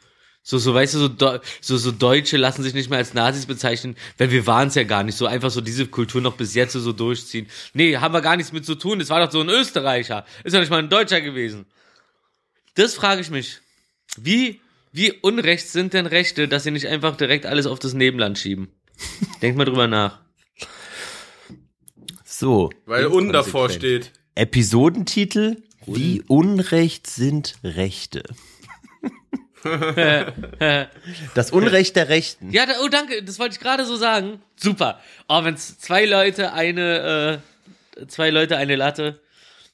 So, 0.42 0.56
so, 0.59 0.72
weißt 0.72 0.94
du, 0.94 0.98
so, 0.98 1.40
so, 1.61 1.76
so 1.76 1.90
Deutsche 1.92 2.37
lassen 2.37 2.62
sich 2.62 2.72
nicht 2.72 2.88
mehr 2.88 2.98
als 2.98 3.12
Nazis 3.12 3.44
bezeichnen, 3.44 3.96
weil 4.16 4.30
wir 4.30 4.46
waren 4.46 4.68
es 4.68 4.74
ja 4.74 4.85
gar 4.85 5.02
nicht. 5.02 5.18
So 5.18 5.26
einfach 5.26 5.50
so 5.50 5.61
diese 5.61 5.87
Kultur 5.87 6.22
noch 6.22 6.37
bis 6.37 6.54
jetzt 6.54 6.72
so 6.72 6.92
durchziehen. 6.92 7.46
Nee, 7.74 7.98
haben 7.98 8.14
wir 8.14 8.22
gar 8.22 8.37
nichts 8.37 8.52
mit 8.52 8.64
zu 8.64 8.74
tun. 8.74 9.00
Das 9.00 9.11
war 9.11 9.24
doch 9.24 9.30
so 9.30 9.40
ein 9.40 9.50
Österreicher. 9.50 10.24
Ist 10.42 10.54
ja 10.54 10.61
nicht 10.61 10.70
mal 10.70 10.78
ein 10.78 10.88
Deutscher 10.88 11.20
gewesen. 11.20 11.66
Das 12.74 12.94
frage 12.94 13.20
ich 13.20 13.30
mich. 13.30 13.59
Wie, 14.16 14.61
wie 14.92 15.12
unrecht 15.12 15.68
sind 15.68 15.94
denn 15.94 16.07
Rechte, 16.07 16.48
dass 16.48 16.64
sie 16.64 16.70
nicht 16.70 16.88
einfach 16.88 17.16
direkt 17.16 17.46
alles 17.46 17.66
auf 17.66 17.79
das 17.79 17.94
Nebenland 17.94 18.38
schieben? 18.38 18.68
Denk 19.42 19.57
mal 19.57 19.64
drüber 19.64 19.87
nach. 19.87 20.20
So, 22.24 22.70
Weil 22.87 23.07
un 23.07 23.33
davor 23.33 23.70
steht. 23.70 24.12
Episodentitel 24.35 25.57
Wie 25.87 26.22
Unrecht 26.26 27.07
sind 27.07 27.57
Rechte. 27.62 28.22
das 31.35 31.50
Unrecht 31.50 31.96
der 31.96 32.09
Rechten. 32.09 32.50
Ja, 32.50 32.66
da, 32.66 32.72
oh 32.83 32.88
danke, 32.88 33.22
das 33.22 33.38
wollte 33.38 33.55
ich 33.55 33.61
gerade 33.61 33.85
so 33.85 33.96
sagen. 33.96 34.42
Super. 34.57 35.00
Oh, 35.29 35.44
wenn 35.44 35.57
zwei 35.57 36.07
Leute 36.07 36.53
eine, 36.53 37.42
äh, 37.96 38.07
zwei 38.07 38.31
Leute 38.31 38.57
eine 38.57 38.76
Latte, 38.76 39.20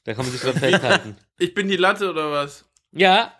da 0.03 0.13
kann 0.13 0.25
man 0.25 0.33
sich 0.33 0.41
dran 0.41 0.57
festhalten. 0.57 1.17
Ich 1.39 1.53
bin 1.53 1.67
die 1.67 1.77
Latte 1.77 2.09
oder 2.09 2.31
was? 2.31 2.65
Ja. 2.91 3.33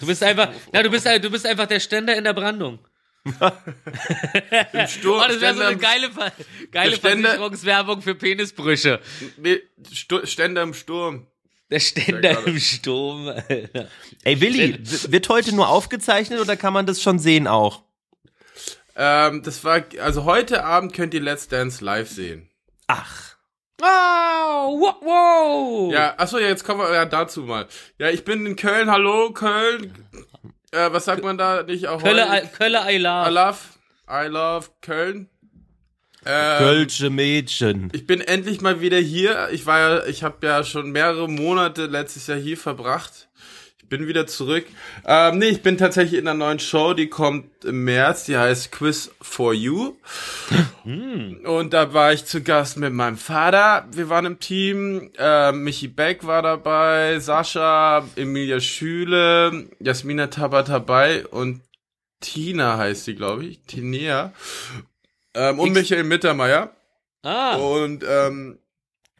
Du 0.00 0.06
bist 0.06 0.22
einfach, 0.22 0.50
ja, 0.72 0.82
du 0.82 0.90
bist, 0.90 1.06
du 1.06 1.30
bist 1.30 1.46
einfach 1.46 1.66
der 1.66 1.80
Ständer 1.80 2.16
in 2.16 2.24
der 2.24 2.34
Brandung. 2.34 2.78
Im 3.24 3.32
Sturm, 4.86 5.22
Oh, 5.24 5.28
das 5.28 5.40
wäre 5.40 5.54
so 5.54 5.62
eine 5.62 5.76
geile, 5.78 6.10
geile 6.70 6.90
Der 6.90 6.96
Ständer- 6.96 7.28
Versicherungswerbung 7.30 8.02
für 8.02 8.14
Penisbrüche. 8.14 9.00
nee, 9.38 9.60
Stu- 9.92 10.26
Ständer 10.26 10.62
im 10.62 10.74
Sturm. 10.74 11.26
Der 11.70 11.80
Ständer 11.80 12.46
im 12.46 12.60
Sturm. 12.60 13.28
Alter. 13.28 13.88
Ey, 14.24 14.40
Willi, 14.42 14.78
wird 15.10 15.28
heute 15.30 15.54
nur 15.54 15.68
aufgezeichnet 15.68 16.40
oder 16.40 16.56
kann 16.58 16.74
man 16.74 16.84
das 16.84 17.00
schon 17.00 17.18
sehen 17.18 17.46
auch? 17.48 17.82
Ähm, 18.96 19.42
das 19.42 19.64
war, 19.64 19.82
also 20.00 20.24
heute 20.24 20.62
Abend 20.62 20.92
könnt 20.92 21.14
ihr 21.14 21.20
Let's 21.20 21.48
Dance 21.48 21.82
live 21.82 22.10
sehen. 22.10 22.50
Ach. 22.86 23.33
Wow, 23.80 24.78
wow, 24.80 24.94
wow. 25.02 25.92
Ja, 25.92 26.14
achso, 26.16 26.38
ja, 26.38 26.48
jetzt 26.48 26.64
kommen 26.64 26.80
wir 26.80 26.92
ja 26.94 27.04
dazu 27.06 27.42
mal. 27.42 27.66
Ja, 27.98 28.08
ich 28.10 28.24
bin 28.24 28.46
in 28.46 28.56
Köln, 28.56 28.90
hallo, 28.90 29.32
Köln. 29.32 29.92
Äh, 30.70 30.92
was 30.92 31.04
sagt 31.04 31.22
man 31.24 31.36
da 31.38 31.62
nicht 31.64 31.88
auch 31.88 32.00
Kölle, 32.02 32.26
I 32.26 32.94
I 32.94 32.98
love. 32.98 33.30
love, 33.30 33.58
I 34.08 34.26
love 34.28 34.68
Köln. 34.80 35.28
Ähm, 36.26 36.58
Kölsche 36.58 37.10
Mädchen. 37.10 37.90
Ich 37.92 38.06
bin 38.06 38.20
endlich 38.20 38.60
mal 38.60 38.80
wieder 38.80 38.98
hier. 38.98 39.48
Ich 39.52 39.66
war 39.66 39.78
ja, 39.78 40.06
ich 40.06 40.22
habe 40.22 40.46
ja 40.46 40.64
schon 40.64 40.90
mehrere 40.90 41.28
Monate 41.28 41.86
letztes 41.86 42.26
Jahr 42.28 42.38
hier 42.38 42.56
verbracht. 42.56 43.28
Ich 43.84 43.90
bin 43.90 44.08
wieder 44.08 44.26
zurück. 44.26 44.64
Ähm, 45.06 45.38
nee, 45.38 45.48
ich 45.48 45.62
bin 45.62 45.76
tatsächlich 45.76 46.18
in 46.18 46.26
einer 46.26 46.38
neuen 46.38 46.58
Show, 46.58 46.94
die 46.94 47.08
kommt 47.08 47.66
im 47.66 47.84
März, 47.84 48.24
die 48.24 48.34
heißt 48.36 48.72
Quiz 48.72 49.10
for 49.20 49.52
You. 49.52 49.96
Und 50.84 51.74
da 51.74 51.92
war 51.92 52.14
ich 52.14 52.24
zu 52.24 52.42
Gast 52.42 52.78
mit 52.78 52.94
meinem 52.94 53.18
Vater. 53.18 53.86
Wir 53.92 54.08
waren 54.08 54.24
im 54.24 54.40
Team. 54.40 55.10
Äh, 55.18 55.52
Michi 55.52 55.88
Beck 55.88 56.26
war 56.26 56.40
dabei, 56.40 57.18
Sascha, 57.20 58.08
Emilia 58.16 58.58
Schüle, 58.58 59.68
Jasmina 59.80 60.28
Tabatabai 60.28 61.26
und 61.26 61.60
Tina 62.20 62.78
heißt 62.78 63.04
sie, 63.04 63.14
glaube 63.14 63.44
ich. 63.44 63.60
Tinea. 63.66 64.32
Ähm, 65.34 65.58
und 65.58 65.72
Michael 65.72 66.04
Mittermeier. 66.04 66.74
Ah, 67.22 67.56
Und 67.56 68.02
ähm, 68.08 68.58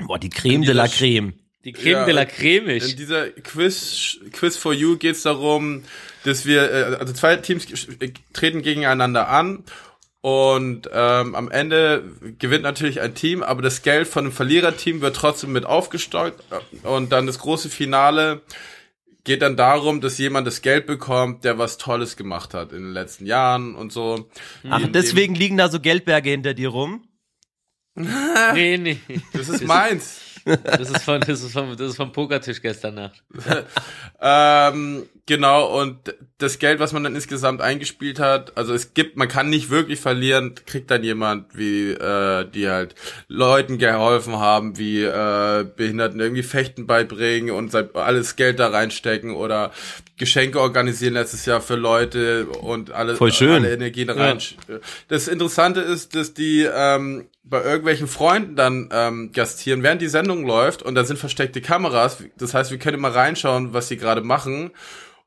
Boah, 0.07 0.19
die 0.19 0.31
Creme 0.31 0.65
de 0.65 0.73
la 0.73 0.89
Creme. 0.89 1.35
Die 1.65 1.73
Creme 1.73 1.93
ja, 1.93 2.05
de 2.05 2.15
la 2.15 2.23
in 2.23 2.29
Cremig. 2.29 2.97
dieser 2.97 3.31
Quiz 3.31 4.19
Quiz 4.33 4.57
for 4.57 4.73
You 4.73 4.97
geht's 4.99 5.23
darum, 5.23 5.85
dass 6.25 6.47
wir 6.47 6.71
äh, 6.71 6.97
also 6.97 7.13
zwei 7.13 7.37
Teams 7.37 7.67
äh, 8.01 8.13
treten 8.33 8.63
gegeneinander 8.63 9.29
an 9.29 9.65
und 10.21 10.89
ähm, 10.93 11.35
am 11.35 11.51
Ende 11.51 12.05
gewinnt 12.39 12.63
natürlich 12.63 13.01
ein 13.01 13.15
Team, 13.15 13.43
aber 13.43 13.61
das 13.63 13.83
Geld 13.83 14.09
von 14.09 14.25
dem 14.25 14.33
Verliererteam 14.33 15.01
wird 15.01 15.17
trotzdem 15.17 15.53
mit 15.53 15.67
aufgestockt 15.67 16.43
äh, 16.51 16.87
und 16.87 17.13
dann 17.13 17.27
das 17.27 17.39
große 17.39 17.69
Finale 17.69 18.43
geht 19.25 19.41
dann 19.41 19.57
darum, 19.57 20.01
dass 20.03 20.19
jemand 20.19 20.47
das 20.47 20.61
Geld 20.61 20.87
bekommt, 20.87 21.45
der 21.45 21.59
was 21.59 21.79
Tolles 21.79 22.17
gemacht 22.17 22.53
hat 22.53 22.73
in 22.73 22.83
den 22.83 22.93
letzten 22.93 23.27
Jahren 23.27 23.75
und 23.75 23.91
so. 23.91 24.29
Ach, 24.69 24.81
In 24.81 24.93
deswegen 24.93 25.35
liegen 25.35 25.57
da 25.57 25.71
so 25.71 25.81
Geldberge 25.81 26.31
hinter 26.31 26.53
dir 26.53 26.69
rum? 26.69 27.09
Nee, 27.95 28.77
nee. 28.77 28.99
Das 29.33 29.49
ist 29.49 29.65
meins. 29.65 30.21
Das 30.45 30.91
ist 30.91 31.03
von, 31.03 31.21
das 31.21 31.43
ist 31.43 31.53
vom, 31.53 31.77
das 31.77 31.91
ist 31.91 31.97
vom 31.97 32.13
Pokertisch 32.13 32.61
gestern 32.61 32.95
Nacht. 32.95 33.23
Ähm, 34.21 35.07
genau, 35.27 35.81
und 35.81 36.15
das 36.39 36.59
Geld, 36.59 36.81
was 36.81 36.93
man 36.93 37.05
dann 37.05 37.15
insgesamt 37.15 37.61
eingespielt 37.61 38.19
hat, 38.19 38.57
also 38.57 38.75
es 38.75 38.95
gibt, 38.95 39.17
man 39.17 39.29
kann 39.29 39.49
nicht 39.49 39.71
wirklich 39.71 40.01
verlieren, 40.01 40.55
kriegt 40.67 40.91
dann 40.91 41.05
jemand, 41.05 41.57
wie, 41.57 41.93
äh, 41.93 42.49
die 42.51 42.69
halt 42.69 42.95
Leuten 43.29 43.79
geholfen 43.79 44.39
haben, 44.39 44.77
wie 44.79 45.03
äh, 45.03 45.65
Behinderten 45.77 46.21
irgendwie 46.21 46.43
Fechten 46.43 46.87
beibringen 46.87 47.55
und 47.55 47.75
alles 47.95 48.37
Geld 48.37 48.59
da 48.59 48.69
reinstecken 48.69 49.35
oder 49.35 49.73
Geschenke 50.17 50.61
organisieren 50.61 51.15
letztes 51.15 51.47
Jahr 51.47 51.61
für 51.61 51.77
Leute 51.77 52.47
und 52.47 52.91
alle, 52.91 53.17
Voll 53.17 53.33
schön. 53.33 53.65
alle 53.65 53.73
Energien 53.73 54.11
rein. 54.11 54.39
Das 55.09 55.29
Interessante 55.29 55.81
ist, 55.81 56.15
dass 56.15 56.35
die 56.35 56.69
ähm, 56.73 57.29
bei 57.43 57.63
irgendwelchen 57.63 58.07
Freunden 58.07 58.57
dann 58.57 58.89
ähm, 58.93 59.33
gastieren, 59.33 59.83
während 59.83 60.01
die 60.03 60.09
Sendung 60.09 60.47
läuft 60.47 60.83
und 60.83 60.95
da 60.95 61.05
sind 61.05 61.19
versteckte 61.19 61.61
Kameras. 61.61 62.19
Das 62.39 62.55
heißt, 62.55 62.71
wir 62.71 62.79
können 62.79 62.99
immer 62.99 63.15
reinschauen, 63.15 63.73
was 63.73 63.89
sie 63.89 63.97
gerade 63.97 64.23
machen. 64.23 64.71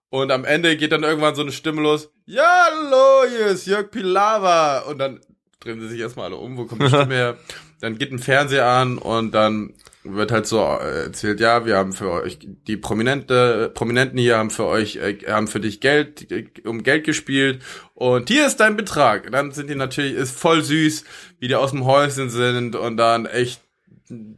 Und 0.10 0.32
am 0.32 0.46
Ende 0.46 0.78
geht 0.78 0.92
dann 0.92 1.04
irgendwann 1.04 1.36
so 1.36 1.42
eine 1.42 1.52
Stimme 1.52 1.82
los. 1.82 2.10
Ja, 2.26 2.68
hallo, 2.70 3.30
hier 3.30 3.48
ist 3.48 3.68
Jörg 3.68 3.92
Pilawa. 3.92 4.80
Und 4.80 5.00
dann 5.00 5.20
drehen 5.60 5.82
sie 5.82 5.90
sich 5.90 6.00
erstmal 6.00 6.28
alle 6.28 6.38
um, 6.38 6.58
wo 6.58 6.66
kommt 6.66 6.82
die 6.82 6.88
Stimme 6.88 7.16
her? 7.16 7.38
Dann 7.80 8.00
geht 8.00 8.12
ein 8.12 8.18
Fernseher 8.18 8.66
an 8.66 8.98
und 8.98 9.36
dann 9.36 9.76
wird 10.04 10.32
halt 10.32 10.48
so 10.48 10.60
äh, 10.60 11.04
erzählt, 11.04 11.40
ja, 11.40 11.68
wir 11.68 11.78
haben 11.78 11.94
für 11.94 12.10
euch 12.10 12.40
die 12.42 12.76
Prominente, 12.76 13.72
Prominenten 13.72 14.18
hier 14.18 14.40
haben 14.40 14.50
für 14.50 14.66
euch, 14.66 14.96
äh, 14.96 15.20
haben 15.28 15.48
für 15.48 15.60
dich 15.60 15.80
Geld, 15.80 16.32
äh, 16.32 16.48
um 16.66 16.82
Geld 16.82 17.06
gespielt 17.06 17.62
und 17.94 18.30
hier 18.30 18.48
ist 18.48 18.60
dein 18.60 18.78
Betrag. 18.78 19.32
Dann 19.32 19.52
sind 19.52 19.70
die 19.70 19.76
natürlich, 19.76 20.16
ist 20.16 20.36
voll 20.36 20.64
süß, 20.64 21.04
wie 21.40 21.50
die 21.50 21.56
aus 21.56 21.70
dem 21.70 21.86
Häuschen 21.86 22.32
sind 22.32 22.76
und 22.76 22.98
dann 22.98 23.28
echt 23.28 23.62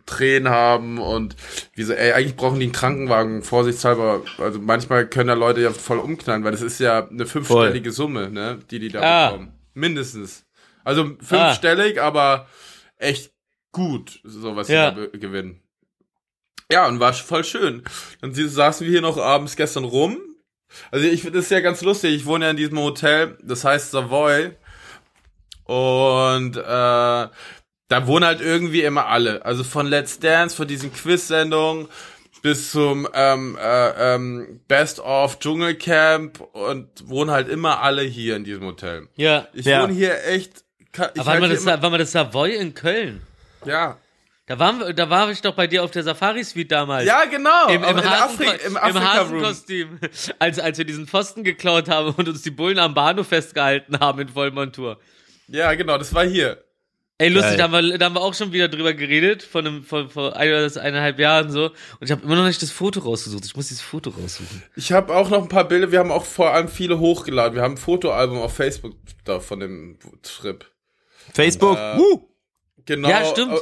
Tränen 0.05 0.49
haben 0.51 0.97
und 0.99 1.35
wie 1.75 1.83
so, 1.83 1.93
ey, 1.93 2.11
eigentlich 2.13 2.35
brauchen 2.35 2.59
die 2.59 2.65
einen 2.65 2.71
Krankenwagen, 2.73 3.43
vorsichtshalber. 3.43 4.23
Also 4.37 4.59
manchmal 4.59 5.07
können 5.07 5.27
da 5.27 5.33
Leute 5.35 5.61
ja 5.61 5.71
voll 5.71 5.99
umknallen, 5.99 6.43
weil 6.43 6.51
das 6.51 6.61
ist 6.61 6.79
ja 6.79 7.07
eine 7.07 7.25
fünfstellige 7.25 7.91
Summe, 7.91 8.29
ne, 8.29 8.59
die 8.71 8.79
die 8.79 8.89
da 8.89 9.01
Ah. 9.01 9.29
bekommen. 9.31 9.53
Mindestens. 9.73 10.45
Also 10.83 11.11
fünfstellig, 11.21 12.01
aber 12.01 12.47
echt 12.97 13.31
gut, 13.71 14.19
so 14.23 14.55
was 14.55 14.67
Ja. 14.69 14.93
sie 14.95 15.01
da 15.11 15.17
gewinnen. 15.17 15.61
Ja, 16.71 16.87
und 16.87 16.99
war 16.99 17.13
voll 17.13 17.43
schön. 17.43 17.83
Dann 18.21 18.33
saßen 18.33 18.85
wir 18.85 18.91
hier 18.91 19.01
noch 19.01 19.17
abends 19.17 19.55
gestern 19.55 19.83
rum. 19.85 20.17
Also 20.91 21.07
ich 21.07 21.21
finde 21.21 21.39
das 21.39 21.49
ja 21.49 21.59
ganz 21.61 21.81
lustig. 21.81 22.13
Ich 22.13 22.25
wohne 22.25 22.45
ja 22.45 22.51
in 22.51 22.57
diesem 22.57 22.77
Hotel, 22.79 23.37
das 23.43 23.63
heißt 23.63 23.89
Savoy. 23.91 24.51
Und 25.65 26.57
äh, 26.57 27.27
da 27.89 28.07
wohnen 28.07 28.23
halt 28.25 28.39
irgendwie 28.41 28.81
immer 28.83 29.07
alle. 29.07 29.43
Also 29.45 29.63
von 29.65 29.85
Let's 29.87 30.19
Dance, 30.19 30.55
von 30.55 30.67
diesen 30.67 30.93
Quiz-Sendungen 30.93 31.87
bis 32.41 32.71
zum 32.71 33.05
ähm, 33.13 33.57
äh, 33.61 34.15
ähm, 34.15 34.61
Best 34.69 35.01
of 35.01 35.39
Dschungelcamp 35.39 36.39
und 36.53 36.87
wohnen 37.09 37.31
halt 37.31 37.49
immer 37.49 37.81
alle 37.81 38.01
hier 38.03 38.37
in 38.37 38.45
diesem 38.45 38.63
Hotel. 38.65 39.07
Ja. 39.17 39.47
Ich 39.53 39.65
Ja. 39.65 39.83
wohne 39.83 39.93
hier 39.93 40.23
echt. 40.25 40.63
ka- 40.93 41.11
Ich 41.13 41.19
Aber 41.19 41.31
halt 41.31 41.51
das, 41.51 41.65
war 41.65 41.89
mal 41.89 41.97
das 41.97 42.13
Savoy 42.13 42.55
in 42.55 42.73
Köln? 42.73 43.21
ja. 43.65 43.97
Da 44.45 44.57
waren 44.57 44.79
wir, 44.79 44.93
da 44.93 45.07
war 45.11 45.29
ich 45.29 45.41
doch 45.43 45.53
bei 45.53 45.67
dir 45.67 45.83
auf 45.83 45.91
der 45.91 46.01
Safari-Suite 46.01 46.71
damals. 46.71 47.05
Ja, 47.05 47.25
genau. 47.25 47.67
Im, 47.67 47.83
im, 47.83 47.97
Hasen, 47.97 48.07
Afri 48.07 48.47
im 48.65 48.75
im. 48.77 48.99
Hasenkostüm. 48.99 49.99
Als, 50.39 50.57
als 50.57 50.79
wir 50.79 50.85
diesen 50.85 51.05
Pfosten 51.05 51.43
geklaut 51.43 51.87
haben 51.87 52.15
und 52.17 52.27
uns 52.27 52.41
die 52.41 52.49
Bullen 52.49 52.79
am 52.79 52.95
Bahnhof 52.95 53.27
festgehalten 53.27 53.99
haben 53.99 54.21
in 54.21 54.29
Vollmontur. 54.29 54.99
Ja, 55.49 55.71
genau, 55.75 55.99
das 55.99 56.15
war 56.15 56.25
hier. 56.25 56.63
Ey, 57.21 57.27
lustig, 57.27 57.57
da 57.57 57.63
haben, 57.63 57.73
wir, 57.73 57.97
da 57.97 58.05
haben 58.05 58.15
wir 58.15 58.21
auch 58.21 58.33
schon 58.33 58.53
wieder 58.53 58.69
drüber 58.69 58.93
geredet, 58.93 59.43
von 59.43 59.67
einem, 59.67 59.83
von, 59.83 60.09
vor 60.09 60.37
ein 60.37 60.49
oder 60.49 60.81
eineinhalb 60.81 61.19
Jahren 61.19 61.51
so. 61.51 61.65
Und 61.65 61.73
ich 61.99 62.11
habe 62.11 62.23
immer 62.23 62.37
noch 62.37 62.45
nicht 62.45 62.61
das 62.61 62.71
Foto 62.71 63.01
rausgesucht. 63.01 63.43
Ich 63.43 63.57
muss 63.57 63.67
dieses 63.67 63.83
Foto 63.83 64.11
raussuchen. 64.11 64.63
Ich 64.77 64.93
habe 64.93 65.13
auch 65.13 65.29
noch 65.29 65.41
ein 65.41 65.49
paar 65.49 65.67
Bilder, 65.67 65.91
wir 65.91 65.99
haben 65.99 66.13
auch 66.13 66.23
vor 66.23 66.53
allem 66.53 66.69
viele 66.69 66.97
hochgeladen. 66.97 67.55
Wir 67.55 67.61
haben 67.61 67.73
ein 67.73 67.77
Fotoalbum 67.77 68.39
auf 68.39 68.55
Facebook 68.55 68.95
da 69.25 69.41
von 69.41 69.59
dem 69.59 69.99
Trip. 70.23 70.65
Facebook. 71.33 71.77
Äh, 71.77 71.97
Woo. 71.97 72.29
Genau. 72.85 73.09
Ja, 73.09 73.25
stimmt. 73.25 73.51
äh, 73.53 73.57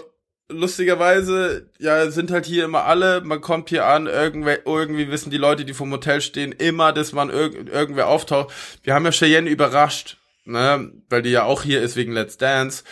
Lustigerweise, 0.50 1.72
ja, 1.80 2.10
sind 2.12 2.32
halt 2.32 2.46
hier 2.46 2.64
immer 2.64 2.86
alle, 2.86 3.22
man 3.22 3.42
kommt 3.42 3.70
hier 3.70 3.86
an, 3.86 4.08
irgendwie, 4.08 4.56
irgendwie 4.66 5.12
wissen 5.12 5.30
die 5.30 5.38
Leute, 5.38 5.66
die 5.66 5.74
vom 5.74 5.92
Hotel 5.92 6.22
stehen, 6.22 6.54
immer, 6.54 6.94
dass 6.94 7.12
man 7.12 7.30
irg 7.30 7.68
irgendwer 7.68 8.08
auftaucht. 8.08 8.54
Wir 8.84 8.94
haben 8.94 9.04
ja 9.04 9.12
Cheyenne 9.12 9.50
überrascht, 9.50 10.18
ne, 10.46 10.94
weil 11.10 11.22
die 11.24 11.32
ja 11.32 11.44
auch 11.44 11.64
hier 11.64 11.82
ist 11.82 11.98
wegen 11.98 12.14
Let's 12.14 12.38
Dance. 12.38 12.84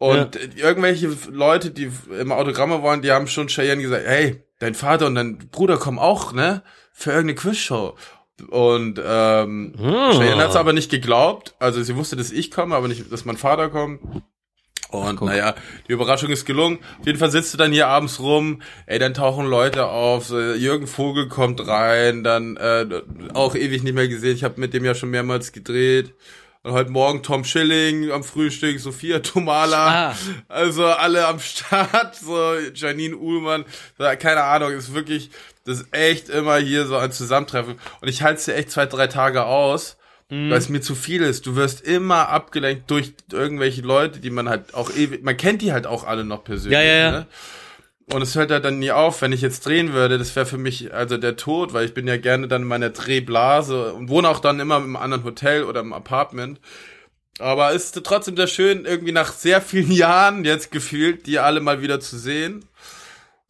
Und 0.00 0.38
irgendwelche 0.56 1.14
Leute, 1.30 1.70
die 1.70 1.90
immer 2.18 2.36
Autogramme 2.36 2.80
wollen, 2.80 3.02
die 3.02 3.12
haben 3.12 3.26
schon 3.26 3.48
Cheyenne 3.48 3.82
gesagt, 3.82 4.06
hey, 4.06 4.42
dein 4.58 4.74
Vater 4.74 5.06
und 5.06 5.14
dein 5.14 5.36
Bruder 5.50 5.76
kommen 5.76 5.98
auch, 5.98 6.32
ne, 6.32 6.62
für 6.92 7.10
irgendeine 7.10 7.34
Quizshow. 7.34 7.94
Und 8.48 8.98
ähm, 9.04 9.74
Ah. 9.78 10.12
Cheyenne 10.12 10.42
hat 10.42 10.50
es 10.50 10.56
aber 10.56 10.72
nicht 10.72 10.90
geglaubt. 10.90 11.54
Also 11.58 11.82
sie 11.82 11.96
wusste, 11.96 12.16
dass 12.16 12.32
ich 12.32 12.50
komme, 12.50 12.74
aber 12.76 12.88
nicht, 12.88 13.12
dass 13.12 13.26
mein 13.26 13.36
Vater 13.36 13.68
kommt. 13.68 14.00
Und 14.90 15.20
naja, 15.20 15.54
die 15.86 15.92
Überraschung 15.92 16.30
ist 16.30 16.46
gelungen. 16.46 16.78
Auf 16.98 17.06
jeden 17.06 17.18
Fall 17.18 17.30
sitzt 17.30 17.52
du 17.52 17.58
dann 17.58 17.70
hier 17.70 17.86
abends 17.88 18.18
rum, 18.20 18.62
ey, 18.86 18.98
dann 18.98 19.12
tauchen 19.14 19.46
Leute 19.46 19.86
auf, 19.86 20.30
Jürgen 20.30 20.86
Vogel 20.88 21.28
kommt 21.28 21.64
rein, 21.68 22.24
dann 22.24 22.56
äh, 22.56 22.86
auch 23.34 23.54
ewig 23.54 23.82
nicht 23.84 23.94
mehr 23.94 24.08
gesehen. 24.08 24.34
Ich 24.34 24.42
habe 24.44 24.58
mit 24.60 24.72
dem 24.74 24.84
ja 24.84 24.94
schon 24.94 25.10
mehrmals 25.10 25.52
gedreht. 25.52 26.14
Und 26.62 26.72
heute 26.72 26.90
Morgen 26.90 27.22
Tom 27.22 27.42
Schilling 27.44 28.10
am 28.10 28.22
Frühstück, 28.22 28.78
Sophia 28.80 29.20
Tomala, 29.20 30.10
Ah. 30.10 30.16
also 30.48 30.84
alle 30.86 31.26
am 31.26 31.38
Start, 31.40 32.16
so 32.16 32.52
Janine 32.74 33.16
Uhlmann, 33.16 33.64
keine 34.18 34.42
Ahnung, 34.42 34.72
ist 34.72 34.92
wirklich, 34.92 35.30
das 35.64 35.80
ist 35.80 35.86
echt 35.92 36.28
immer 36.28 36.56
hier 36.58 36.84
so 36.86 36.96
ein 36.98 37.12
Zusammentreffen. 37.12 37.78
Und 38.02 38.08
ich 38.08 38.22
halte 38.22 38.40
es 38.40 38.44
dir 38.44 38.56
echt 38.56 38.70
zwei, 38.70 38.84
drei 38.84 39.06
Tage 39.06 39.44
aus, 39.46 39.96
Mhm. 40.28 40.50
weil 40.50 40.58
es 40.58 40.68
mir 40.68 40.82
zu 40.82 40.94
viel 40.94 41.22
ist. 41.22 41.46
Du 41.46 41.56
wirst 41.56 41.80
immer 41.80 42.28
abgelenkt 42.28 42.90
durch 42.90 43.14
irgendwelche 43.32 43.80
Leute, 43.80 44.20
die 44.20 44.30
man 44.30 44.48
halt 44.50 44.74
auch 44.74 44.90
ewig, 44.94 45.24
man 45.24 45.38
kennt 45.38 45.62
die 45.62 45.72
halt 45.72 45.86
auch 45.86 46.04
alle 46.06 46.24
noch 46.24 46.44
persönlich. 46.44 46.78
Ja, 46.78 46.84
ja, 46.84 46.94
ja. 46.94 47.10
Ne? 47.10 47.26
Und 48.12 48.22
es 48.22 48.34
hört 48.34 48.50
halt 48.50 48.64
dann 48.64 48.80
nie 48.80 48.90
auf, 48.90 49.22
wenn 49.22 49.32
ich 49.32 49.40
jetzt 49.40 49.64
drehen 49.64 49.92
würde, 49.92 50.18
das 50.18 50.34
wäre 50.34 50.46
für 50.46 50.58
mich 50.58 50.92
also 50.92 51.16
der 51.16 51.36
Tod, 51.36 51.72
weil 51.72 51.84
ich 51.84 51.94
bin 51.94 52.08
ja 52.08 52.16
gerne 52.16 52.48
dann 52.48 52.62
in 52.62 52.68
meiner 52.68 52.90
Drehblase 52.90 53.92
und 53.94 54.08
wohne 54.08 54.28
auch 54.28 54.40
dann 54.40 54.58
immer 54.58 54.78
im 54.78 54.96
anderen 54.96 55.22
Hotel 55.24 55.62
oder 55.64 55.80
im 55.80 55.92
Apartment. 55.92 56.60
Aber 57.38 57.72
es 57.72 57.84
ist 57.86 58.04
trotzdem 58.04 58.36
sehr 58.36 58.48
schön, 58.48 58.84
irgendwie 58.84 59.12
nach 59.12 59.32
sehr 59.32 59.60
vielen 59.62 59.92
Jahren 59.92 60.44
jetzt 60.44 60.72
gefühlt, 60.72 61.26
die 61.26 61.38
alle 61.38 61.60
mal 61.60 61.82
wieder 61.82 62.00
zu 62.00 62.18
sehen. 62.18 62.64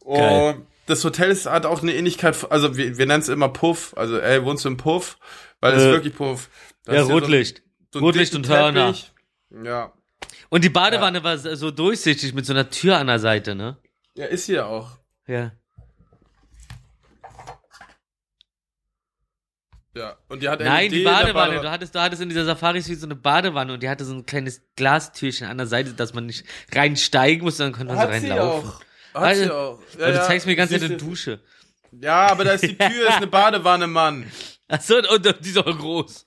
Geil. 0.05 0.53
Und 0.55 0.67
das 0.85 1.03
Hotel 1.03 1.31
ist, 1.31 1.45
hat 1.47 1.65
auch 1.65 1.81
eine 1.81 1.93
Ähnlichkeit, 1.93 2.35
also 2.51 2.77
wir, 2.77 2.97
wir 2.97 3.05
nennen 3.05 3.21
es 3.21 3.29
immer 3.29 3.49
Puff, 3.49 3.93
also 3.97 4.19
ey, 4.19 4.43
wohnst 4.43 4.65
du 4.65 4.69
im 4.69 4.77
Puff? 4.77 5.17
Weil 5.59 5.73
es 5.73 5.83
Äh, 5.83 5.87
ist 5.87 5.91
wirklich 5.93 6.15
Puff. 6.15 6.49
Da 6.85 6.93
Ja, 6.93 7.03
so 7.03 7.13
Rotlicht. 7.13 7.63
so 7.91 7.99
einen 7.99 8.05
Rotlicht 8.05 8.35
und 8.35 8.47
Hörner. 8.47 8.93
Ja. 9.63 9.91
Und 10.49 10.63
die 10.63 10.69
Badewanne 10.69 11.23
war 11.23 11.37
so 11.37 11.71
durchsichtig 11.71 12.33
mit 12.33 12.45
so 12.45 12.53
einer 12.53 12.69
Tür 12.69 12.97
an 12.97 13.07
der 13.07 13.19
Seite, 13.19 13.55
ne? 13.55 13.77
Ja, 14.15 14.25
ist 14.25 14.45
hier 14.45 14.65
auch. 14.67 14.97
Ja. 15.27 15.51
Ja. 19.95 20.15
Und 20.29 20.41
die 20.41 20.47
hat 20.49 20.59
Nein, 20.61 20.83
LED 20.89 20.91
die 20.93 21.03
Badewanne. 21.03 21.33
Badewanne. 21.33 21.61
Du 21.61 21.71
hattest, 21.71 21.95
du 21.95 21.99
hattest 21.99 22.21
in 22.21 22.29
dieser 22.29 22.45
Safari 22.45 22.81
Suite 22.81 22.99
so 22.99 23.07
eine 23.07 23.15
Badewanne 23.15 23.73
und 23.73 23.83
die 23.83 23.89
hatte 23.89 24.05
so 24.05 24.13
ein 24.13 24.25
kleines 24.25 24.61
Glastürchen 24.75 25.47
an 25.47 25.57
der 25.57 25.67
Seite, 25.67 25.93
dass 25.93 26.13
man 26.13 26.25
nicht 26.27 26.45
reinsteigen 26.73 27.43
musste, 27.43 27.63
dann 27.63 27.73
konnte 27.73 27.93
man 27.93 27.97
so 27.97 28.13
Hat 28.13 28.21
sie 28.21 28.29
reinlaufen. 28.29 28.69
auch. 28.69 28.79
Hat 29.13 29.23
Also, 29.23 29.43
sie 29.43 29.51
auch. 29.51 29.79
Ja, 29.99 30.07
du 30.07 30.13
ja. 30.13 30.23
zeigst 30.25 30.45
mir 30.45 30.53
die 30.53 30.57
ganze 30.57 30.73
Zeit 30.79 30.83
eine 30.89 30.97
du- 30.97 31.05
Dusche. 31.05 31.41
Ja, 31.91 32.27
aber 32.27 32.45
da 32.45 32.53
ist 32.53 32.63
die 32.63 32.77
Tür, 32.77 33.09
ist 33.09 33.17
eine 33.17 33.27
Badewanne, 33.27 33.87
Mann. 33.87 34.31
Achso, 34.69 34.95
und, 34.97 35.09
und 35.27 35.45
die 35.45 35.49
ist 35.49 35.57
auch 35.57 35.65
groß. 35.77 36.25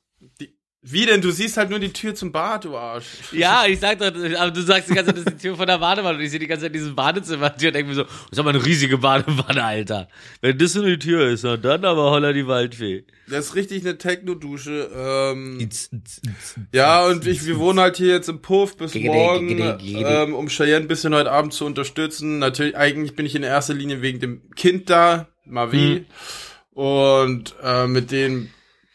Die, 0.85 0.93
wie 0.93 1.07
denn? 1.07 1.20
Du 1.20 1.30
siehst 1.30 1.57
halt 1.57 1.70
nur 1.70 1.78
die 1.78 1.93
Tür 1.93 2.14
zum 2.14 2.30
Bad, 2.30 2.64
du 2.64 2.76
Arsch. 2.76 3.07
Ja, 3.32 3.64
ich 3.66 3.80
sag 3.80 3.99
doch, 3.99 4.07
aber 4.07 4.51
du 4.51 4.62
sagst 4.62 4.91
die 4.91 4.95
ganze 4.95 5.14
Zeit, 5.14 5.26
das 5.26 5.32
ist 5.32 5.43
die 5.43 5.49
Tür 5.49 5.57
von 5.57 5.66
der 5.66 5.78
Badewanne 5.78 6.18
und 6.18 6.24
ich 6.24 6.30
sehe 6.30 6.39
die 6.39 6.47
ganze 6.47 6.66
Zeit 6.66 6.74
dieses 6.74 6.95
Badezimmer-Tür 6.95 7.68
und 7.68 7.74
denke 7.74 7.89
mir 7.89 7.95
so, 7.95 8.03
das 8.05 8.12
ist 8.32 8.39
aber 8.39 8.51
eine 8.51 8.64
riesige 8.64 8.99
Badewanne, 8.99 9.64
Alter. 9.64 10.09
Wenn 10.41 10.59
das 10.59 10.74
so 10.74 10.82
eine 10.82 10.99
Tür 10.99 11.28
ist, 11.28 11.45
dann 11.45 11.85
aber 11.85 12.11
holla 12.11 12.32
die 12.32 12.47
Waldfee. 12.47 13.05
Das 13.28 13.47
ist 13.47 13.55
richtig 13.55 13.82
eine 13.82 13.97
Techno-Dusche. 13.97 14.91
Ähm, 14.95 15.68
ja, 16.72 17.07
und 17.07 17.26
ich, 17.26 17.47
wir 17.47 17.59
wohnen 17.59 17.80
halt 17.80 17.97
hier 17.97 18.09
jetzt 18.09 18.28
im 18.28 18.43
Puff 18.43 18.76
bis 18.76 18.95
morgen, 18.95 19.59
ähm, 19.80 20.35
um 20.35 20.49
Cheyenne 20.49 20.85
ein 20.85 20.89
bisschen 20.89 21.14
heute 21.14 21.32
Abend 21.32 21.55
zu 21.55 21.64
unterstützen. 21.64 22.39
Natürlich, 22.39 22.76
eigentlich 22.76 23.16
bin 23.16 23.24
ich 23.24 23.35
in 23.35 23.43
erster 23.43 23.74
Linie 23.74 24.03
wegen 24.03 24.20
dem 24.20 24.51
Kind 24.55 24.91
da, 24.91 25.28
Mavi. 25.47 26.05
Und 26.74 27.55
äh, 27.62 27.87
mit 27.87 28.11
denen 28.11 28.51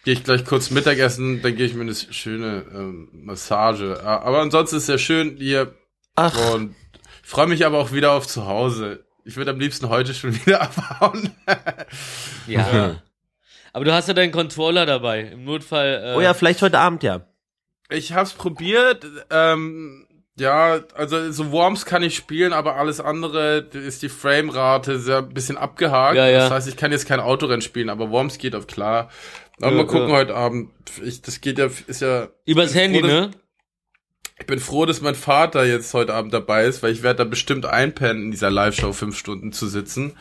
gehe 0.09 0.15
ich 0.15 0.23
gleich 0.23 0.43
kurz 0.43 0.71
Mittagessen, 0.71 1.43
dann 1.43 1.55
gehe 1.55 1.67
ich 1.67 1.75
mir 1.75 1.83
eine 1.83 1.93
schöne 1.93 2.65
ähm, 2.73 3.09
Massage. 3.11 3.99
Ja, 4.03 4.21
Aber 4.21 4.39
ansonsten 4.39 4.77
ist 4.77 4.81
es 4.81 4.87
sehr 4.87 4.97
schön 4.97 5.37
hier. 5.37 5.75
Ach, 6.15 6.55
Und 6.55 6.75
ich 7.21 7.29
freue 7.29 7.45
mich 7.45 7.63
aber 7.63 7.77
auch 7.77 7.91
wieder 7.91 8.13
auf 8.13 8.25
zu 8.25 8.47
Hause. 8.47 9.05
Ich 9.23 9.37
würde 9.37 9.51
am 9.51 9.59
liebsten 9.59 9.87
heute 9.87 10.15
schon 10.15 10.33
wieder 10.45 10.63
abhauen. 10.63 11.29
Ja. 12.47 12.95
Aber 13.71 13.85
du 13.85 13.93
hast 13.93 14.07
ja 14.07 14.15
deinen 14.15 14.31
Controller 14.31 14.87
dabei. 14.87 15.29
Im 15.33 15.45
Notfall. 15.45 16.01
Äh, 16.03 16.17
oh 16.17 16.21
ja, 16.21 16.33
vielleicht 16.33 16.63
heute 16.63 16.79
Abend, 16.79 17.03
ja. 17.03 17.21
Ich 17.89 18.13
hab's 18.13 18.33
probiert. 18.33 19.05
Ähm, 19.29 20.07
ja, 20.39 20.79
also 20.95 21.31
so 21.31 21.51
Worms 21.51 21.85
kann 21.85 22.01
ich 22.01 22.15
spielen, 22.15 22.51
aber 22.53 22.77
alles 22.77 22.99
andere 22.99 23.57
ist 23.73 24.01
die 24.01 24.09
Framerate 24.09 24.97
sehr 24.97 25.19
ein 25.19 25.29
bisschen 25.35 25.57
abgehakt. 25.57 26.15
Ja, 26.15 26.27
ja. 26.27 26.39
Das 26.39 26.51
heißt, 26.51 26.67
ich 26.67 26.77
kann 26.77 26.91
jetzt 26.91 27.07
kein 27.07 27.19
Autorennen 27.19 27.61
spielen, 27.61 27.89
aber 27.89 28.09
Worms 28.09 28.39
geht 28.39 28.55
auf 28.55 28.65
klar. 28.65 29.09
Aber 29.61 29.71
Ja, 29.71 29.77
mal 29.77 29.87
gucken 29.87 30.09
ja. 30.09 30.15
heute 30.15 30.35
Abend. 30.35 30.71
Ich, 31.03 31.21
das 31.21 31.41
geht 31.41 31.57
ja, 31.57 31.69
ist 31.87 32.01
ja. 32.01 32.29
Übers 32.45 32.73
Handy, 32.75 32.99
froh, 32.99 33.07
dass- 33.07 33.11
ne? 33.27 33.31
Ich 34.41 34.45
bin 34.45 34.59
froh, 34.59 34.85
dass 34.85 35.01
mein 35.01 35.15
Vater 35.15 35.65
jetzt 35.65 35.93
heute 35.93 36.13
Abend 36.13 36.33
dabei 36.33 36.63
ist, 36.65 36.81
weil 36.81 36.93
ich 36.93 37.03
werde 37.03 37.17
da 37.17 37.23
bestimmt 37.25 37.65
einpennen, 37.65 38.23
in 38.23 38.31
dieser 38.31 38.49
Live-Show 38.49 38.93
fünf 38.93 39.17
Stunden 39.17 39.51
zu 39.51 39.67
sitzen. 39.67 40.15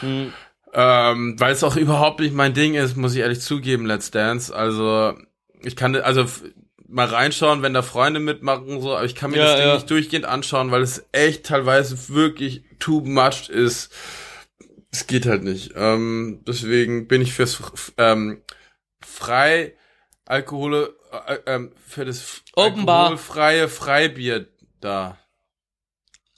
Hm. 0.00 0.32
Ähm, 0.74 1.36
weil 1.38 1.52
es 1.52 1.62
auch 1.62 1.76
überhaupt 1.76 2.18
nicht 2.20 2.34
mein 2.34 2.54
Ding 2.54 2.74
ist, 2.74 2.96
muss 2.96 3.14
ich 3.14 3.20
ehrlich 3.20 3.40
zugeben, 3.40 3.86
Let's 3.86 4.10
Dance. 4.10 4.52
Also, 4.54 5.14
ich 5.62 5.76
kann, 5.76 5.94
also, 5.94 6.24
mal 6.88 7.06
reinschauen, 7.06 7.62
wenn 7.62 7.72
da 7.72 7.82
Freunde 7.82 8.18
mitmachen, 8.20 8.80
so, 8.80 8.96
aber 8.96 9.04
ich 9.04 9.14
kann 9.14 9.30
mir 9.30 9.36
Ja, 9.38 9.44
das 9.44 9.60
Ding 9.60 9.74
nicht 9.74 9.90
durchgehend 9.90 10.24
anschauen, 10.24 10.72
weil 10.72 10.82
es 10.82 11.04
echt 11.12 11.46
teilweise 11.46 12.08
wirklich 12.08 12.64
too 12.80 13.00
much 13.00 13.48
ist. 13.48 13.92
Es 14.90 15.06
geht 15.06 15.24
halt 15.26 15.44
nicht. 15.44 15.72
Ähm, 15.76 16.40
deswegen 16.48 17.06
bin 17.06 17.22
ich 17.22 17.32
fürs, 17.32 17.60
ähm, 17.96 18.42
frei 19.12 19.74
Alkohole, 20.24 20.94
äh, 21.26 21.38
ähm, 21.46 21.72
für 21.86 22.04
das 22.04 22.42
Open 22.54 22.86
Bar. 22.86 23.02
alkoholfreie 23.10 23.68
Freibier 23.68 24.46
da. 24.80 25.18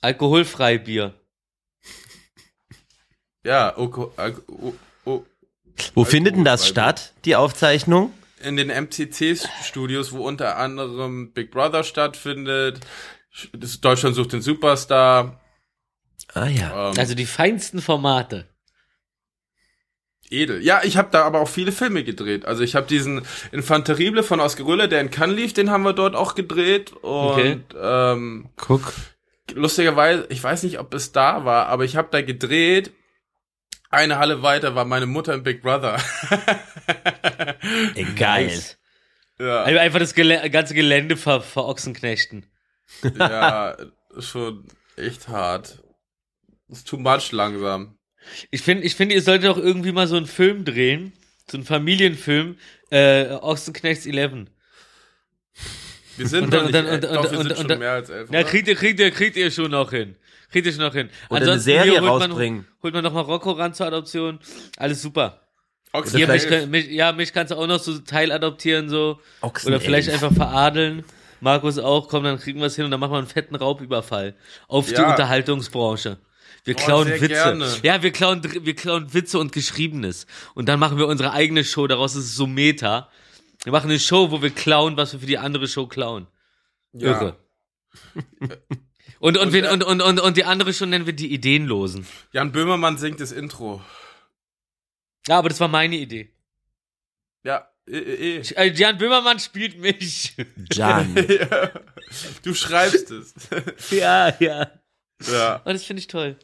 Alkoholfrei 0.00 0.78
Bier. 0.78 1.14
Ja, 3.44 3.76
Oko, 3.76 4.12
Alko, 4.16 4.42
o, 4.52 4.74
o, 5.10 5.26
Wo 5.94 6.04
findet 6.04 6.34
denn 6.36 6.44
das 6.44 6.66
statt, 6.66 7.12
die 7.24 7.36
Aufzeichnung? 7.36 8.12
in 8.40 8.56
den 8.56 8.68
MCC-Studios, 8.68 10.12
wo 10.12 10.26
unter 10.26 10.58
anderem 10.58 11.32
Big 11.32 11.50
Brother 11.50 11.82
stattfindet. 11.82 12.80
Deutschland 13.80 14.14
sucht 14.16 14.32
den 14.34 14.42
Superstar. 14.42 15.40
Ah 16.34 16.46
ja. 16.46 16.90
Ähm, 16.90 16.98
Also 16.98 17.14
die 17.14 17.24
feinsten 17.26 17.80
Formate. 17.80 18.46
Edel. 20.30 20.62
Ja, 20.62 20.80
ich 20.84 20.96
habe 20.96 21.08
da 21.10 21.22
aber 21.24 21.40
auch 21.40 21.48
viele 21.48 21.72
Filme 21.72 22.04
gedreht. 22.04 22.44
Also 22.44 22.62
ich 22.62 22.74
habe 22.74 22.86
diesen 22.86 23.22
Infanterible 23.52 24.22
von 24.22 24.40
Oscar 24.40 24.66
Röhle, 24.66 24.88
der 24.88 25.00
in 25.00 25.10
Cannes 25.10 25.36
lief, 25.36 25.52
den 25.52 25.70
haben 25.70 25.82
wir 25.84 25.92
dort 25.92 26.14
auch 26.14 26.34
gedreht. 26.34 26.92
Und 26.92 27.04
Okay. 27.32 27.60
ähm, 27.80 28.50
Guck. 28.56 28.92
lustigerweise, 29.52 30.26
ich 30.30 30.42
weiß 30.42 30.62
nicht, 30.64 30.78
ob 30.78 30.92
es 30.94 31.12
da 31.12 31.44
war, 31.44 31.66
aber 31.66 31.84
ich 31.84 31.96
habe 31.96 32.08
da 32.10 32.22
gedreht. 32.22 32.92
Eine 33.90 34.18
Halle 34.18 34.42
weiter 34.42 34.74
war 34.74 34.84
meine 34.84 35.06
Mutter 35.06 35.34
im 35.34 35.44
Big 35.44 35.62
Brother. 35.62 35.98
Ey, 37.94 38.04
geil. 38.16 38.46
Nice. 38.46 38.76
ja, 39.38 39.62
einfach 39.64 39.98
das 40.00 40.14
Gelä 40.14 40.48
ganze 40.50 40.74
Gelände 40.74 41.16
ver 41.16 41.40
verochsenknechten. 41.40 42.46
ja, 43.18 43.76
schon 44.18 44.66
echt 44.96 45.28
hart. 45.28 45.82
Ist 46.68 46.88
too 46.88 46.98
much 46.98 47.30
langsam. 47.32 47.96
Ich 48.50 48.62
finde, 48.62 48.84
ich 48.84 48.94
finde, 48.94 49.14
ihr 49.14 49.22
solltet 49.22 49.48
auch 49.50 49.56
irgendwie 49.58 49.92
mal 49.92 50.06
so 50.06 50.16
einen 50.16 50.26
Film 50.26 50.64
drehen. 50.64 51.12
So 51.50 51.56
einen 51.58 51.66
Familienfilm. 51.66 52.56
Äh, 52.90 53.26
Ochsenknechts 53.40 54.06
11. 54.06 54.46
Wir 56.16 56.28
sind 56.28 56.54
Und 56.54 56.72
nicht, 56.72 57.04
doch, 57.04 57.30
wir 57.32 57.38
sind 57.42 57.56
schon 57.56 57.78
mehr 57.78 57.92
als 57.92 58.08
elf. 58.08 58.28
Na, 58.30 58.38
oder? 58.40 58.48
kriegt 58.48 58.68
ihr, 58.68 58.76
kriegt 58.76 59.00
ihr, 59.00 59.10
kriegt 59.10 59.36
ihr 59.36 59.50
schon 59.50 59.70
noch 59.70 59.90
hin. 59.90 60.14
Kriegt 60.52 60.66
ihr 60.66 60.72
schon 60.72 60.82
noch 60.82 60.94
hin. 60.94 61.08
Oder 61.28 61.36
eine 61.42 61.46
Ansonsten 61.46 61.64
Serie 61.64 61.90
hier 61.92 62.00
holt 62.02 62.20
man- 62.20 62.30
rausbringen. 62.30 62.66
Holt 62.82 62.94
man 62.94 63.02
noch 63.02 63.12
mal 63.12 63.20
Rocco 63.22 63.50
ran 63.52 63.74
zur 63.74 63.86
Adoption. 63.86 64.38
Alles 64.76 65.02
super. 65.02 65.40
Ochsen 65.92 66.16
Hier, 66.18 66.28
mich, 66.28 66.46
mich, 66.68 66.88
ja, 66.90 67.12
mich 67.12 67.32
kannst 67.32 67.52
du 67.52 67.56
auch 67.56 67.66
noch 67.66 67.78
so 67.80 67.98
teiladoptieren, 67.98 68.88
so. 68.88 69.20
Ochsen 69.40 69.68
Oder 69.68 69.80
vielleicht 69.80 70.08
elf. 70.08 70.22
einfach 70.22 70.34
veradeln. 70.36 71.04
Markus 71.40 71.78
auch, 71.78 72.08
komm, 72.08 72.24
dann 72.24 72.38
kriegen 72.38 72.58
wir 72.60 72.66
es 72.66 72.76
hin 72.76 72.84
und 72.84 72.90
dann 72.90 73.00
machen 73.00 73.12
wir 73.12 73.18
einen 73.18 73.26
fetten 73.26 73.54
Raubüberfall. 73.54 74.34
Auf 74.68 74.86
die 74.88 74.94
Ja. 74.94 75.10
Unterhaltungsbranche. 75.10 76.18
Wir 76.64 76.74
Oh, 76.76 76.78
klauen 76.84 77.08
sehr 77.08 77.20
Witze. 77.20 77.28
gerne. 77.28 77.76
Ja, 77.82 78.02
wir 78.02 78.10
klauen, 78.10 78.42
wir 78.42 78.74
klauen 78.74 79.12
Witze 79.12 79.38
und 79.38 79.52
Geschriebenes. 79.52 80.26
Und 80.54 80.66
dann 80.68 80.80
machen 80.80 80.96
wir 80.98 81.06
unsere 81.06 81.32
eigene 81.32 81.62
Show, 81.64 81.86
daraus 81.86 82.14
ist 82.16 82.24
es 82.24 82.34
so 82.36 82.46
Meta. 82.46 83.10
Wir 83.64 83.72
machen 83.72 83.90
eine 83.90 83.98
Show, 84.00 84.30
wo 84.30 84.40
wir 84.42 84.50
klauen, 84.50 84.96
was 84.96 85.12
wir 85.12 85.20
für 85.20 85.26
die 85.26 85.38
andere 85.38 85.68
Show 85.68 85.86
klauen. 85.86 86.26
ja. 86.92 87.10
Irre. 87.12 87.36
Und, 89.20 89.38
und, 89.38 89.48
Und, 89.48 89.54
äh, 89.54 89.68
und, 89.70 89.82
und, 89.84 90.02
und, 90.02 90.20
und 90.20 90.36
die 90.36 90.44
andere 90.44 90.72
Show 90.74 90.84
nennen 90.86 91.06
wir 91.06 91.12
die 91.12 91.32
Ideenlosen. 91.32 92.06
Jan 92.32 92.52
Böhmermann 92.52 92.98
singt 92.98 93.20
das 93.20 93.32
Intro. 93.32 93.82
Ja, 95.28 95.38
aber 95.38 95.48
das 95.48 95.60
war 95.60 95.68
meine 95.68 95.96
Idee. 95.96 96.30
Ja, 97.42 97.68
eh, 97.86 98.40
eh, 98.40 98.72
Jan 98.72 98.98
Böhmermann 98.98 99.38
spielt 99.38 99.78
mich. 99.78 100.34
Jan. 100.72 101.14
Ja. 101.28 101.70
Du 102.42 102.52
schreibst 102.54 103.10
es. 103.10 103.34
ja, 103.90 104.34
ja. 104.40 104.70
Ja. 105.30 105.56
Und 105.64 105.72
das 105.74 105.84
finde 105.84 106.00
ich 106.00 106.06
toll. 106.06 106.36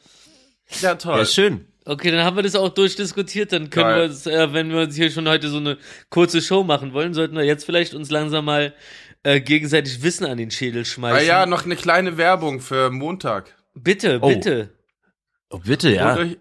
Ja, 0.80 0.94
toll. 0.94 1.18
Ja, 1.18 1.24
schön. 1.24 1.66
Okay, 1.84 2.10
dann 2.10 2.24
haben 2.24 2.36
wir 2.36 2.42
das 2.42 2.54
auch 2.54 2.68
durchdiskutiert. 2.68 3.52
Dann 3.52 3.70
können 3.70 3.86
Geil. 3.86 3.96
wir 3.96 4.04
uns, 4.10 4.26
äh, 4.26 4.52
wenn 4.52 4.70
wir 4.70 4.80
uns 4.82 4.94
hier 4.94 5.10
schon 5.10 5.28
heute 5.28 5.48
so 5.48 5.56
eine 5.56 5.78
kurze 6.10 6.40
Show 6.42 6.62
machen 6.62 6.92
wollen, 6.92 7.14
sollten 7.14 7.34
wir 7.36 7.44
jetzt 7.44 7.64
vielleicht 7.64 7.94
uns 7.94 8.10
langsam 8.10 8.44
mal 8.44 8.74
äh, 9.22 9.40
gegenseitig 9.40 10.02
Wissen 10.02 10.26
an 10.26 10.38
den 10.38 10.50
Schädel 10.50 10.82
Ah 10.82 10.84
schmeißen. 10.84 11.26
ja, 11.26 11.46
noch 11.46 11.64
eine 11.64 11.76
kleine 11.76 12.16
Werbung 12.16 12.60
für 12.60 12.90
Montag. 12.90 13.54
Bitte, 13.74 14.18
Oh. 14.22 14.28
bitte. 14.28 14.70
Oh, 15.50 15.58
bitte, 15.58 15.90
ja. 15.94 16.14
Holt 16.14 16.26
euch, 16.32 16.38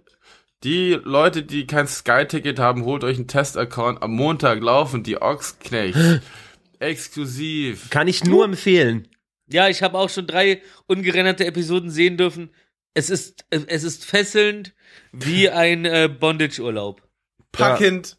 die 0.63 0.99
Leute, 1.03 1.41
die 1.43 1.65
kein 1.65 1.87
Sky-Ticket 1.87 2.59
haben, 2.59 2.83
holt 2.83 3.03
euch 3.03 3.17
einen 3.17 3.27
Test-Account. 3.27 4.03
Am 4.03 4.11
Montag 4.11 4.61
laufen 4.61 5.03
die 5.03 5.21
Ochsknechts. 5.21 5.97
Exklusiv. 6.79 7.89
Kann 7.89 8.07
ich 8.07 8.23
nur 8.23 8.45
empfehlen. 8.45 9.07
Ja, 9.51 9.67
ich 9.67 9.81
habe 9.83 9.97
auch 9.97 10.09
schon 10.09 10.27
drei 10.27 10.61
ungerenderte 10.87 11.45
Episoden 11.45 11.89
sehen 11.89 12.17
dürfen. 12.17 12.51
Es 12.93 13.09
ist, 13.09 13.45
es 13.49 13.83
ist 13.83 14.05
fesselnd 14.05 14.73
wie 15.11 15.49
ein 15.49 15.85
äh, 15.85 16.07
Bondage-Urlaub. 16.07 17.01
Packend. 17.51 18.17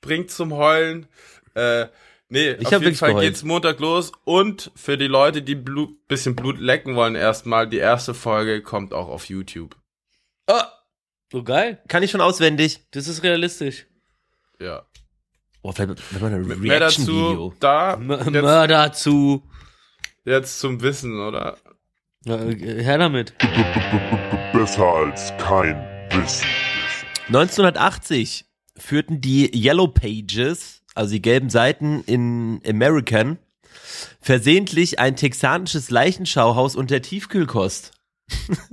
Bringt 0.00 0.30
zum 0.30 0.54
Heulen. 0.54 1.06
Äh, 1.54 1.86
nee, 2.28 2.52
Ich 2.52 2.74
auf 2.74 2.82
jeden 2.82 2.94
Fall 2.96 3.10
geheult. 3.10 3.26
geht's 3.26 3.42
Montag 3.42 3.80
los. 3.80 4.12
Und 4.24 4.70
für 4.76 4.96
die 4.96 5.08
Leute, 5.08 5.42
die 5.42 5.54
Blut, 5.56 6.06
bisschen 6.08 6.34
Blut 6.36 6.58
lecken 6.58 6.94
wollen 6.96 7.14
erstmal, 7.16 7.68
die 7.68 7.78
erste 7.78 8.14
Folge 8.14 8.62
kommt 8.62 8.94
auch 8.94 9.08
auf 9.08 9.28
YouTube. 9.28 9.76
Oh, 10.46 10.60
So 11.32 11.42
geil. 11.42 11.82
kann 11.88 12.02
ich 12.02 12.10
schon 12.10 12.20
auswendig. 12.20 12.80
Das 12.92 13.08
ist 13.08 13.22
realistisch. 13.22 13.86
Ja. 14.58 14.86
Oh, 15.62 15.72
vielleicht 15.72 16.02
wenn 16.14 16.22
man 16.22 16.34
ein 16.34 16.60
Mehr 16.60 16.80
dazu 16.80 17.02
Reaction-Video. 17.02 17.54
da. 17.60 17.94
M 17.94 18.06
Mörder 18.06 18.92
zu. 18.92 19.42
Jetzt 20.24 20.60
zum 20.60 20.80
Wissen, 20.82 21.20
oder? 21.20 21.56
Ja, 22.24 22.36
äh, 22.36 22.82
her 22.82 22.98
damit. 22.98 23.34
Besser 24.52 24.86
als 24.86 25.32
kein 25.38 25.76
Wissen. 26.10 26.46
1980 27.28 28.44
führten 28.76 29.20
die 29.20 29.50
Yellow 29.54 29.88
Pages, 29.88 30.82
also 30.94 31.12
die 31.12 31.22
gelben 31.22 31.50
Seiten 31.50 32.02
in 32.04 32.60
American, 32.66 33.38
versehentlich 34.20 34.98
ein 34.98 35.16
texanisches 35.16 35.90
Leichenschauhaus 35.90 36.76
unter 36.76 37.00
Tiefkühlkost. 37.00 37.92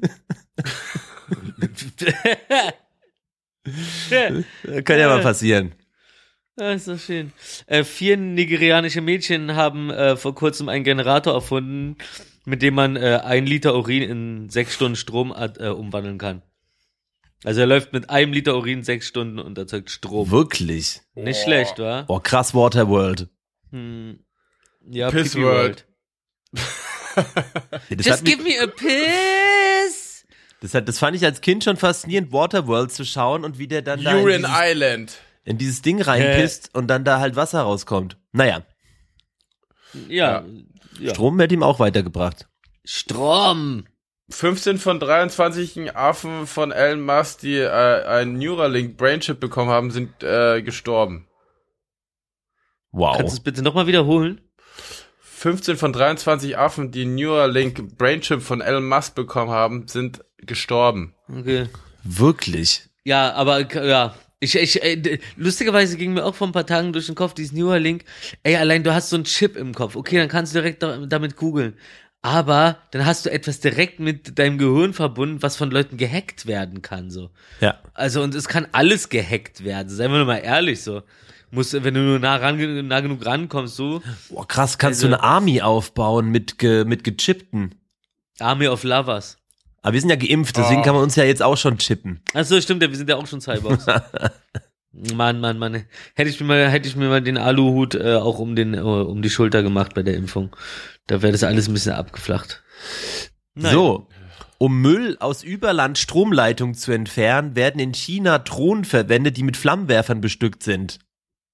Kann 4.84 5.00
ja 5.00 5.08
mal 5.08 5.22
passieren. 5.22 5.74
Ja, 6.60 6.72
ist 6.72 6.88
doch 6.88 6.99
schön. 6.99 7.34
Äh, 7.68 7.84
vier 7.84 8.18
nigerianische 8.18 9.01
Mädchen 9.01 9.55
haben 9.55 9.91
äh, 9.91 10.18
vor 10.18 10.34
kurzem 10.34 10.70
einen 10.70 10.84
Generator 10.84 11.34
erfunden, 11.34 11.97
mit 12.45 12.64
dem 12.64 12.74
man 12.74 12.95
äh, 12.95 13.20
ein 13.24 13.45
Liter 13.45 13.76
Urin 13.76 14.01
in 14.01 14.49
sechs 14.49 14.74
Stunden 14.74 14.95
Strom 14.95 15.32
äh, 15.38 15.68
umwandeln 15.68 16.18
kann. 16.18 16.41
Also 17.43 17.62
er 17.62 17.68
läuft 17.68 17.93
mit 17.93 18.10
einem 18.10 18.34
Liter 18.34 18.55
Urin 18.55 18.84
sechs 18.84 19.08
Stunden 19.08 19.38
und 19.38 19.58
erzeugt 19.58 19.91
Strom. 19.91 20.32
Wirklich. 20.32 21.01
Nicht 21.14 21.43
schlecht, 21.43 21.78
wa? 21.78 22.05
Oh, 22.08 22.20
krass 22.20 22.55
Waterworld. 22.55 23.28
Hm. 23.72 24.20
Ja, 24.89 25.12
Piss 25.12 25.34
Pipi 25.34 25.45
World. 25.45 25.86
Das, 27.89 28.05
Just 28.05 28.26
give 28.26 28.43
me 28.43 28.62
a 28.62 28.68
piss! 28.68 30.24
das, 30.62 30.76
hat, 30.76 30.88
das 30.88 30.99
fand 30.99 31.16
ich 31.16 31.26
als 31.26 31.41
Kind 31.41 31.64
schon 31.64 31.76
faszinierend, 31.76 32.32
Waterworld 32.32 32.91
zu 32.91 33.05
schauen 33.05 33.43
und 33.43 33.58
wie 33.58 33.68
der 33.68 33.82
dann 33.82 34.03
da 34.03 34.12
in 34.12 34.24
Urine 34.24 34.38
dieses, 34.38 34.51
Island. 34.55 35.18
In 35.48 35.58
dieses 35.58 35.82
Ding 35.82 36.02
reinpisst 36.02 36.76
und 36.76 36.88
dann 36.88 37.06
da 37.06 37.20
halt 37.20 37.38
Wasser 37.38 37.62
rauskommt. 37.62 38.18
Naja, 38.34 38.64
Ja. 40.10 40.43
ja. 41.00 41.14
Strom 41.14 41.39
wird 41.39 41.54
ihm 41.54 41.64
auch 41.64 41.80
weitergebracht. 41.80 42.48
Strom! 42.84 43.86
15 44.30 44.78
von 44.78 45.00
23 45.00 45.95
Affen 45.95 46.48
von 46.48 46.74
Elon 46.74 47.00
Musk, 47.00 47.39
die 47.39 47.56
äh, 47.56 47.70
einen 48.06 48.38
Neuralink 48.38 48.98
Brainchip 48.98 49.39
bekommen 49.39 49.70
haben, 49.72 49.89
sind 49.91 50.22
äh, 50.22 50.62
gestorben. 50.62 51.28
Wow. 52.91 53.16
Kannst 53.16 53.34
du 53.34 53.38
es 53.38 53.43
bitte 53.43 53.62
nochmal 53.62 53.88
wiederholen? 53.88 54.41
15 55.22 55.78
von 55.78 55.93
23 55.93 56.58
Affen, 56.58 56.91
die 56.91 57.06
Neuralink 57.06 57.98
Brainchip 57.98 58.41
von 58.41 58.60
Elon 58.60 58.88
Musk 58.88 59.16
bekommen 59.16 59.52
haben, 59.52 59.88
sind 59.88 60.26
gestorben. 60.39 61.16
Okay. 61.30 61.70
Wirklich. 62.04 62.89
Ja, 63.06 63.32
aber 63.34 63.60
äh, 63.60 63.89
ja. 63.89 64.14
Ich, 64.40 64.56
ich, 64.56 64.84
äh, 64.84 64.96
d- 64.98 65.20
lustigerweise 65.36 65.98
ging 65.98 66.14
mir 66.14 66.24
auch 66.24 66.36
vor 66.36 66.48
ein 66.48 66.52
paar 66.54 66.66
Tagen 66.68 66.94
durch 66.94 67.08
den 67.08 67.16
Kopf 67.16 67.34
dieses 67.34 67.54
Neuralink. 67.54 68.04
Ey, 68.44 68.56
allein 68.56 68.84
du 68.84 68.94
hast 68.94 69.10
so 69.10 69.16
einen 69.16 69.24
Chip 69.26 69.56
im 69.56 69.74
Kopf. 69.74 69.96
Okay, 69.96 70.18
dann 70.18 70.28
kannst 70.30 70.54
du 70.54 70.60
direkt 70.60 70.84
da, 70.84 70.98
damit 71.08 71.36
googeln. 71.36 71.76
Aber 72.22 72.78
dann 72.92 73.06
hast 73.06 73.26
du 73.26 73.32
etwas 73.32 73.60
direkt 73.62 74.00
mit 74.00 74.38
deinem 74.38 74.58
Gehirn 74.58 74.94
verbunden, 74.94 75.42
was 75.42 75.56
von 75.56 75.72
Leuten 75.72 75.98
gehackt 75.98 76.46
werden 76.46 76.82
kann, 76.82 77.10
so. 77.10 77.30
Ja. 77.62 77.80
Also, 77.94 78.22
und 78.22 78.36
es 78.36 78.48
kann 78.48 78.68
alles 78.74 79.10
gehackt 79.10 79.64
werden. 79.64 79.90
Seien 79.90 80.12
wir 80.12 80.20
doch 80.20 80.26
mal 80.28 80.38
ehrlich, 80.38 80.84
so. 80.84 81.04
Musst, 81.50 81.74
wenn 81.74 81.94
du 81.94 82.02
nur 82.02 82.20
nah, 82.20 82.36
ran, 82.36 82.88
nah 82.88 83.00
genug 83.00 83.26
rankommst, 83.26 83.76
so. 83.76 84.02
Boah, 84.30 84.48
krass, 84.48 84.78
kannst 84.78 85.00
Also- 85.04 85.08
du 85.10 85.14
eine 85.16 85.24
Army 85.24 85.62
aufbauen 85.62 86.30
mit, 86.30 86.58
ge, 86.60 86.84
mit 86.86 87.04
gechippten. 87.04 87.76
Army 88.40 88.68
of 88.68 88.84
Lovers. 88.84 89.37
Aber 89.88 89.94
wir 89.94 90.02
sind 90.02 90.10
ja 90.10 90.18
geimpft, 90.18 90.58
deswegen 90.58 90.82
Oh. 90.82 90.84
kann 90.84 90.96
man 90.96 91.04
uns 91.04 91.16
ja 91.16 91.24
jetzt 91.24 91.42
auch 91.42 91.56
schon 91.56 91.78
chippen. 91.78 92.20
Ach 92.34 92.44
so, 92.44 92.60
stimmt, 92.60 92.84
ja, 92.84 92.90
wir 92.90 92.98
sind 92.98 93.10
ja 93.10 93.16
auch 93.16 93.26
schon 93.26 93.40
Cyborgs. 93.40 93.86
Mann, 94.92 95.40
Mann, 95.40 95.58
Mann. 95.58 95.86
Hätte 96.14 96.30
ich 96.30 96.38
mir 96.42 96.46
mal, 96.46 96.70
hätte 96.70 96.90
ich 96.90 96.98
mir 96.98 97.08
mal 97.08 97.22
den 97.22 97.38
Aluhut 97.38 97.96
äh, 97.96 98.16
auch 98.16 98.38
um 98.40 98.58
den, 98.58 98.74
äh, 98.74 98.80
um 98.82 99.22
die 99.22 99.30
Schulter 99.30 99.64
gemacht 99.64 99.94
bei 99.96 100.04
der 100.04 100.16
Impfung. 100.16 100.54
Da 101.06 101.22
wäre 101.22 101.32
das 101.32 101.46
alles 101.46 101.70
ein 101.70 101.74
bisschen 101.74 101.94
abgeflacht. 101.94 102.62
Nein. 103.56 103.72
So. 103.72 104.10
Um 104.58 104.82
Müll 104.82 105.16
aus 105.22 105.42
Überland 105.44 105.98
Stromleitung 105.98 106.74
zu 106.74 106.92
entfernen, 106.92 107.56
werden 107.56 107.80
in 107.80 107.94
China 107.94 108.40
Drohnen 108.40 108.84
verwendet, 108.84 109.38
die 109.38 109.44
mit 109.44 109.56
Flammenwerfern 109.56 110.20
bestückt 110.20 110.64
sind. 110.64 111.00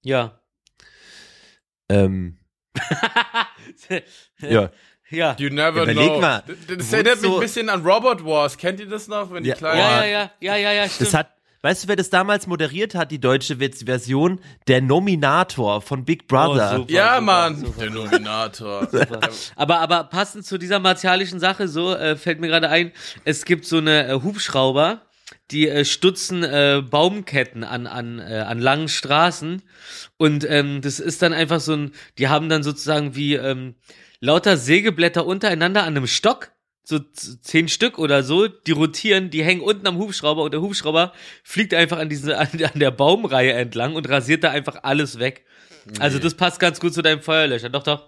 Ja. 0.02 0.40
Ähm, 1.88 2.38
ja. 4.40 4.72
Ja. 5.14 5.36
You 5.38 5.48
never 5.50 5.82
Überleg 5.82 6.08
know. 6.08 6.20
mal, 6.20 6.42
Das, 6.68 6.92
erinnert 6.92 7.20
mich 7.22 7.30
so- 7.30 7.36
ein 7.36 7.40
bisschen 7.40 7.68
an 7.68 7.82
Robot 7.86 8.24
Wars. 8.24 8.56
Kennt 8.58 8.80
ihr 8.80 8.86
das 8.88 9.08
noch, 9.08 9.32
wenn 9.32 9.44
Ja. 9.44 9.54
die 9.54 9.58
kleinen... 9.58 9.78
Ja, 9.78 10.04
ja, 10.04 10.10
ja, 10.10 10.30
ja, 10.40 10.56
ja, 10.56 10.72
ja, 10.72 10.88
stimmt. 10.88 11.08
Das 11.08 11.14
hat, 11.14 11.28
weißt 11.62 11.84
du, 11.84 11.88
wer 11.88 11.96
das 11.96 12.10
damals 12.10 12.46
moderiert 12.46 12.94
hat, 12.94 13.10
die 13.10 13.18
deutsche 13.20 13.56
Version? 13.56 14.40
Der 14.68 14.82
Nominator 14.82 15.80
von 15.80 16.04
Big 16.04 16.26
Brother. 16.28 16.72
Oh, 16.74 16.76
super, 16.78 16.92
Ja, 16.92 17.08
super, 17.14 17.20
Mann. 17.22 17.56
super. 17.56 17.80
Der 17.80 17.90
Nominator. 17.90 18.88
Aber, 19.56 19.80
aber 19.80 20.04
passend 20.04 20.44
zu 20.46 20.58
dieser 20.58 20.78
martialischen 20.80 21.40
Sache, 21.40 21.68
so 21.68 21.94
äh, 21.94 22.16
fällt 22.16 22.40
mir 22.40 22.48
gerade 22.48 22.68
ein, 22.68 22.92
es 23.24 23.44
gibt 23.44 23.64
so 23.64 23.78
eine 23.78 24.08
äh, 24.08 24.12
Hubschrauber, 24.22 25.02
die 25.50 25.68
äh, 25.68 25.84
stutzen 25.84 26.42
äh, 26.42 26.82
Baumketten 26.88 27.64
an, 27.64 27.86
an, 27.86 28.18
äh, 28.18 28.44
an 28.46 28.58
langen 28.60 28.88
Straßen. 28.88 29.62
Und 30.16 30.48
ähm, 30.48 30.80
das 30.82 31.00
ist 31.00 31.22
dann 31.22 31.32
einfach 31.32 31.60
so 31.60 31.72
ein, 31.74 31.92
die 32.18 32.28
haben 32.28 32.48
dann 32.48 32.62
sozusagen 32.62 33.14
wie 33.14 33.34
ähm, 33.34 33.74
lauter 34.24 34.56
Sägeblätter 34.56 35.26
untereinander 35.26 35.82
an 35.82 35.96
einem 35.96 36.06
Stock. 36.06 36.52
So 36.86 36.98
zehn 36.98 37.68
Stück 37.68 37.98
oder 37.98 38.22
so, 38.22 38.46
die 38.46 38.72
rotieren, 38.72 39.30
die 39.30 39.42
hängen 39.42 39.62
unten 39.62 39.86
am 39.86 39.96
Hubschrauber 39.96 40.42
und 40.42 40.52
der 40.52 40.60
Hubschrauber 40.60 41.14
fliegt 41.42 41.72
einfach 41.72 41.98
an, 41.98 42.10
diese, 42.10 42.36
an, 42.38 42.48
an 42.52 42.78
der 42.78 42.90
Baumreihe 42.90 43.52
entlang 43.52 43.94
und 43.94 44.08
rasiert 44.08 44.44
da 44.44 44.50
einfach 44.50 44.82
alles 44.82 45.18
weg. 45.18 45.46
Also 45.98 46.18
das 46.18 46.34
passt 46.34 46.60
ganz 46.60 46.80
gut 46.80 46.92
zu 46.92 47.02
deinem 47.02 47.20
Feuerlöscher. 47.20 47.68
Doch, 47.70 47.82
doch. 47.82 48.06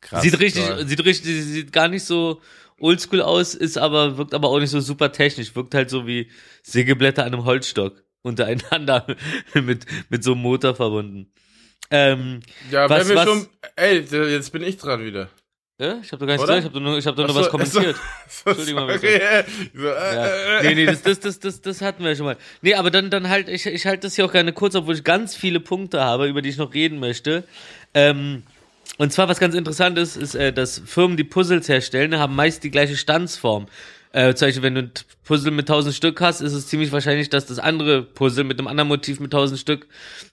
Krass. 0.00 0.22
Sieht 0.22 0.38
richtig, 0.38 0.64
toll. 0.64 0.86
sieht 0.86 1.04
richtig, 1.04 1.44
sieht 1.44 1.72
gar 1.72 1.88
nicht 1.88 2.04
so 2.04 2.40
oldschool 2.78 3.22
aus, 3.22 3.54
ist 3.54 3.78
aber, 3.78 4.18
wirkt 4.18 4.34
aber 4.34 4.48
auch 4.48 4.60
nicht 4.60 4.70
so 4.70 4.80
super 4.80 5.12
technisch, 5.12 5.54
wirkt 5.56 5.74
halt 5.74 5.90
so 5.90 6.06
wie 6.06 6.30
Sägeblätter 6.62 7.24
an 7.24 7.34
einem 7.34 7.44
Holzstock 7.44 8.04
untereinander 8.22 9.06
mit, 9.54 9.86
mit 10.08 10.24
so 10.24 10.32
einem 10.32 10.42
Motor 10.42 10.74
verbunden. 10.74 11.32
Ähm, 11.90 12.40
Ja, 12.70 12.88
Was- 12.90 13.00
wenn 13.02 13.08
wir 13.10 13.16
was- 13.16 13.24
schon... 13.28 13.46
Ey, 13.76 14.00
jetzt 14.30 14.50
bin 14.52 14.62
ich 14.62 14.76
dran 14.78 15.04
wieder. 15.04 15.28
ja, 15.78 15.98
ich 16.02 16.10
habe 16.12 16.18
doch 16.20 16.26
gar 16.26 16.34
nichts 16.34 16.42
Oder? 16.44 16.56
gesagt, 16.56 16.58
ich 16.58 16.64
habe 16.64 16.72
doch 16.74 16.80
nur, 16.80 16.98
ich 16.98 17.06
hab 17.06 17.16
doch 17.16 17.24
nur 17.26 17.34
so, 17.34 17.40
was 17.40 17.48
kommentiert. 17.50 17.96
so, 18.28 18.50
Entschuldigung 18.50 18.88
sorry. 18.88 19.20
So, 19.74 19.86
äh, 19.88 20.14
Ja. 20.14 20.26
äh, 20.26 20.62
Nee, 20.62 20.74
nee, 20.74 20.86
das, 20.86 21.02
das, 21.02 21.20
das, 21.20 21.38
das, 21.40 21.60
das 21.60 21.82
hatten 21.82 22.02
wir 22.04 22.16
schon 22.16 22.26
mal. 22.26 22.36
Nee, 22.62 22.74
aber 22.74 22.90
dann, 22.90 23.10
dann 23.10 23.28
halt, 23.28 23.48
ich, 23.48 23.66
ich 23.66 23.86
halte 23.86 24.06
das 24.06 24.16
hier 24.16 24.24
auch 24.24 24.32
gerne 24.32 24.52
kurz, 24.52 24.74
obwohl 24.74 24.94
ich 24.94 25.04
ganz 25.04 25.36
viele 25.36 25.60
Punkte 25.60 26.00
habe, 26.00 26.26
über 26.28 26.42
die 26.42 26.48
ich 26.48 26.56
noch 26.56 26.72
reden 26.74 26.98
möchte. 26.98 27.44
Ähm, 27.94 28.42
und 28.98 29.12
zwar, 29.12 29.28
was 29.28 29.38
ganz 29.38 29.54
interessant 29.54 29.98
ist, 29.98 30.16
ist, 30.16 30.34
äh, 30.34 30.52
dass 30.52 30.80
Firmen, 30.86 31.16
die 31.18 31.24
Puzzles 31.24 31.68
herstellen, 31.68 32.18
haben 32.18 32.34
meist 32.34 32.64
die 32.64 32.70
gleiche 32.70 32.96
Standsform. 32.96 33.66
Äh, 34.16 34.34
zum 34.34 34.48
Beispiel, 34.48 34.62
wenn 34.62 34.74
du 34.74 34.80
ein 34.84 34.90
Puzzle 35.24 35.50
mit 35.52 35.68
1000 35.68 35.94
Stück 35.94 36.20
hast, 36.22 36.40
ist 36.40 36.54
es 36.54 36.68
ziemlich 36.68 36.90
wahrscheinlich, 36.90 37.28
dass 37.28 37.44
das 37.44 37.58
andere 37.58 38.02
Puzzle 38.02 38.44
mit 38.44 38.58
einem 38.58 38.66
anderen 38.66 38.88
Motiv 38.88 39.20
mit 39.20 39.26
1000 39.34 39.60
Stück 39.60 39.88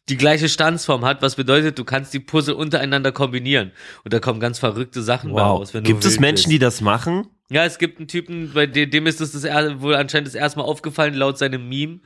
die 0.07 0.15
gleiche 0.15 0.47
Standsform 0.47 1.03
hat, 1.03 1.21
was 1.21 1.35
bedeutet, 1.35 1.77
du 1.77 1.83
kannst 1.83 2.13
die 2.13 2.21
Puzzle 2.21 2.55
untereinander 2.55 3.11
kombinieren. 3.11 3.73
Und 4.05 4.13
da 4.13 4.19
kommen 4.19 4.39
ganz 4.39 4.57
verrückte 4.59 5.01
Sachen 5.01 5.31
Wow. 5.31 5.39
raus. 5.41 5.73
Wenn 5.73 5.83
du 5.83 5.89
Gibt 5.89 6.05
es 6.05 6.17
Menschen, 6.17 6.43
bist. 6.45 6.51
die 6.53 6.59
das 6.59 6.79
machen? 6.79 7.27
Ja, 7.49 7.65
es 7.65 7.77
gibt 7.77 7.99
einen 7.99 8.07
Typen, 8.07 8.51
bei 8.53 8.67
dem, 8.67 8.89
dem 8.89 9.05
ist 9.05 9.19
das, 9.19 9.33
das 9.33 9.43
er- 9.43 9.81
wohl 9.81 9.95
anscheinend 9.95 10.27
das 10.27 10.35
erste 10.35 10.59
Mal 10.59 10.65
aufgefallen, 10.65 11.13
laut 11.13 11.37
seinem 11.37 11.67
Meme. 11.67 11.99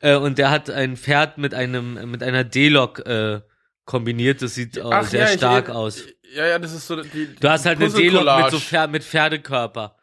Äh, 0.00 0.16
und 0.16 0.38
der 0.38 0.50
hat 0.50 0.70
ein 0.70 0.96
Pferd 0.96 1.36
mit 1.36 1.52
einem, 1.52 2.10
mit 2.10 2.22
einer 2.22 2.42
D-Log 2.44 3.00
äh, 3.06 3.40
kombiniert. 3.84 4.40
Das 4.40 4.54
sieht 4.54 4.80
Ach, 4.80 5.04
sehr 5.04 5.20
ja, 5.20 5.26
ich 5.26 5.32
stark 5.34 5.66
erinnere- 5.68 5.78
aus. 5.78 6.02
Ja, 6.34 6.46
ja, 6.46 6.58
das 6.58 6.72
ist 6.72 6.86
so 6.86 6.96
die, 7.02 7.28
Du 7.38 7.48
hast 7.50 7.66
halt 7.66 7.80
eine 7.80 7.90
D-Log 7.90 8.24
mit, 8.44 8.50
so. 8.50 8.58
Pfer 8.58 8.86
mit 8.88 9.04
Pferdekörper. 9.04 9.94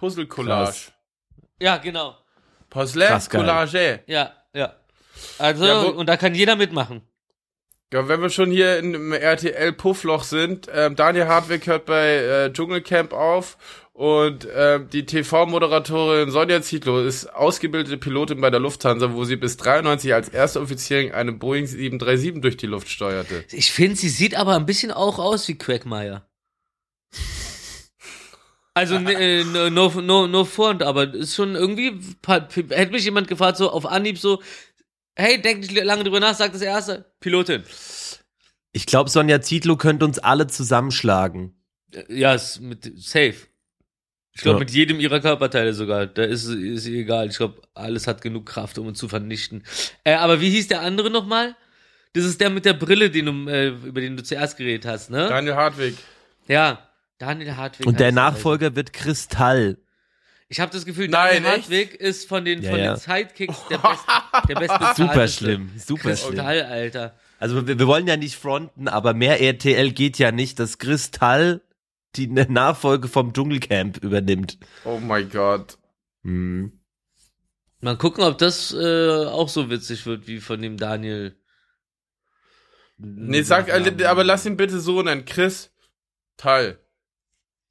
Puzzle-Collage. 0.00 0.92
Ja, 1.60 1.76
genau. 1.76 2.16
Porcelain, 2.70 3.08
Krass 3.08 3.28
geil. 3.28 3.42
Collage. 3.42 4.00
Ja, 4.06 4.32
ja. 4.54 4.74
Also, 5.38 5.64
Ja, 5.66 5.82
wo- 5.84 5.88
und 5.88 6.06
da 6.08 6.16
kann 6.16 6.34
jeder 6.34 6.56
mitmachen. 6.56 7.02
Ja, 7.92 8.08
wenn 8.08 8.22
wir 8.22 8.30
schon 8.30 8.50
hier 8.50 8.78
im 8.78 9.12
RTL-Puffloch 9.12 10.22
sind, 10.22 10.68
ähm, 10.72 10.96
Daniel 10.96 11.26
Hartwig 11.26 11.66
hört 11.66 11.84
bei 11.86 12.14
äh, 12.16 12.52
Dschungelcamp 12.52 13.12
auf 13.12 13.58
und 13.92 14.46
ähm, 14.54 14.88
die 14.90 15.04
TV-Moderatorin 15.04 16.30
Sonja 16.30 16.62
Zietlow 16.62 17.00
ist 17.00 17.26
ausgebildete 17.34 17.98
Pilotin 17.98 18.40
bei 18.40 18.48
der 18.48 18.60
Lufthansa, 18.60 19.12
wo 19.12 19.24
sie 19.24 19.34
bis 19.36 19.56
93 19.58 20.14
als 20.14 20.28
erste 20.28 20.60
Offizierin 20.60 21.12
eine 21.12 21.32
Boeing 21.32 21.66
737 21.66 22.40
durch 22.40 22.56
die 22.56 22.66
Luft 22.68 22.88
steuerte. 22.88 23.44
Ich 23.50 23.72
finde, 23.72 23.96
sie 23.96 24.08
sieht 24.08 24.36
aber 24.36 24.54
ein 24.54 24.66
bisschen 24.66 24.92
auch 24.92 25.18
aus 25.18 25.46
wie 25.48 25.58
Quagmire. 25.58 26.22
Also, 28.80 28.98
ne, 28.98 29.12
äh, 29.40 29.44
no, 29.70 30.26
no, 30.26 30.44
front, 30.44 30.82
aber 30.82 31.12
ist 31.12 31.34
schon 31.34 31.54
irgendwie, 31.54 32.00
hätte 32.26 32.92
mich 32.92 33.04
jemand 33.04 33.28
gefragt, 33.28 33.58
so 33.58 33.70
auf 33.70 33.84
Anhieb 33.84 34.18
so, 34.18 34.42
hey, 35.14 35.40
denk 35.40 35.60
nicht 35.60 35.72
lange 35.84 36.04
drüber 36.04 36.18
nach, 36.18 36.34
sagt 36.34 36.54
das 36.54 36.62
Erste, 36.62 37.04
Pilotin. 37.20 37.62
Ich 38.72 38.86
glaube, 38.86 39.10
Sonja 39.10 39.40
Zietlow 39.42 39.76
könnte 39.76 40.04
uns 40.06 40.18
alle 40.18 40.46
zusammenschlagen. 40.46 41.54
Äh, 41.92 42.04
Ja, 42.08 42.34
ist 42.34 42.60
mit, 42.60 42.84
safe. 42.96 43.34
Ich 44.32 44.42
glaube, 44.42 44.58
Ja. 44.58 44.60
mit 44.60 44.70
jedem 44.70 44.98
ihrer 45.00 45.20
Körperteile 45.20 45.74
sogar. 45.74 46.06
Da 46.06 46.22
ist, 46.22 46.46
ist 46.46 46.86
ihr 46.86 47.00
egal. 47.00 47.28
Ich 47.28 47.36
glaube, 47.36 47.60
alles 47.74 48.06
hat 48.06 48.22
genug 48.22 48.46
Kraft, 48.46 48.78
um 48.78 48.86
uns 48.86 48.98
zu 48.98 49.08
vernichten. 49.08 49.64
Äh, 50.04 50.14
aber 50.14 50.40
wie 50.40 50.48
hieß 50.50 50.68
der 50.68 50.80
andere 50.80 51.10
nochmal? 51.10 51.54
Das 52.14 52.24
ist 52.24 52.40
der 52.40 52.48
mit 52.48 52.64
der 52.64 52.72
Brille, 52.74 53.10
den 53.10 53.26
du, 53.26 53.50
äh, 53.50 53.68
über 53.68 54.00
den 54.00 54.16
du 54.16 54.22
zuerst 54.22 54.56
geredet 54.56 54.86
hast, 54.86 55.10
ne? 55.10 55.28
Daniel 55.28 55.54
Hartwig. 55.56 55.96
Ja, 56.48 56.89
Daniel 57.20 57.56
Hartwig. 57.56 57.86
Und 57.86 58.00
der 58.00 58.08
heißt 58.08 58.16
er 58.16 58.24
also. 58.24 58.34
Nachfolger 58.36 58.74
wird 58.74 58.92
Kristall. 58.92 59.78
Ich 60.48 60.58
habe 60.58 60.72
das 60.72 60.84
Gefühl, 60.84 61.06
Nein, 61.08 61.42
Daniel 61.44 61.52
echt? 61.52 61.62
Hartwig 61.64 61.94
ist 61.94 62.28
von 62.28 62.44
den, 62.44 62.62
Ja, 62.62 62.70
von 62.70 62.80
ja. 62.80 62.94
den 62.94 63.00
Sidekicks 63.00 63.56
der, 63.68 63.78
best, 63.78 64.04
der 64.48 64.54
bestbezahlte. 64.56 65.02
Super 65.02 65.28
schlimm, 65.28 65.70
super 65.78 66.16
schlimm. 66.16 66.30
Kristall, 66.30 66.62
Alter. 66.62 67.14
Also 67.38 67.66
wir, 67.66 67.78
wir 67.78 67.86
wollen 67.86 68.06
ja 68.08 68.16
nicht 68.16 68.36
fronten, 68.36 68.88
aber 68.88 69.14
mehr 69.14 69.40
RTL 69.40 69.92
geht 69.92 70.18
ja 70.18 70.32
nicht, 70.32 70.58
dass 70.58 70.78
Kristall 70.78 71.60
die 72.16 72.26
ne- 72.26 72.46
Nachfolge 72.50 73.06
vom 73.06 73.32
Dschungelcamp 73.32 73.98
übernimmt. 73.98 74.58
Oh 74.84 74.98
mein 74.98 75.30
Gott. 75.30 75.78
Hm. 76.24 76.72
Mal 77.80 77.96
gucken, 77.96 78.24
ob 78.24 78.36
das 78.38 78.72
äh, 78.74 79.24
auch 79.26 79.48
so 79.48 79.70
witzig 79.70 80.04
wird 80.06 80.26
wie 80.26 80.40
von 80.40 80.60
dem 80.60 80.76
Daniel. 80.76 81.36
Nee, 82.98 83.42
sag, 83.42 83.70
aber 83.72 84.24
lass 84.24 84.44
ihn 84.44 84.56
bitte 84.56 84.80
so 84.80 85.00
nennen. 85.02 85.24
Chris 85.24 85.70
Teil. 86.36 86.78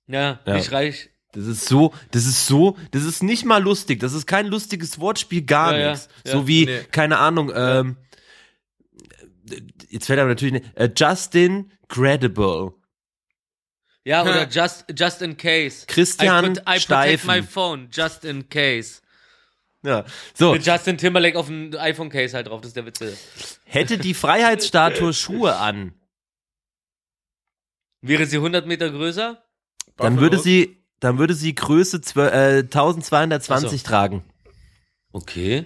Ja, 0.09 0.39
Ja. 0.45 0.53
nicht 0.55 0.71
reich. 0.73 1.09
Das 1.31 1.45
ist 1.45 1.65
so, 1.67 1.93
das 2.11 2.25
ist 2.25 2.47
so, 2.47 2.75
das 2.91 3.03
ist 3.03 3.21
nicht 3.21 3.45
mal 3.45 3.61
lustig. 3.61 3.99
Das 3.99 4.13
ist 4.13 4.25
kein 4.25 4.47
lustiges 4.47 4.99
Wortspiel, 4.99 5.43
gar 5.43 5.77
Ja, 5.77 5.91
nichts. 5.91 6.09
ja. 6.25 6.31
So 6.31 6.47
wie, 6.47 6.65
Nee. 6.65 6.79
keine 6.91 7.19
Ahnung, 7.19 7.51
ähm, 7.55 7.97
jetzt 9.89 10.07
fällt 10.07 10.19
aber 10.19 10.29
natürlich 10.29 10.53
nicht, 10.53 10.75
äh, 10.75 10.89
Justin 10.95 11.71
Credible. 11.87 12.73
Ja, 14.05 14.23
oder 14.23 14.47
just, 14.49 14.85
just 14.97 15.21
in 15.21 15.37
case. 15.37 15.85
Christian 15.85 16.45
I, 16.45 16.47
put, 16.47 16.57
I 16.57 16.61
protect 16.63 16.81
Steifen. 16.81 17.27
my 17.27 17.43
phone, 17.43 17.89
just 17.91 18.25
in 18.25 18.49
case. 18.49 19.01
Ja. 19.83 20.05
So, 20.33 20.53
Mit 20.53 20.65
Justin 20.65 20.97
Timberlake 20.97 21.37
auf 21.37 21.45
dem 21.45 21.73
iPhone-Case 21.77 22.35
halt 22.35 22.47
drauf, 22.47 22.61
das 22.61 22.69
ist 22.69 22.75
der 22.75 22.85
Witze. 22.87 23.15
hätte 23.65 23.97
die 23.99 24.13
Freiheitsstatue 24.15 25.13
Schuhe 25.13 25.55
an, 25.57 25.93
Wäre 28.01 28.25
sie 28.25 28.37
100 28.37 28.65
Meter 28.65 28.89
größer? 28.89 29.43
Dann 29.99 30.19
würde 30.19 30.39
sie, 30.39 30.77
dann 30.99 31.17
würde 31.17 31.33
sie 31.33 31.53
Größe 31.55 31.97
zwö- 31.97 32.29
äh, 32.29 32.59
1220 32.63 33.81
Ach 33.83 33.87
tragen. 33.87 34.23
Okay. 35.11 35.65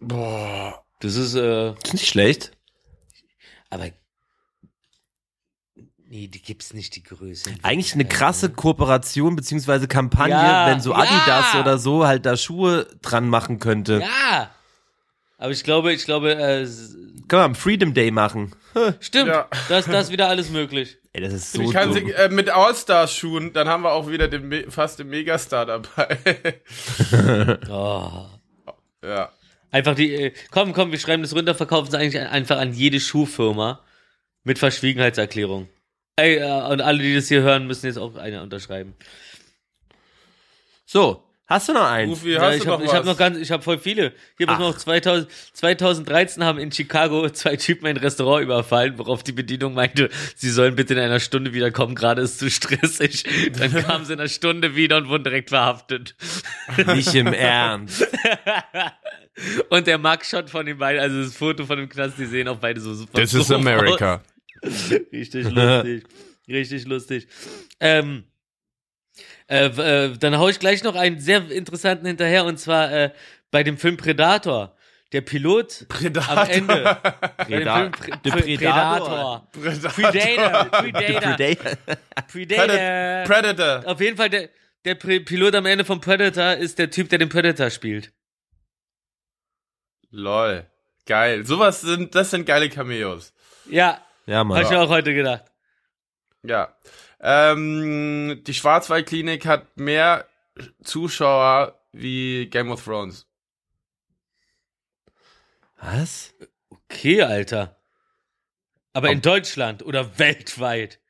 Boah. 0.00 0.84
Das 1.00 1.16
ist, 1.16 1.34
äh, 1.34 1.72
Ist 1.72 1.92
nicht 1.92 2.06
schlecht. 2.06 2.52
aber. 3.70 3.90
Nee, 6.08 6.28
die 6.28 6.40
gibt's 6.40 6.72
nicht, 6.72 6.94
die 6.94 7.02
Größe. 7.02 7.50
Eigentlich 7.62 7.92
eine 7.94 8.04
krasse 8.04 8.48
Kooperation 8.50 9.34
beziehungsweise 9.34 9.88
Kampagne, 9.88 10.30
Ja, 10.36 10.68
wenn 10.68 10.80
so 10.80 10.92
ja. 10.92 10.98
Adidas 10.98 11.54
oder 11.56 11.78
so 11.78 12.06
halt 12.06 12.24
da 12.26 12.36
Schuhe 12.36 12.86
dran 13.02 13.28
machen 13.28 13.58
könnte. 13.58 14.00
Ja! 14.02 14.50
Aber 15.36 15.50
ich 15.50 15.64
glaube, 15.64 15.92
ich 15.92 16.04
glaube, 16.04 16.32
äh, 16.36 16.64
Kann 17.28 17.40
man 17.40 17.44
am 17.50 17.54
Freedom 17.56 17.92
Day 17.92 18.10
machen. 18.12 18.54
stimmt. 19.00 19.28
Ja. 19.28 19.48
Das, 19.68 19.86
das 19.86 20.06
ist 20.06 20.12
wieder 20.12 20.28
alles 20.28 20.48
möglich. 20.50 20.96
Ey, 21.16 21.22
das 21.22 21.32
ist 21.32 21.52
so 21.52 21.62
Ich 21.62 21.72
kann 21.72 21.94
dumm. 21.94 22.06
sie, 22.08 22.12
äh, 22.12 22.28
mit 22.28 22.50
All-Stars-Schuhen, 22.50 23.54
dann 23.54 23.68
haben 23.68 23.84
wir 23.84 23.92
auch 23.92 24.06
wieder 24.10 24.28
den 24.28 24.48
Me 24.48 24.70
fast 24.70 24.98
den 24.98 25.08
Megastar 25.08 25.64
dabei. 25.64 26.18
Oh. 27.70 28.26
ja. 29.02 29.32
Einfach 29.70 29.94
die, 29.94 30.12
äh, 30.14 30.32
komm, 30.50 30.74
komm, 30.74 30.92
wir 30.92 30.98
schreiben 30.98 31.22
das 31.22 31.34
runter, 31.34 31.54
verkaufen 31.54 31.88
es 31.88 31.94
eigentlich 31.94 32.18
ein- 32.20 32.26
einfach 32.28 32.58
an 32.58 32.74
jede 32.74 33.00
Schuhfirma 33.00 33.80
mit 34.44 34.58
Verschwiegenheitserklärung. 34.58 35.68
Ey, 36.16 36.36
äh, 36.36 36.68
und 36.70 36.82
alle, 36.82 36.98
die 37.02 37.14
das 37.14 37.28
hier 37.28 37.40
hören, 37.40 37.66
müssen 37.66 37.86
jetzt 37.86 37.98
auch 37.98 38.14
eine 38.16 38.42
unterschreiben. 38.42 38.94
So, 40.84 41.22
hast 41.46 41.68
du 41.68 41.72
noch 41.72 41.84
einen? 41.90 42.12
Ufi, 42.12 42.32
Ja, 42.32 42.40
hast 42.42 42.56
ich 42.56 42.66
habe 42.66 42.82
noch 42.84 42.90
was? 42.90 42.94
hab 42.98 43.04
noch 43.04 43.16
ganz, 43.16 43.38
ich 43.38 43.50
habe 43.50 43.62
voll 43.62 43.78
viele. 43.78 44.12
Hier 44.36 44.46
mal 44.46 44.62
auf, 44.62 44.76
2000, 44.76 45.28
2013 45.52 46.44
haben 46.44 46.58
in 46.58 46.70
Chicago 46.72 47.28
zwei 47.30 47.56
Typen 47.56 47.86
ein 47.86 47.96
Restaurant 47.96 48.42
überfallen, 48.44 48.98
worauf 48.98 49.22
die 49.22 49.32
Bedienung 49.32 49.74
meinte, 49.74 50.10
sie 50.34 50.50
sollen 50.50 50.76
bitte 50.76 50.94
in 50.94 51.00
einer 51.00 51.20
Stunde 51.20 51.52
wiederkommen, 51.54 51.94
gerade 51.94 52.22
ist 52.22 52.38
zu 52.38 52.50
stressig. 52.50 53.24
Dann 53.58 53.72
kamen 53.84 54.04
sie 54.04 54.12
in 54.14 54.20
einer 54.20 54.28
Stunde 54.28 54.74
wieder 54.76 54.96
und 54.98 55.08
wurden 55.08 55.24
direkt 55.24 55.50
verhaftet. 55.50 56.14
Nicht 56.86 57.14
im 57.14 57.26
Ernst. 57.32 58.06
Und 59.68 59.86
der 59.86 59.98
Mugshot 59.98 60.48
von 60.48 60.64
den 60.66 60.78
beiden, 60.78 61.00
also 61.00 61.22
das 61.22 61.36
Foto 61.36 61.66
von 61.66 61.76
dem 61.78 61.88
Knast, 61.88 62.18
die 62.18 62.24
sehen 62.26 62.48
auch 62.48 62.56
beide 62.56 62.80
so 62.80 62.94
super 62.94 63.20
This 63.20 63.34
is 63.34 63.50
America. 63.52 64.22
Aus. 64.62 64.90
Richtig 65.12 65.50
lustig. 65.50 66.04
Richtig 66.48 66.86
lustig. 66.86 67.28
Ähm, 67.80 68.24
äh, 69.48 69.66
äh, 69.66 70.16
dann 70.18 70.38
hau 70.38 70.48
ich 70.48 70.58
gleich 70.58 70.82
noch 70.82 70.94
einen 70.94 71.20
sehr 71.20 71.50
interessanten 71.50 72.06
hinterher 72.06 72.44
und 72.44 72.58
zwar 72.58 72.90
äh, 72.92 73.10
bei 73.50 73.62
dem 73.62 73.78
Film 73.78 73.96
Predator. 73.96 74.72
Der 75.12 75.20
Pilot 75.20 75.86
Predator. 75.88 76.36
am 76.38 76.48
Ende. 76.50 76.74
Preda- 77.38 77.90
Pre 77.90 78.18
Predator. 78.42 79.48
Predator. 79.52 79.90
Predator. 79.92 80.64
Predator. 80.64 81.30
Predator. 81.30 81.76
Predator. 82.26 83.24
Predator. 83.24 83.86
Auf 83.92 84.00
jeden 84.00 84.16
Fall, 84.16 84.30
der, 84.30 84.48
der 84.84 84.94
Pre 84.96 85.20
Pilot 85.20 85.54
am 85.54 85.64
Ende 85.66 85.84
vom 85.84 86.00
Predator 86.00 86.54
ist 86.54 86.78
der 86.80 86.90
Typ, 86.90 87.08
der 87.08 87.20
den 87.20 87.28
Predator 87.28 87.70
spielt. 87.70 88.12
Lol. 90.10 90.66
Geil. 91.06 91.46
Sowas 91.46 91.80
sind, 91.82 92.14
das 92.14 92.30
sind 92.30 92.44
geile 92.46 92.68
Cameos. 92.68 93.32
Ja, 93.70 94.00
Ja, 94.26 94.38
hab 94.38 94.46
ich 94.46 94.48
Mann. 94.64 94.68
mir 94.70 94.80
auch 94.80 94.88
heute 94.88 95.14
gedacht. 95.14 95.44
Ja. 96.42 96.74
Ähm, 97.20 98.42
die 98.46 98.54
Schwarzwaldklinik 98.54 99.46
hat 99.46 99.76
mehr 99.76 100.26
Zuschauer 100.82 101.80
wie 101.92 102.46
Game 102.46 102.70
of 102.70 102.84
Thrones. 102.84 103.26
Was? 105.80 106.34
Okay, 106.68 107.22
Alter. 107.22 107.76
Aber 108.92 109.10
in 109.10 109.20
Deutschland 109.20 109.84
oder 109.84 110.18
weltweit. 110.18 111.00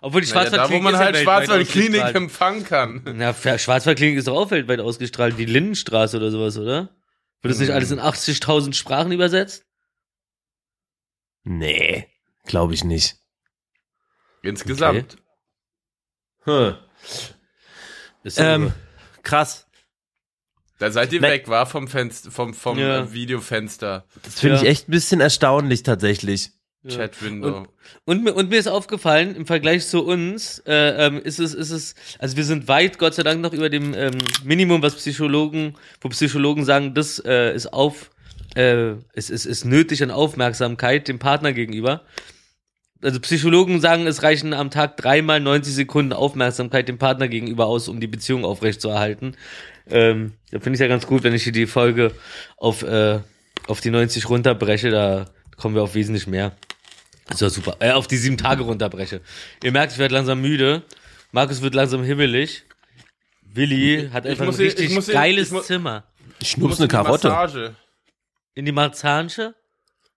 Obwohl 0.00 0.20
die 0.20 0.28
Naja, 0.32 0.50
da, 0.50 0.50
wo 0.50 0.56
Schwarzwaldklinik 0.68 0.82
man 0.82 0.96
halt 0.98 1.16
Schwarzwaldklinik 1.16 2.14
empfangen 2.14 2.64
kann. 2.64 3.02
Na, 3.14 3.32
Schwarzwaldklinik 3.34 4.18
ist 4.18 4.28
doch 4.28 4.36
auch 4.36 4.50
weltweit 4.50 4.80
ausgestrahlt. 4.80 5.38
Die 5.38 5.44
Lindenstraße 5.46 6.16
oder 6.16 6.30
sowas, 6.30 6.58
oder? 6.58 6.90
Wird 7.42 7.52
das 7.52 7.58
nicht 7.60 7.68
Hm. 7.68 7.74
alles 7.76 7.90
in 7.92 8.00
80.000 8.00 8.74
Sprachen 8.74 9.12
übersetzt? 9.12 9.64
Nee, 11.44 12.08
glaube 12.44 12.74
ich 12.74 12.82
nicht. 12.84 13.16
Insgesamt. 14.42 15.16
Hm. 16.46 16.74
Ist 18.24 18.38
Ähm, 18.40 18.72
krass. 19.22 19.66
Da 20.78 20.90
seid 20.90 21.12
ihr 21.12 21.22
weg, 21.22 21.48
war 21.48 21.64
vom 21.66 21.88
Fenster, 21.88 22.30
vom, 22.30 22.52
vom 22.52 22.78
Ja. 22.78 23.12
Videofenster. 23.12 24.04
Das 24.22 24.40
finde 24.40 24.56
Ja. 24.56 24.62
ich 24.62 24.68
echt 24.68 24.88
ein 24.88 24.92
bisschen 24.92 25.20
erstaunlich 25.20 25.82
tatsächlich. 25.82 26.50
ja. 26.82 26.96
Chat-Window. 26.96 27.66
Und, 28.04 28.22
mir- 28.22 28.34
und 28.34 28.48
mir 28.50 28.58
ist 28.58 28.68
aufgefallen, 28.68 29.34
im 29.34 29.44
Vergleich 29.46 29.86
zu 29.88 30.04
uns, 30.04 30.60
äh, 30.66 31.06
ähm, 31.06 31.20
ist 31.20 31.40
es, 31.40 31.52
ist 31.54 31.70
es, 31.70 31.94
also 32.20 32.36
wir 32.36 32.44
sind 32.44 32.68
weit, 32.68 32.98
Gott 32.98 33.14
sei 33.14 33.22
Dank, 33.24 33.40
noch 33.40 33.52
über 33.52 33.68
dem 33.70 33.92
ähm, 33.94 34.18
Minimum, 34.44 34.82
was 34.82 34.94
Psychologen, 34.94 35.74
wo 36.00 36.08
Psychologen 36.10 36.64
sagen, 36.64 36.94
das 36.94 37.18
äh, 37.24 37.54
ist 37.56 37.72
auf, 37.72 38.10
äh, 38.54 38.92
es 39.14 39.30
ist, 39.30 39.46
ist 39.46 39.64
nötig 39.64 40.02
an 40.04 40.10
Aufmerksamkeit 40.12 41.08
dem 41.08 41.18
Partner 41.18 41.52
gegenüber. 41.52 42.02
Also 43.02 43.20
Psychologen 43.20 43.80
sagen, 43.80 44.06
es 44.06 44.22
reichen 44.22 44.52
am 44.54 44.70
Tag 44.70 44.96
dreimal 44.96 45.38
90 45.40 45.74
Sekunden 45.74 46.12
Aufmerksamkeit 46.12 46.88
dem 46.88 46.98
Partner 46.98 47.28
gegenüber 47.28 47.66
aus, 47.66 47.88
um 47.88 48.00
die 48.00 48.06
Beziehung 48.06 48.44
aufrechtzuerhalten. 48.44 49.36
Ähm, 49.88 50.32
da 50.50 50.58
finde 50.60 50.76
ich 50.76 50.80
ja 50.80 50.88
ganz 50.88 51.06
gut, 51.06 51.22
wenn 51.22 51.34
ich 51.34 51.44
hier 51.44 51.52
die 51.52 51.66
Folge 51.66 52.12
auf, 52.56 52.82
äh, 52.82 53.20
auf 53.68 53.80
die 53.80 53.90
90 53.90 54.28
runterbreche, 54.28 54.90
da 54.90 55.26
kommen 55.56 55.74
wir 55.74 55.82
auf 55.82 55.94
wesentlich 55.94 56.26
mehr. 56.26 56.52
Das 57.28 57.42
war 57.42 57.50
super. 57.50 57.76
Äh, 57.80 57.92
auf 57.92 58.06
die 58.08 58.16
sieben 58.16 58.38
Tage 58.38 58.62
runterbreche. 58.62 59.20
Ihr 59.62 59.72
merkt, 59.72 59.92
ich 59.92 59.98
werde 59.98 60.14
langsam 60.14 60.40
müde. 60.40 60.82
Markus 61.32 61.60
wird 61.60 61.74
langsam 61.74 62.02
himmelig. 62.02 62.64
Willi 63.42 64.08
hat 64.12 64.26
einfach 64.26 64.44
ein 64.46 64.54
richtig 64.54 64.90
ich 64.90 65.08
ihn- 65.08 65.12
geiles 65.14 65.48
ich 65.48 65.52
mu- 65.52 65.60
Zimmer. 65.60 66.04
Ich 66.40 66.56
musst 66.56 66.78
eine 66.80 66.84
in 66.84 66.88
die 66.88 66.94
Karotte. 66.94 67.28
Massage. 67.28 67.74
In 68.54 68.64
die 68.64 68.72
Marzanische? 68.72 69.54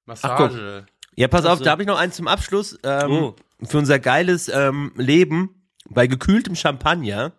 Massage. 0.06 0.86
Ja, 1.20 1.28
pass 1.28 1.44
auf, 1.46 1.58
so. 1.60 1.66
da 1.66 1.72
habe 1.72 1.82
ich 1.84 1.88
noch 1.88 2.00
eins 2.00 2.16
zum 2.16 2.30
Abschluss. 2.30 2.80
Ähm, 2.82 3.12
Oh. 3.12 3.36
Für 3.62 3.78
unser 3.78 4.00
geiles 4.00 4.48
ähm, 4.48 4.94
Leben 4.96 5.70
bei 5.90 6.08
gekühltem 6.08 6.56
Champagner 6.56 7.34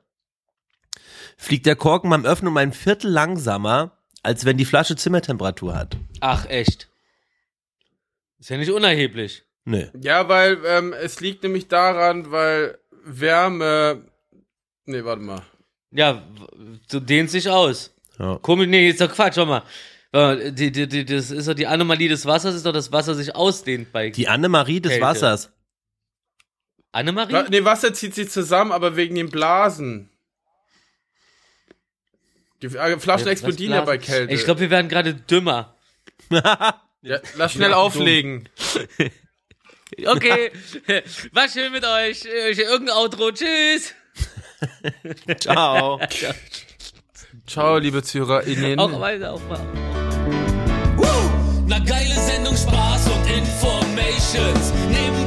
fliegt 1.38 1.64
der 1.64 1.76
Korken 1.76 2.10
beim 2.10 2.26
Öffnen 2.26 2.48
um 2.48 2.56
ein 2.58 2.74
Viertel 2.74 3.10
langsamer, 3.10 3.92
als 4.22 4.44
wenn 4.44 4.58
die 4.58 4.66
Flasche 4.66 4.96
Zimmertemperatur 4.96 5.74
hat. 5.74 5.96
Ach, 6.20 6.44
echt. 6.44 6.90
Ist 8.38 8.50
ja 8.50 8.58
nicht 8.58 8.70
unerheblich. 8.70 9.44
Nö. 9.64 9.86
Ja, 9.98 10.28
weil 10.28 10.58
ähm, 10.66 10.92
es 10.92 11.20
liegt 11.20 11.42
nämlich 11.42 11.68
daran, 11.68 12.30
weil 12.30 12.76
Wärme. 13.02 14.02
Nee, 14.84 15.04
warte 15.04 15.22
mal. 15.22 15.40
Ja, 15.90 16.22
so 16.86 17.00
dehnt 17.00 17.30
sich 17.30 17.48
aus. 17.48 17.94
Ja. 18.18 18.36
Komisch, 18.42 18.68
nee, 18.68 18.90
ist 18.90 19.00
doch 19.00 19.10
Quatsch, 19.10 19.36
schau 19.36 19.46
mal. 19.46 19.62
Mal, 20.12 20.52
Die, 20.52 20.72
die, 20.72 20.88
die, 20.88 21.04
das 21.04 21.30
ist 21.30 21.46
doch 21.48 21.54
die 21.54 21.66
Anomalie 21.66 22.08
des 22.08 22.26
Wassers, 22.26 22.54
ist 22.54 22.66
doch, 22.66 22.72
dass 22.72 22.90
Wasser 22.92 23.14
sich 23.14 23.34
ausdehnt 23.34 23.92
bei 23.92 24.10
Die 24.10 24.28
Annemarie 24.28 24.80
des 24.80 24.92
Kälte. 24.92 25.06
Wassers. 25.06 25.50
Annemarie? 26.92 27.32
Wa 27.32 27.46
nee, 27.48 27.64
Wasser 27.64 27.94
zieht 27.94 28.14
sich 28.14 28.30
zusammen, 28.30 28.72
aber 28.72 28.96
wegen 28.96 29.14
den 29.14 29.30
Blasen. 29.30 30.10
Die 32.62 32.66
äh, 32.66 32.98
Flaschen 32.98 33.26
Was 33.26 33.32
explodieren 33.32 33.72
ja 33.72 33.82
bei? 33.82 33.98
Kälte. 33.98 34.34
Ich 34.34 34.44
glaube, 34.44 34.60
wir 34.60 34.70
werden 34.70 34.88
gerade 34.88 35.14
dümmer. 35.14 35.76
ja, 36.30 37.20
lass 37.36 37.52
schnell 37.52 37.72
auflegen. 37.72 38.48
Okay, 40.06 40.52
war 41.32 41.48
schön 41.48 41.72
mit 41.72 41.84
euch. 41.84 42.24
Äh, 42.24 42.52
Irgendein 42.52 42.94
Outro, 42.96 43.32
tschüss. 43.32 43.92
Ciao. 45.40 45.98
Ciao, 45.98 46.32
liebe 47.78 48.02
ZuhörerInnen. 48.02 48.78
Auch 48.78 49.00
weiter, 49.00 49.32
auch 49.32 49.40
weiter. 49.48 49.66
Na 51.66 51.78
geile 51.78 52.14
Sendung, 52.14 52.56
Spaß 52.56 53.06
und 53.06 53.30
Informations. 53.30 54.72
Nebenbei 54.90 55.19